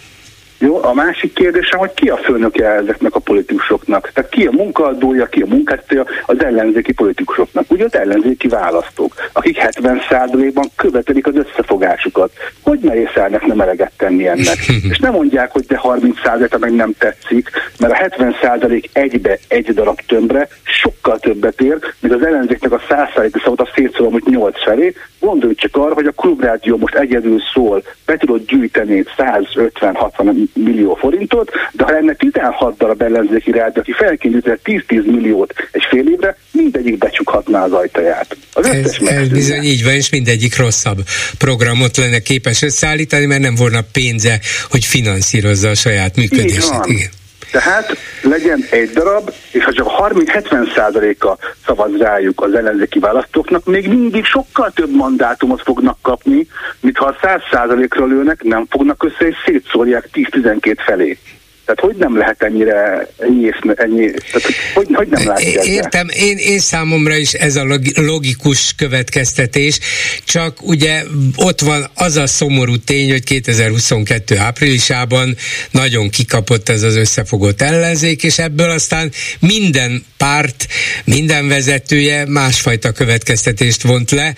[0.63, 4.11] Jó, a másik kérdésem, hogy ki a főnöke ezeknek a politikusoknak?
[4.15, 7.71] Tehát ki a munkaadója, ki a munkáltatója az ellenzéki politikusoknak?
[7.71, 12.33] Ugye az ellenzéki választók, akik 70%-ban követelik az összefogásukat.
[12.61, 14.57] Hogy ne észlelnek nem eleget tenni ennek?
[14.91, 20.01] És nem mondják, hogy de 30%-a meg nem tetszik, mert a 70% egybe, egy darab
[20.07, 24.95] tömbre sokkal többet ér, mint az ellenzéknek a 100%-a szabad a szétszólom, hogy 8 felé.
[25.23, 31.51] Gondolj csak arra, hogy a klubrádió most egyedül szól, be tudod gyűjteni 150-60 millió forintot,
[31.73, 36.99] de ha lenne 16 darab ellenzéki rádió, aki felkényített 10-10 milliót egy fél évre, mindegyik
[36.99, 38.37] becsukhatná az ajtaját.
[38.53, 40.99] Az ez, ez bizony így van, és mindegyik rosszabb
[41.39, 44.41] programot lenne képes összeállítani, mert nem volna pénze,
[44.71, 46.81] hogy finanszírozza a saját működését.
[46.85, 47.09] Igen.
[47.53, 54.25] Tehát legyen egy darab, és ha csak 30-70%-a szavaz rájuk az ellenzéki választóknak, még mindig
[54.25, 56.47] sokkal több mandátumot fognak kapni,
[56.81, 61.19] mint ha a 100%-ra lőnek, nem fognak össze, és szétszórják 10-12 felé.
[61.65, 65.67] Tehát hogy nem lehet ennyire ennyi, ennyi tehát hogy, hogy nem látják?
[65.67, 69.79] Értem, én, én számomra is ez a logikus következtetés,
[70.25, 71.03] csak ugye
[71.37, 75.37] ott van az a szomorú tény, hogy 2022 áprilisában
[75.71, 79.11] nagyon kikapott ez az összefogott ellenzék, és ebből aztán
[79.41, 80.67] minden párt,
[81.05, 84.35] minden vezetője másfajta következtetést vont le,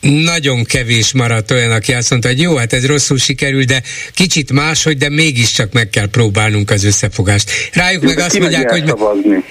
[0.00, 3.82] nagyon kevés maradt olyan, aki azt mondta, hogy jó, hát ez rosszul sikerül, de
[4.14, 7.50] kicsit máshogy, de mégiscsak meg kell próbálnunk az összefogást.
[7.72, 8.86] Rájuk jó, meg azt mondják, hogy...
[8.86, 9.44] Szavazni?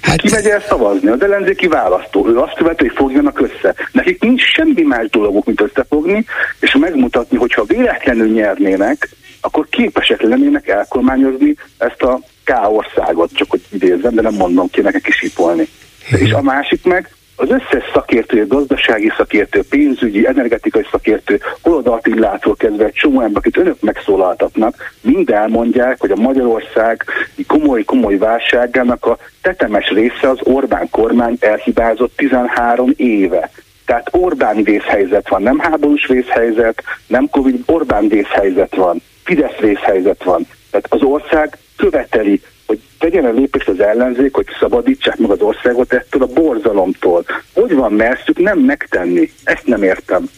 [0.00, 0.20] Hát...
[0.20, 1.08] Ki megy el szavazni?
[1.08, 2.28] Az ellenzéki választó.
[2.28, 3.74] Ő azt követő, hogy fogjanak össze.
[3.92, 6.24] Nekik nincs semmi más dologuk, mint összefogni,
[6.60, 9.08] és megmutatni, hogyha véletlenül nyernének,
[9.40, 15.02] akkor képesek lennének elkormányozni ezt a K-országot, csak hogy idézzem, de nem mondom ki nekik
[15.02, 15.68] kisipolni.
[16.10, 22.92] És a másik meg, az összes szakértő, gazdasági szakértő, pénzügyi, energetikai szakértő, Holodatillától kezdve egy
[22.92, 27.04] csomó ember, akit önök megszólaltatnak, mind elmondják, hogy a Magyarország
[27.46, 33.50] komoly-komoly válságának a tetemes része az Orbán kormány elhibázott 13 éve.
[33.86, 40.46] Tehát Orbán vészhelyzet van, nem háborús vészhelyzet, nem Covid, Orbán vészhelyzet van, Fidesz vészhelyzet van.
[40.70, 45.92] Tehát az ország követeli hogy tegyen a lépést az ellenzék, hogy szabadítsák meg az országot
[45.92, 47.24] ettől a borzalomtól.
[47.54, 49.30] Hogy van merszük nem megtenni?
[49.44, 50.30] Ezt nem értem.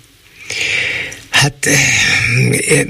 [1.41, 1.69] Hát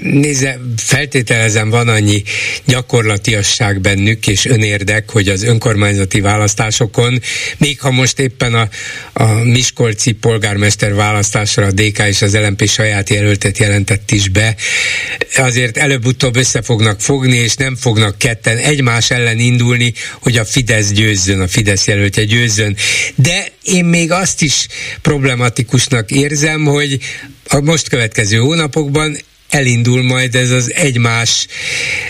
[0.03, 2.23] nézze, feltételezem van annyi
[2.65, 7.21] gyakorlatiasság bennük és önérdek, hogy az önkormányzati választásokon,
[7.59, 8.69] még ha most éppen a,
[9.13, 14.57] a Miskolci polgármester választásra a DK és az LMP saját jelöltet jelentett is be,
[15.37, 20.91] azért előbb-utóbb össze fognak fogni, és nem fognak ketten egymás ellen indulni, hogy a Fidesz
[20.91, 22.77] győzzön, a Fidesz jelöltje győzzön.
[23.15, 24.67] De én még azt is
[25.03, 26.99] problematikusnak érzem, hogy
[27.53, 29.17] a most következő hónapokban
[29.51, 31.47] elindul majd ez az egymás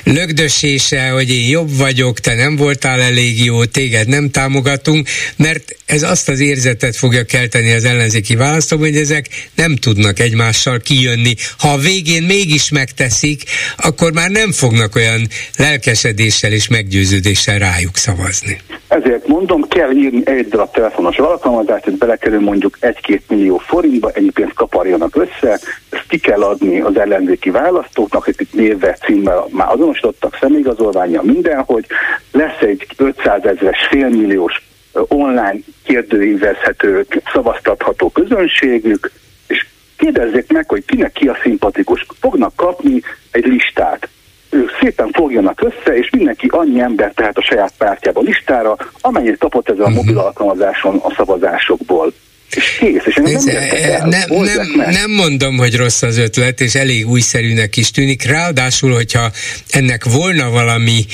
[0.05, 6.03] lögdösése, hogy én jobb vagyok, te nem voltál elég jó, téged nem támogatunk, mert ez
[6.03, 11.35] azt az érzetet fogja kelteni az ellenzéki választóban, hogy ezek nem tudnak egymással kijönni.
[11.59, 13.43] Ha a végén mégis megteszik,
[13.77, 15.27] akkor már nem fognak olyan
[15.57, 18.59] lelkesedéssel és meggyőződéssel rájuk szavazni.
[18.89, 24.31] Ezért mondom, kell írni egy darab telefonos alkalmazást, hogy belekerül mondjuk egy-két millió forintba, ennyi
[24.31, 25.61] pénzt kaparjanak össze,
[26.11, 31.87] ki kell adni az ellenzéki választóknak, akik névvel, címmel már azonosítottak, személyigazolványa, mindenhogy
[32.33, 34.63] lesz egy 500 ezeres félmilliós
[34.93, 39.11] online kérdőívezhető, szavaztatható közönségük,
[39.47, 39.67] és
[39.97, 42.07] kérdezzék meg, hogy kinek ki a szimpatikus.
[42.21, 44.09] Fognak kapni egy listát.
[44.51, 49.69] Ők szépen fogjanak össze, és mindenki annyi ember tehet a saját pártjába listára, amennyit kapott
[49.69, 49.97] ezzel a mhm.
[49.97, 52.13] mobil alkalmazáson a szavazásokból
[52.57, 57.09] és kész, és Ez, nem, e, nem, nem, mondom, hogy rossz az ötlet, és elég
[57.09, 58.25] újszerűnek is tűnik.
[58.25, 59.31] Ráadásul, hogyha
[59.71, 61.05] ennek volna valami,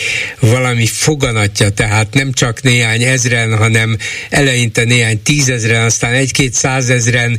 [0.40, 3.96] valami foganatja, tehát nem csak néhány ezren, hanem
[4.30, 7.38] eleinte néhány tízezren, aztán egy-két százezren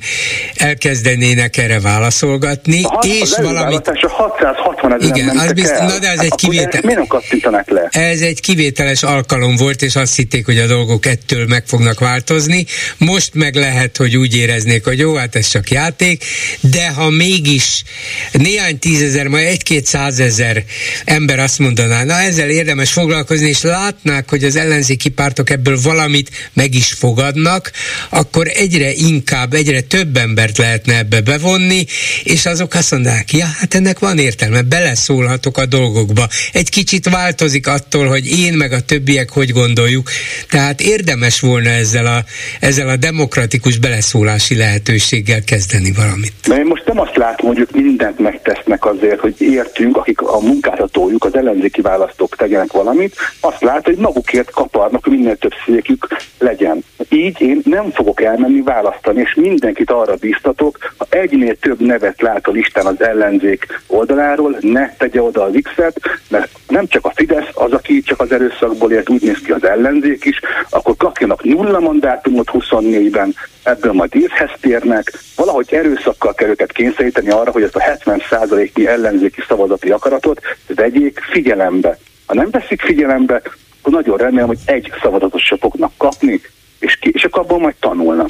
[0.56, 3.78] elkezdenének erre válaszolgatni, a hat, és az valami...
[4.08, 6.82] 660 ez Igen, nem az biztos, na de ez egy kivétel.
[6.84, 7.88] Miért nem kattintanak le?
[7.92, 12.66] Ez egy kivételes alkalom volt, és azt hitték, hogy a dolgok ettől meg fognak változni.
[12.98, 16.24] Most meg lehet, hogy úgy éreznék, hogy jó, hát ez csak játék,
[16.60, 17.84] de ha mégis
[18.32, 20.64] néhány tízezer, majd egy-két százezer
[21.06, 26.30] ember azt mondaná, na ezzel érdemes foglalkozni, és látnák, hogy az ellenzéki pártok ebből valamit
[26.54, 27.72] meg is fogadnak,
[28.10, 31.86] akkor egyre inkább, egyre több embert lehetne ebbe bevonni,
[32.24, 36.24] és azok azt mondják, ja, hát ennek van értelme, beleszólhatok a dolgokba.
[36.54, 40.10] Egy kicsit változik attól, hogy én meg a többiek hogy gondoljuk,
[40.50, 42.20] tehát érdemes volna ezzel a,
[42.60, 46.34] ezzel a demokratikus beleszólási lehetőséggel kezdeni valamit.
[46.48, 50.40] De én most nem azt látom, hogy ők mindent megtesznek azért, hogy értünk, akik a
[50.40, 56.08] munkáltatójuk, az ellenzéki választók tegyenek valamit, azt látom, hogy magukért kaparnak, hogy minél több székük
[56.40, 56.84] legyen.
[57.10, 62.48] Így én nem fogok elmenni választani, és mindenkit arra biztatok, ha egynél több nevet lát
[62.48, 66.00] a listán az ellenzék oldaláról, ne tegye oda az X-et,
[66.30, 69.64] mert nem csak a Fidesz az, aki csak az erőszakból ért, úgy néz ki az
[69.64, 70.40] ellenzék is,
[70.70, 77.52] akkor kapjanak nulla mandátumot 24-ben, ebből majd évhez térnek, valahogy erőszakkal kell őket kényszeríteni arra,
[77.52, 81.98] hogy ezt a 70%-nyi ellenzéki szavazati akaratot vegyék figyelembe.
[82.26, 83.42] Ha nem veszik figyelembe,
[83.80, 86.42] akkor nagyon remélem, hogy egy szavazatot se fognak kapni,
[86.80, 88.30] és, ki, és akkor abból majd tanulnak.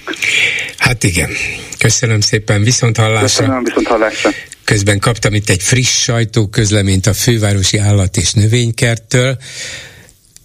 [0.77, 1.30] Hát igen.
[1.80, 3.22] Köszönöm szépen, viszont hallásra.
[3.22, 4.30] Köszönöm, viszont hallásra.
[4.68, 9.38] Közben kaptam itt egy friss sajtóközleményt a fővárosi állat és növénykerttől,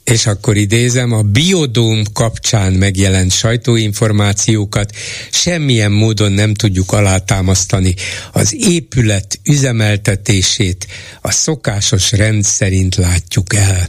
[0.05, 4.97] és akkor idézem, a biodóm kapcsán megjelent sajtóinformációkat
[5.31, 7.94] semmilyen módon nem tudjuk alátámasztani.
[8.32, 10.86] Az épület üzemeltetését
[11.20, 13.89] a szokásos rend szerint látjuk el.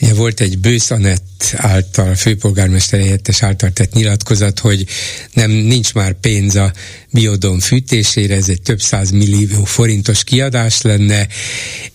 [0.00, 4.86] Ugye volt egy Bősz Anett által, főpolgármester helyettes által tett nyilatkozat, hogy
[5.32, 6.72] nem nincs már pénz a
[7.10, 11.26] biodom fűtésére, ez egy több száz millió forintos kiadás lenne,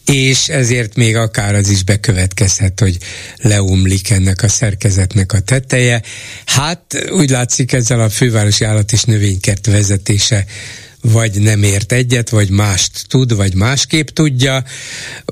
[0.06, 2.98] és ezért még akár az is bekövetkezhet, hogy
[3.38, 6.02] leomlik ennek a szerkezetnek a teteje.
[6.46, 10.46] Hát úgy látszik ezzel a fővárosi állat és növénykert vezetése
[11.02, 14.64] vagy nem ért egyet, vagy mást tud, vagy másképp tudja.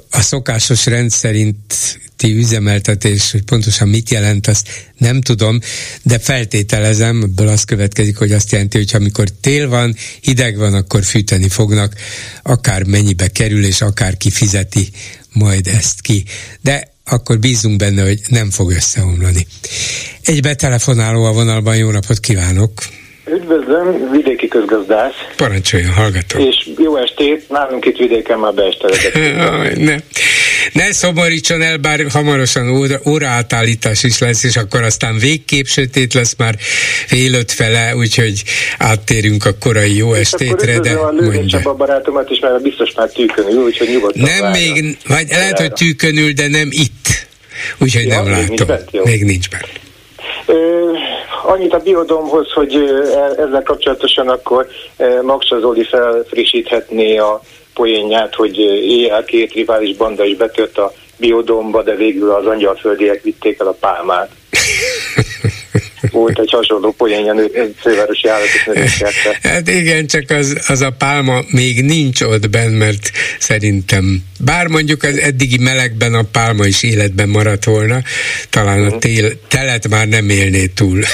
[0.09, 4.67] A szokásos rend szerint közötti üzemeltetés, hogy pontosan mit jelent, azt
[4.97, 5.59] nem tudom,
[6.03, 11.03] de feltételezem, ebből az következik, hogy azt jelenti, hogy amikor tél van, hideg van, akkor
[11.03, 11.93] fűteni fognak,
[12.43, 14.87] akár mennyibe kerül, és akár ki fizeti
[15.33, 16.23] majd ezt ki.
[16.61, 19.47] De akkor bízunk benne, hogy nem fog összeomlani.
[20.25, 22.71] Egy betelefonáló a vonalban, jó napot kívánok!
[23.25, 25.13] Üdvözlöm, vidéki közgazdász.
[25.35, 26.41] Parancsoljon, hallgatom.
[26.41, 29.13] És jó estét, nálunk itt vidéken már beesteledett.
[29.87, 29.95] ne,
[30.73, 36.35] ne szomorítson el, bár hamarosan óra, óraátállítás is lesz, és akkor aztán végképp sötét lesz
[36.37, 36.55] már
[37.05, 38.43] fél öt fele, úgyhogy
[38.77, 41.59] áttérünk a korai jó és estétre, de mondja.
[41.63, 44.73] a barátomat is, mert biztos már tűkönül, úgyhogy nyugodtan Nem várja.
[44.73, 47.29] még, vagy lehet, hogy tűkönül, de nem itt.
[47.77, 48.47] Úgyhogy ja, nem még látom.
[48.47, 49.79] Nincs bent, még nincs bent.
[51.43, 54.67] Annyit a biodomhoz, hogy e, ezzel kapcsolatosan akkor
[55.21, 57.41] Maksa Zoli felfrissíthetné a
[57.73, 63.59] poénját, hogy éjjel két rivális banda is betört a biodomba, de végül az angyalföldiek vitték
[63.59, 64.29] el a pálmát.
[66.11, 67.35] Volt egy hasonló poénja
[67.79, 68.83] fővárosi állatok
[69.51, 75.03] Hát igen, csak az, az a pálma még nincs ott benn, mert szerintem, bár mondjuk
[75.03, 77.97] az eddigi melegben a pálma is életben maradt volna,
[78.49, 78.97] talán a mhm.
[78.97, 80.99] tél, telet már nem élné túl.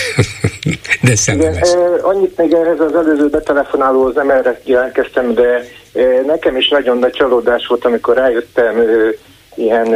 [1.02, 1.70] De szemeles.
[1.70, 5.68] Igen, annyit még ehhez az előző betelefonálóhoz nem erre jelentkeztem, de
[6.26, 8.84] Nekem is nagyon nagy csalódás volt, amikor rájöttem
[9.56, 9.96] ilyen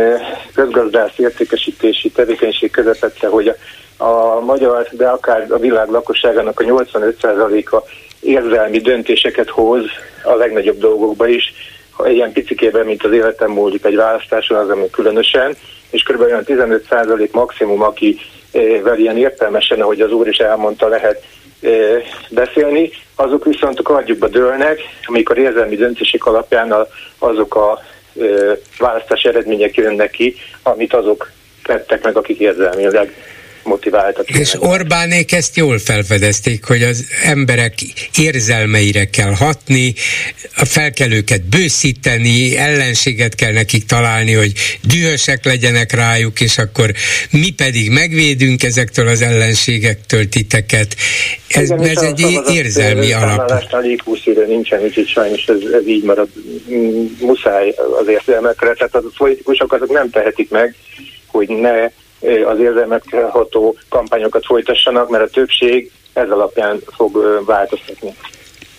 [0.53, 7.84] közgazdász értékesítési tevékenység közepette, hogy a, a magyar, de akár a világ lakosságának a 85%-a
[8.19, 9.84] érzelmi döntéseket hoz
[10.23, 11.53] a legnagyobb dolgokba is,
[11.91, 15.56] ha ilyen picikében, mint az életem múlik egy választáson, az ami különösen,
[15.90, 16.22] és kb.
[16.22, 21.23] olyan 15% maximum, akivel ilyen értelmesen, ahogy az úr is elmondta, lehet
[22.29, 26.73] beszélni, azok viszont a kardjukba dőlnek, amikor érzelmi döntések alapján
[27.17, 27.81] azok a
[28.77, 31.31] választási eredmények jönnek ki, amit azok
[31.63, 33.13] tettek meg, akik érzelmileg
[33.63, 34.29] motiváltak.
[34.29, 37.73] És Orbánék ezt jól felfedezték, hogy az emberek
[38.17, 39.93] érzelmeire kell hatni,
[40.51, 44.51] fel kell őket bőszíteni, ellenséget kell nekik találni, hogy
[44.81, 46.91] dühösek legyenek rájuk, és akkor
[47.31, 50.95] mi pedig megvédünk ezektől az ellenségektől titeket.
[51.47, 53.49] Ez, Igen, ez egy érzelmi alap.
[53.71, 56.29] A légúszére nincsen, úgyhogy sajnos ez, ez így marad.
[57.19, 60.75] Muszáj az érzelmekre, tehát a politikusok azok nem tehetik meg,
[61.27, 61.89] hogy ne
[62.22, 68.14] az érzelmekre ható kampányokat folytassanak, mert a többség ez alapján fog változtatni.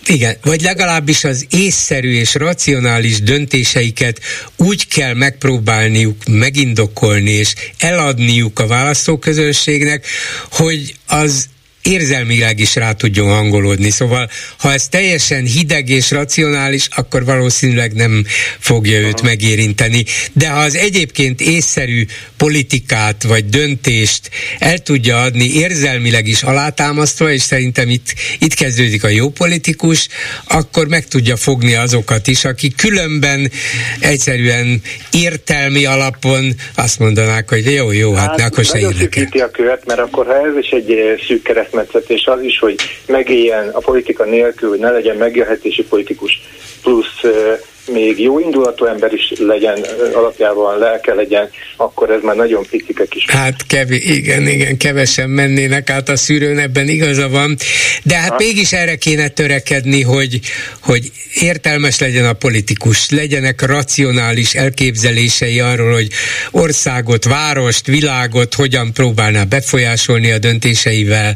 [0.05, 4.19] Igen, vagy legalábbis az észszerű és racionális döntéseiket
[4.57, 10.05] úgy kell megpróbálniuk megindokolni és eladniuk a választóközönségnek,
[10.51, 11.49] hogy az
[11.83, 13.89] érzelmileg is rá tudjon hangolódni.
[13.89, 18.25] Szóval, ha ez teljesen hideg és racionális, akkor valószínűleg nem
[18.59, 19.25] fogja őt Aha.
[19.25, 20.03] megérinteni.
[20.33, 22.05] De ha az egyébként észszerű
[22.37, 24.29] politikát vagy döntést
[24.59, 30.07] el tudja adni érzelmileg is alátámasztva, és szerintem itt, itt kezdődik a jó politikus,
[30.47, 33.51] akkor meg tudja fogni azokat is, akik különben
[33.99, 34.81] egyszerűen
[35.11, 38.87] értelmi alapon azt mondanák, hogy jó, jó, hát, hát akkor se
[39.41, 40.93] a követ, mert akkor ha ez is egy
[41.27, 41.43] szűk
[41.73, 42.75] keresztmetszetés az is, hogy
[43.07, 46.41] megéljen a politika nélkül, hogy ne legyen megélhetési politikus,
[46.81, 47.21] plusz
[47.91, 53.25] még jó indulatú ember is legyen, alapjában lelke legyen, akkor ez már nagyon picike kis.
[53.27, 57.55] Hát kevés, igen, igen, kevesen mennének át a szűrőn, ebben igaza van.
[58.03, 58.35] De hát ha?
[58.37, 60.39] mégis erre kéne törekedni, hogy,
[60.81, 66.07] hogy értelmes legyen a politikus, legyenek racionális elképzelései arról, hogy
[66.51, 71.35] országot, várost, világot hogyan próbálná befolyásolni a döntéseivel,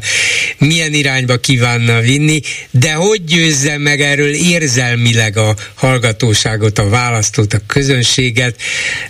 [0.58, 7.52] milyen irányba kívánna vinni, de hogy győzze meg erről érzelmileg a hallgatós hatóságot, a választót,
[7.52, 8.54] a közönséget.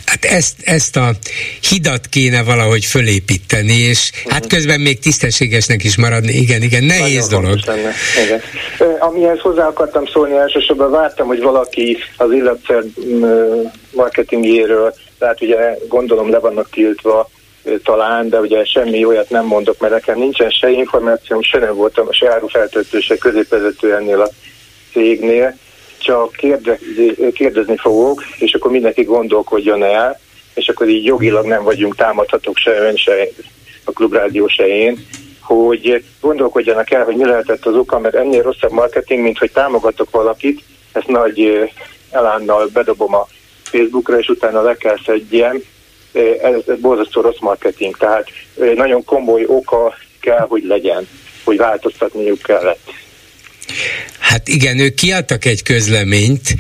[0.07, 1.11] Hát ezt, ezt a
[1.69, 6.33] hidat kéne valahogy fölépíteni, és hát közben még tisztességesnek is maradni.
[6.33, 7.59] Igen, igen, nehéz Nagyon dolog.
[8.25, 8.41] Igen.
[8.99, 12.83] Amihez hozzá akartam szólni, elsősorban vártam, hogy valaki az illetve
[13.93, 17.31] marketingjéről, tehát ugye gondolom le vannak tiltva
[17.85, 22.07] talán, de ugye semmi olyat nem mondok, mert nekem nincsen se információm, se nem voltam,
[22.11, 24.29] se árufeltöltő, se középvezető ennél a
[24.93, 25.57] cégnél,
[26.09, 30.21] csak kérdezni, kérdezni fogok, és akkor mindenki gondolkodjon el,
[30.55, 33.13] és akkor így jogilag nem vagyunk támadhatók se ön, se
[33.85, 35.07] a klubrádió, se én,
[35.41, 40.11] hogy gondolkodjanak el, hogy mi lehetett az oka, mert ennél rosszabb marketing, mint hogy támogatok
[40.11, 40.63] valakit,
[40.93, 41.71] ezt nagy
[42.11, 43.27] elánnal bedobom a
[43.63, 45.63] Facebookra, és utána le kell szedjem,
[46.43, 48.29] ez, ez borzasztó rossz marketing, tehát
[48.75, 51.09] nagyon komoly oka kell, hogy legyen,
[51.45, 52.81] hogy változtatniuk kellett.
[54.19, 56.57] Hát igen, ők kiadtak egy közleményt,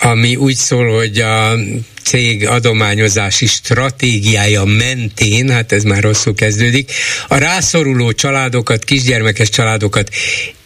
[0.00, 1.56] ami úgy szól, hogy a
[2.04, 6.90] cég adományozási stratégiája mentén, hát ez már rosszul kezdődik,
[7.28, 10.08] a rászoruló családokat, kisgyermekes családokat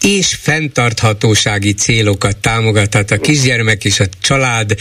[0.02, 4.74] és fenntarthatósági célokat támogathat a kisgyermek és a család,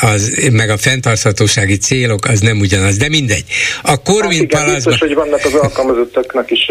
[0.00, 3.44] az, meg a fenntarthatósági célok, az nem ugyanaz, de mindegy.
[3.82, 6.70] A Corvin hát igen, Biztos, hogy vannak az alkalmazottaknak is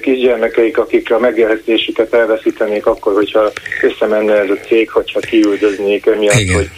[0.00, 3.52] kisgyermekeik, akik a megélhetésüket elveszítenék akkor, hogyha
[3.82, 6.54] összemenne ez a cég, hogyha kiüldöznék emiatt, igen.
[6.54, 6.70] hogy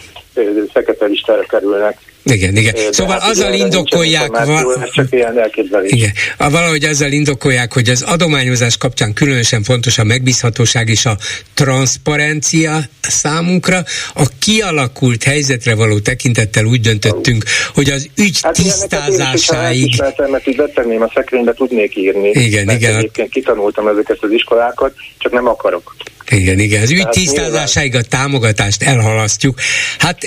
[0.73, 1.97] fekete listára kerülnek.
[2.23, 2.73] Igen, igen.
[2.73, 5.91] De szóval hát azzal indokolják, val- csak ilyen elképzelés.
[5.91, 6.11] Igen.
[6.37, 11.17] Valahogy azzal indokolják, hogy az adományozás kapcsán különösen fontos a megbízhatóság és a
[11.53, 13.83] transzparencia számunkra.
[14.13, 17.43] A kialakult helyzetre való tekintettel úgy döntöttünk,
[17.73, 20.01] hogy az ügy hát tisztázásáig...
[20.01, 22.29] Hát mert így betenném a szekrénybe, tudnék írni.
[22.29, 22.95] Igen, igen.
[22.95, 25.95] Egyébként kitanultam ezeket az iskolákat, csak nem akarok.
[26.29, 26.81] Igen, igen.
[26.81, 29.59] Az ügy tisztázásáig a támogatást elhalasztjuk.
[29.97, 30.17] Hát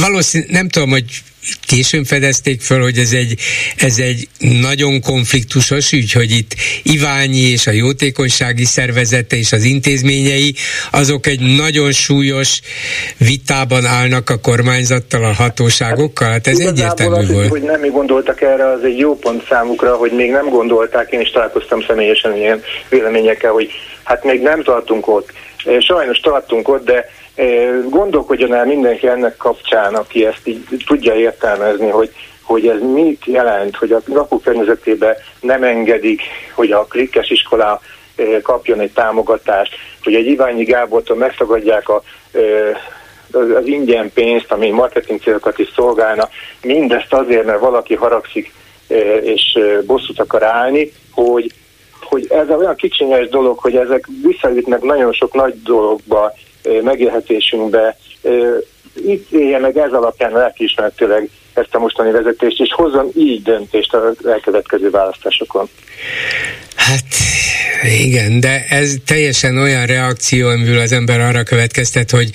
[0.00, 1.04] valószínűleg nem tudom, hogy
[1.66, 3.34] későn fedezték föl, hogy ez egy,
[3.76, 4.28] ez egy
[4.60, 10.54] nagyon konfliktusos ügy, hogy itt Iványi és a jótékonysági szervezete és az intézményei,
[10.90, 12.60] azok egy nagyon súlyos
[13.16, 16.30] vitában állnak a kormányzattal, a hatóságokkal.
[16.30, 17.48] Hát ez egyértelmű az, volt.
[17.48, 21.20] hogy nem mi gondoltak erre, az egy jó pont számukra, hogy még nem gondolták, én
[21.20, 23.70] is találkoztam személyesen ilyen véleményekkel, hogy
[24.04, 25.32] hát még nem tartunk ott.
[25.78, 27.08] Sajnos tartunk ott, de
[27.88, 32.12] Gondolkodjon el mindenki ennek kapcsán, aki ezt így tudja értelmezni, hogy
[32.42, 36.22] hogy ez mit jelent, hogy a lakókörnyezetében nem engedik,
[36.54, 37.80] hogy a klikkes iskola
[38.42, 42.02] kapjon egy támogatást, hogy egy Iványi Gábortól megtagadják a,
[43.32, 46.28] az ingyen pénzt, ami marketing célokat is szolgálna,
[46.62, 48.52] mindezt azért, mert valaki haragszik
[49.22, 51.52] és bosszút akar állni, hogy,
[52.10, 56.34] hogy ez olyan kicsinyes dolog, hogy ezek visszajutnak nagyon sok nagy dologba,
[56.82, 57.96] megélhetésünkbe.
[59.06, 64.12] Itt élje meg ez alapján lelkiismeretőleg ezt a mostani vezetést, és hozzon így döntést a
[64.26, 65.68] elkövetkező választásokon.
[66.74, 67.04] Hát
[67.82, 72.30] igen, de ez teljesen olyan reakció, amiből az ember arra következtet, hogy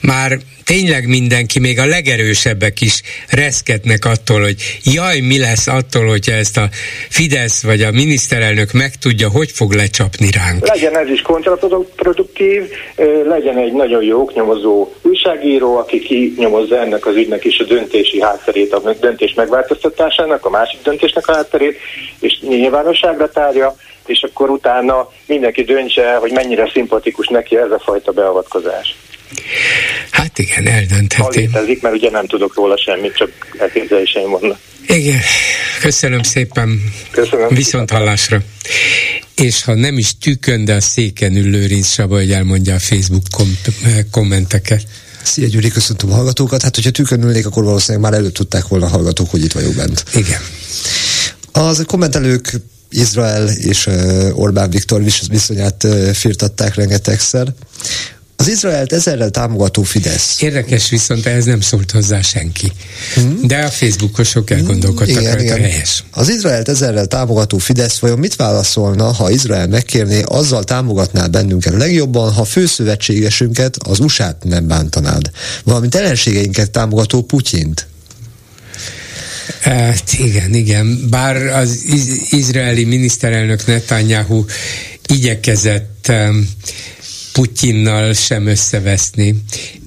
[0.00, 6.32] már tényleg mindenki, még a legerősebbek is reszketnek attól, hogy jaj, mi lesz attól, hogyha
[6.32, 6.68] ezt a
[7.08, 10.68] Fidesz vagy a miniszterelnök megtudja, hogy fog lecsapni ránk.
[10.68, 12.62] Legyen ez is kontraproduktív,
[13.24, 18.72] legyen egy nagyon jó oknyomozó újságíró, aki kinyomozza ennek az ügynek is a döntési hátterét,
[18.72, 21.78] a döntés megváltoztatásának, a másik döntésnek a hátterét,
[22.20, 23.76] és nyilvánosságra tárja,
[24.06, 28.96] és akkor utána mindenki döntse, hogy mennyire szimpatikus neki ez a fajta beavatkozás.
[30.10, 31.22] Hát igen, eldöntheti.
[31.22, 34.58] Ha létezik, mert ugye nem tudok róla semmit, csak elképzeléseim vannak.
[34.86, 35.20] Igen,
[35.80, 36.82] köszönöm szépen.
[37.10, 37.48] Köszönöm.
[37.48, 38.42] Viszont hallásra.
[39.34, 43.22] És ha nem is tükön, de a széken ül Lőrinc Saba, hogy elmondja a Facebook
[43.30, 43.70] kom-
[44.10, 44.82] kommenteket.
[45.22, 46.62] Szia Gyuri, köszöntöm a hallgatókat.
[46.62, 49.74] Hát, hogyha tükön ülnék, akkor valószínűleg már előtt tudták volna a hallgatók, hogy itt vagyok
[49.74, 50.04] bent.
[50.14, 50.40] Igen.
[51.52, 52.52] Az kommentelők
[52.90, 53.88] Izrael és
[54.32, 57.46] Orbán Viktor viszonyát firtatták rengetegszer.
[58.40, 60.40] Az Izraelt ezerrel támogató Fidesz.
[60.40, 62.72] Érdekes, viszont ehhez nem szólt hozzá senki.
[63.14, 63.38] Hmm.
[63.42, 65.70] De a Facebookosok elgondolkodtak igen, rajta igen.
[65.70, 66.04] helyes.
[66.10, 72.32] Az Izraelt ezerrel támogató Fidesz vajon mit válaszolna, ha Izrael megkérné, azzal támogatná bennünket legjobban,
[72.32, 75.30] ha főszövetségesünket, az USA-t nem bántanád.
[75.64, 77.86] Valamint ellenségeinket támogató Putyint.
[79.60, 81.06] Hát igen, igen.
[81.10, 84.44] Bár az iz- izraeli miniszterelnök Netanyahu
[85.06, 86.48] igyekezett um,
[87.32, 89.42] Putyinnal sem összeveszni,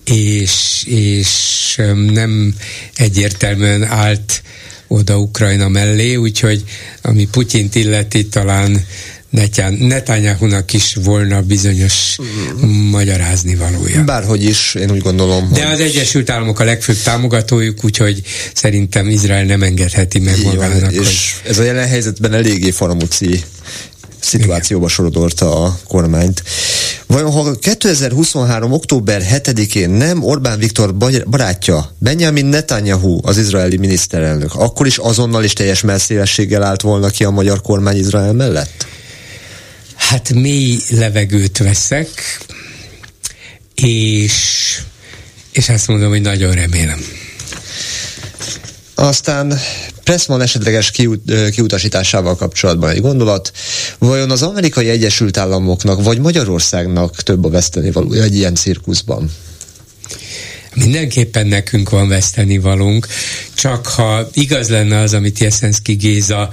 [0.05, 2.55] és, és nem
[2.95, 4.41] egyértelműen állt
[4.87, 6.63] oda Ukrajna mellé, úgyhogy
[7.01, 8.85] ami Putyint illeti, talán
[9.79, 12.17] Netanyahu-nak is volna bizonyos
[12.65, 12.69] mm.
[12.69, 14.03] magyarázni valója.
[14.03, 15.73] Bárhogy is, én úgy gondolom, De hogy...
[15.73, 18.21] az Egyesült Államok a legfőbb támogatójuk, úgyhogy
[18.53, 20.81] szerintem Izrael nem engedheti meg Így magának.
[20.81, 21.51] Van, és hogy...
[21.51, 23.43] ez a jelen helyzetben eléggé faramúci
[24.19, 26.43] szituációba sorodolta a kormányt.
[27.13, 28.71] Vajon ha 2023.
[28.71, 30.95] október 7-én nem Orbán Viktor
[31.29, 37.23] barátja, Benjamin Netanyahu, az izraeli miniszterelnök, akkor is azonnal és teljes messzélességgel állt volna ki
[37.23, 38.85] a magyar kormány Izrael mellett?
[39.95, 42.39] Hát mély levegőt veszek,
[43.75, 44.33] és,
[45.51, 46.99] és azt mondom, hogy nagyon remélem.
[49.03, 49.59] Aztán
[50.03, 53.51] Pressman esetleges kiut, kiutasításával kapcsolatban egy gondolat.
[53.97, 59.31] Vajon az amerikai Egyesült Államoknak vagy Magyarországnak több a veszteni valója egy ilyen cirkuszban?
[60.73, 63.07] Mindenképpen nekünk van veszteni valunk,
[63.53, 66.49] csak ha igaz lenne az, amit Jeszenszki Géza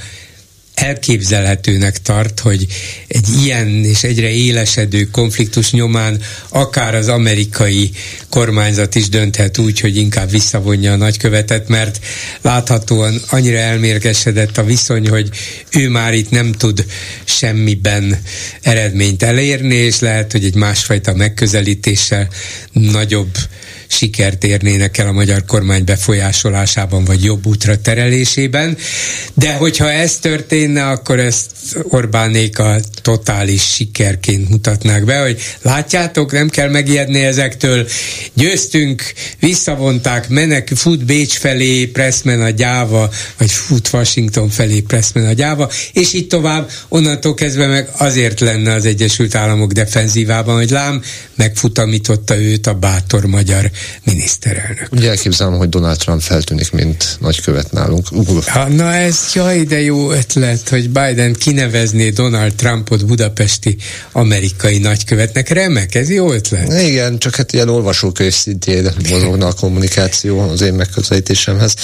[0.82, 2.66] elképzelhetőnek tart, hogy
[3.06, 7.90] egy ilyen és egyre élesedő konfliktus nyomán akár az amerikai
[8.28, 12.00] kormányzat is dönthet úgy, hogy inkább visszavonja a nagykövetet, mert
[12.40, 15.28] láthatóan annyira elmérgesedett a viszony, hogy
[15.72, 16.84] ő már itt nem tud
[17.24, 18.18] semmiben
[18.62, 22.28] eredményt elérni, és lehet, hogy egy másfajta megközelítéssel
[22.72, 23.36] nagyobb
[23.90, 28.76] sikert érnének el a magyar kormány befolyásolásában, vagy jobb útra terelésében.
[29.34, 31.50] De hogyha ez történne, akkor ezt
[31.82, 32.76] Orbánék a
[33.10, 37.86] totális sikerként mutatnák be, hogy látjátok, nem kell megijedni ezektől,
[38.34, 39.02] győztünk,
[39.38, 45.70] visszavonták, menek, fut Bécs felé, Pressman a gyáva, vagy fut Washington felé, Pressman a gyáva,
[45.92, 51.02] és így tovább, onnantól kezdve meg azért lenne az Egyesült Államok defenzívában, hogy lám,
[51.34, 53.70] megfutamította őt a bátor magyar
[54.04, 54.88] miniszterelnök.
[54.90, 58.08] Ugye elképzelem, hogy Donald Trump feltűnik, mint nagykövet nálunk.
[58.46, 63.76] Ha, na ez jaj, de jó ötlet, hogy Biden kinevezné Donald Trumpot budapesti
[64.12, 65.48] amerikai nagykövetnek.
[65.48, 66.82] Remek, ez jó ötlet.
[66.82, 71.74] Igen, csak hát ilyen olvasókönyv szintjén mozogna a kommunikáció az én megközelítésemhez.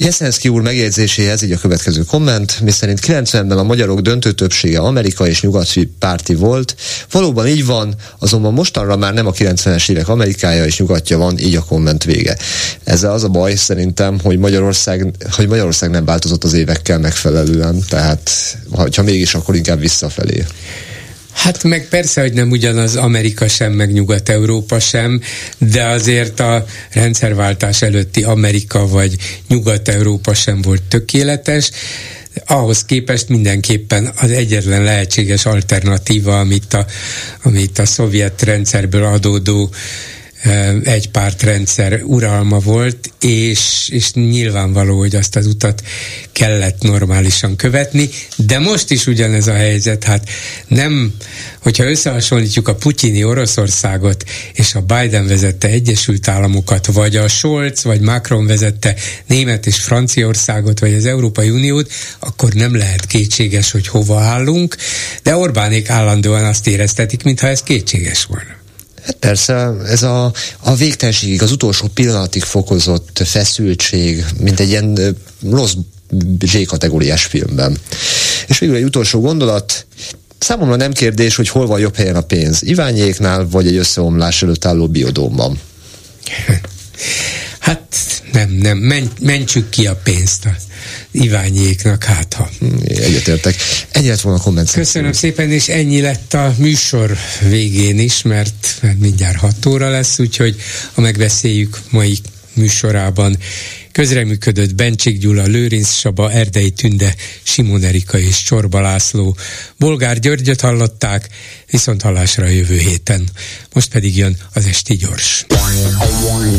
[0.00, 5.42] Jeszenszki úr megjegyzéséhez így a következő komment, miszerint 90-ben a magyarok döntő többsége Amerika és
[5.42, 6.74] nyugati párti volt.
[7.10, 11.56] Valóban így van, azonban mostanra már nem a 90-es évek Amerikája és nyugatja van, így
[11.56, 12.36] a komment vége.
[12.84, 18.30] Ezzel az a baj szerintem, hogy Magyarország, hogy Magyarország nem változott az évekkel megfelelően, tehát
[18.96, 20.44] ha mégis, akkor inkább visszafelé.
[21.42, 25.20] Hát meg persze, hogy nem ugyanaz Amerika sem, meg Nyugat-Európa sem,
[25.58, 29.16] de azért a rendszerváltás előtti Amerika vagy
[29.48, 31.70] Nyugat-Európa sem volt tökéletes,
[32.46, 36.86] ahhoz képest mindenképpen az egyetlen lehetséges alternatíva, amit a,
[37.42, 39.70] amit a szovjet rendszerből adódó
[40.84, 45.82] egy pártrendszer uralma volt, és, és nyilvánvaló, hogy azt az utat
[46.32, 50.28] kellett normálisan követni, de most is ugyanez a helyzet, hát
[50.66, 51.14] nem,
[51.62, 58.00] hogyha összehasonlítjuk a putyini Oroszországot és a Biden vezette Egyesült Államokat, vagy a Scholz, vagy
[58.00, 58.94] Macron vezette
[59.26, 64.76] Német és Franciaországot, vagy az Európai Uniót, akkor nem lehet kétséges, hogy hova állunk,
[65.22, 68.57] de Orbánék állandóan azt éreztetik, mintha ez kétséges volna.
[69.08, 75.16] Hát persze, ez a, a végtelenségig, az utolsó pillanatig fokozott feszültség, mint egy ilyen
[75.50, 75.72] rossz
[76.46, 77.78] Z-kategóriás filmben.
[78.46, 79.86] És végül egy utolsó gondolat,
[80.38, 84.64] Számomra nem kérdés, hogy hol van jobb helyen a pénz, Iványéknál, vagy egy összeomlás előtt
[84.64, 85.60] álló biodómban.
[87.58, 90.56] Hát nem, nem, mentsük ki a pénzt a
[91.10, 92.50] Iványéknak, hát ha.
[92.84, 93.56] Egyetértek.
[93.90, 94.70] Ennyi lett volna a komment.
[94.70, 97.16] Köszönöm szépen, és ennyi lett a műsor
[97.48, 100.56] végén is, mert, mert mindjárt 6 óra lesz, úgyhogy
[100.94, 102.18] a megbeszéljük mai
[102.52, 103.38] műsorában
[103.98, 109.36] közreműködött Bencsik Gyula, Lőrinc Saba, Erdei Tünde, Simon Erika és Csorba László.
[109.78, 111.28] Bolgár Györgyöt hallották,
[111.70, 113.28] viszont hallásra a jövő héten.
[113.72, 115.46] Most pedig jön az Esti Gyors.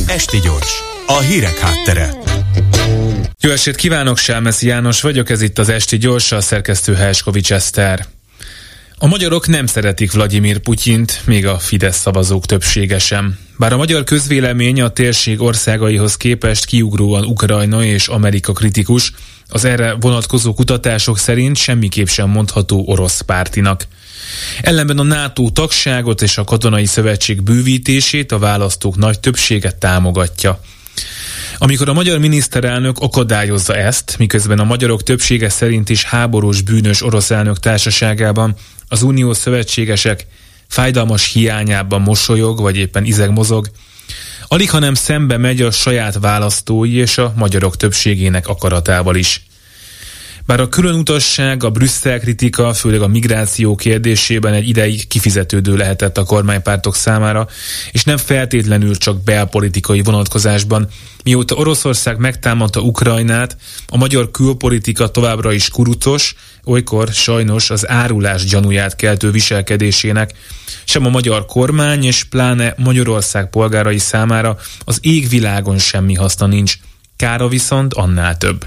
[0.06, 0.72] Esti Gyors,
[1.08, 2.14] a hírek háttere.
[3.40, 8.08] Jó estét kívánok, Sámeszi János vagyok, ez itt az Esti Gyors, a szerkesztő Helskovics Eszter.
[9.02, 13.38] A magyarok nem szeretik Vladimir Putyint, még a Fidesz szavazók többsége sem.
[13.58, 19.12] Bár a magyar közvélemény a térség országaihoz képest kiugróan Ukrajna és Amerika kritikus,
[19.48, 23.88] az erre vonatkozó kutatások szerint semmiképp sem mondható orosz pártinak.
[24.62, 30.60] Ellenben a NATO tagságot és a katonai szövetség bővítését a választók nagy többsége támogatja.
[31.58, 37.32] Amikor a magyar miniszterelnök akadályozza ezt, miközben a magyarok többsége szerint is háborús bűnös orosz
[37.32, 38.56] elnök társaságában
[38.90, 40.28] az unió szövetségesek
[40.68, 43.70] fájdalmas hiányában mosolyog, vagy éppen izeg mozog,
[44.48, 49.44] alig hanem szembe megy a saját választói és a magyarok többségének akaratával is.
[50.50, 56.24] Bár a különutasság, a Brüsszel kritika, főleg a migráció kérdésében egy ideig kifizetődő lehetett a
[56.24, 57.48] kormánypártok számára,
[57.92, 60.88] és nem feltétlenül csak belpolitikai vonatkozásban,
[61.24, 63.58] mióta Oroszország megtámadta Ukrajnát,
[63.88, 66.36] a magyar külpolitika továbbra is kurucos,
[66.70, 70.34] olykor sajnos az árulás gyanúját keltő viselkedésének,
[70.84, 76.78] sem a magyar kormány és pláne Magyarország polgárai számára az égvilágon semmi haszna nincs,
[77.16, 78.66] kára viszont annál több.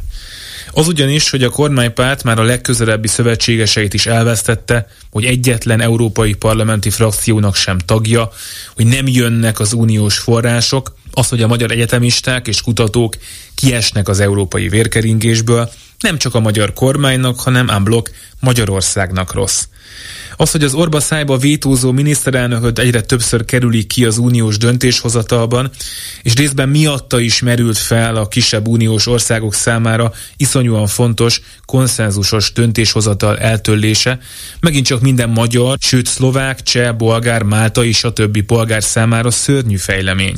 [0.75, 6.91] Az ugyanis, hogy a kormánypárt már a legközelebbi szövetségeseit is elvesztette, hogy egyetlen európai parlamenti
[6.91, 8.31] frakciónak sem tagja,
[8.75, 13.17] hogy nem jönnek az uniós források, az, hogy a magyar egyetemisták és kutatók
[13.55, 15.71] kiesnek az európai vérkeringésből,
[16.03, 18.11] nem csak a magyar kormánynak, hanem ámblok
[18.41, 19.65] Magyarországnak rossz.
[20.37, 25.71] Az, hogy az orba szájba vétózó miniszterelnököt egyre többször kerülik ki az uniós döntéshozatalban,
[26.23, 33.39] és részben miatta is merült fel a kisebb uniós országok számára iszonyúan fontos, konszenzusos döntéshozatal
[33.39, 34.19] eltöllése,
[34.61, 39.77] megint csak minden magyar, sőt szlovák, cseh, bolgár, málta és a többi polgár számára szörnyű
[39.77, 40.37] fejlemény.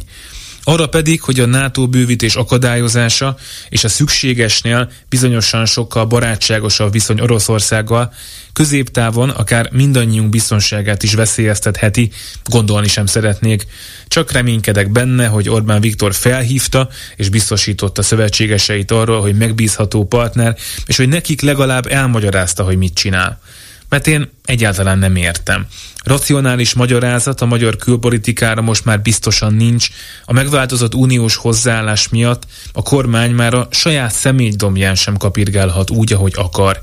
[0.65, 3.36] Arra pedig, hogy a NATO bővítés akadályozása
[3.69, 8.12] és a szükségesnél bizonyosan sokkal barátságosabb viszony Oroszországgal
[8.53, 12.11] középtávon akár mindannyiunk biztonságát is veszélyeztetheti,
[12.45, 13.66] gondolni sem szeretnék.
[14.09, 20.97] Csak reménykedek benne, hogy Orbán Viktor felhívta és biztosította szövetségeseit arról, hogy megbízható partner, és
[20.97, 23.41] hogy nekik legalább elmagyarázta, hogy mit csinál
[23.89, 25.66] mert én egyáltalán nem értem.
[26.05, 29.89] Racionális magyarázat a magyar külpolitikára most már biztosan nincs.
[30.24, 36.32] A megváltozott uniós hozzáállás miatt a kormány már a saját személydomján sem kapirgálhat úgy, ahogy
[36.36, 36.82] akar.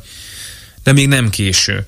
[0.84, 1.86] De még nem késő.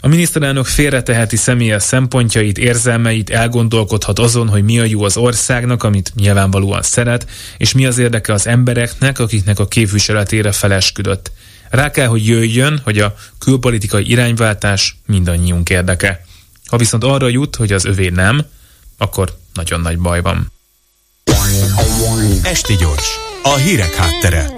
[0.00, 6.12] A miniszterelnök félreteheti személyes szempontjait, érzelmeit, elgondolkodhat azon, hogy mi a jó az országnak, amit
[6.14, 7.26] nyilvánvalóan szeret,
[7.56, 11.30] és mi az érdeke az embereknek, akiknek a képviseletére felesküdött.
[11.70, 16.24] Rá kell, hogy jöjjön, hogy a külpolitikai irányváltás mindannyiunk érdeke.
[16.66, 18.46] Ha viszont arra jut, hogy az övé nem,
[18.98, 20.52] akkor nagyon nagy baj van.
[22.42, 24.57] Esti gyors, a hírek háttere.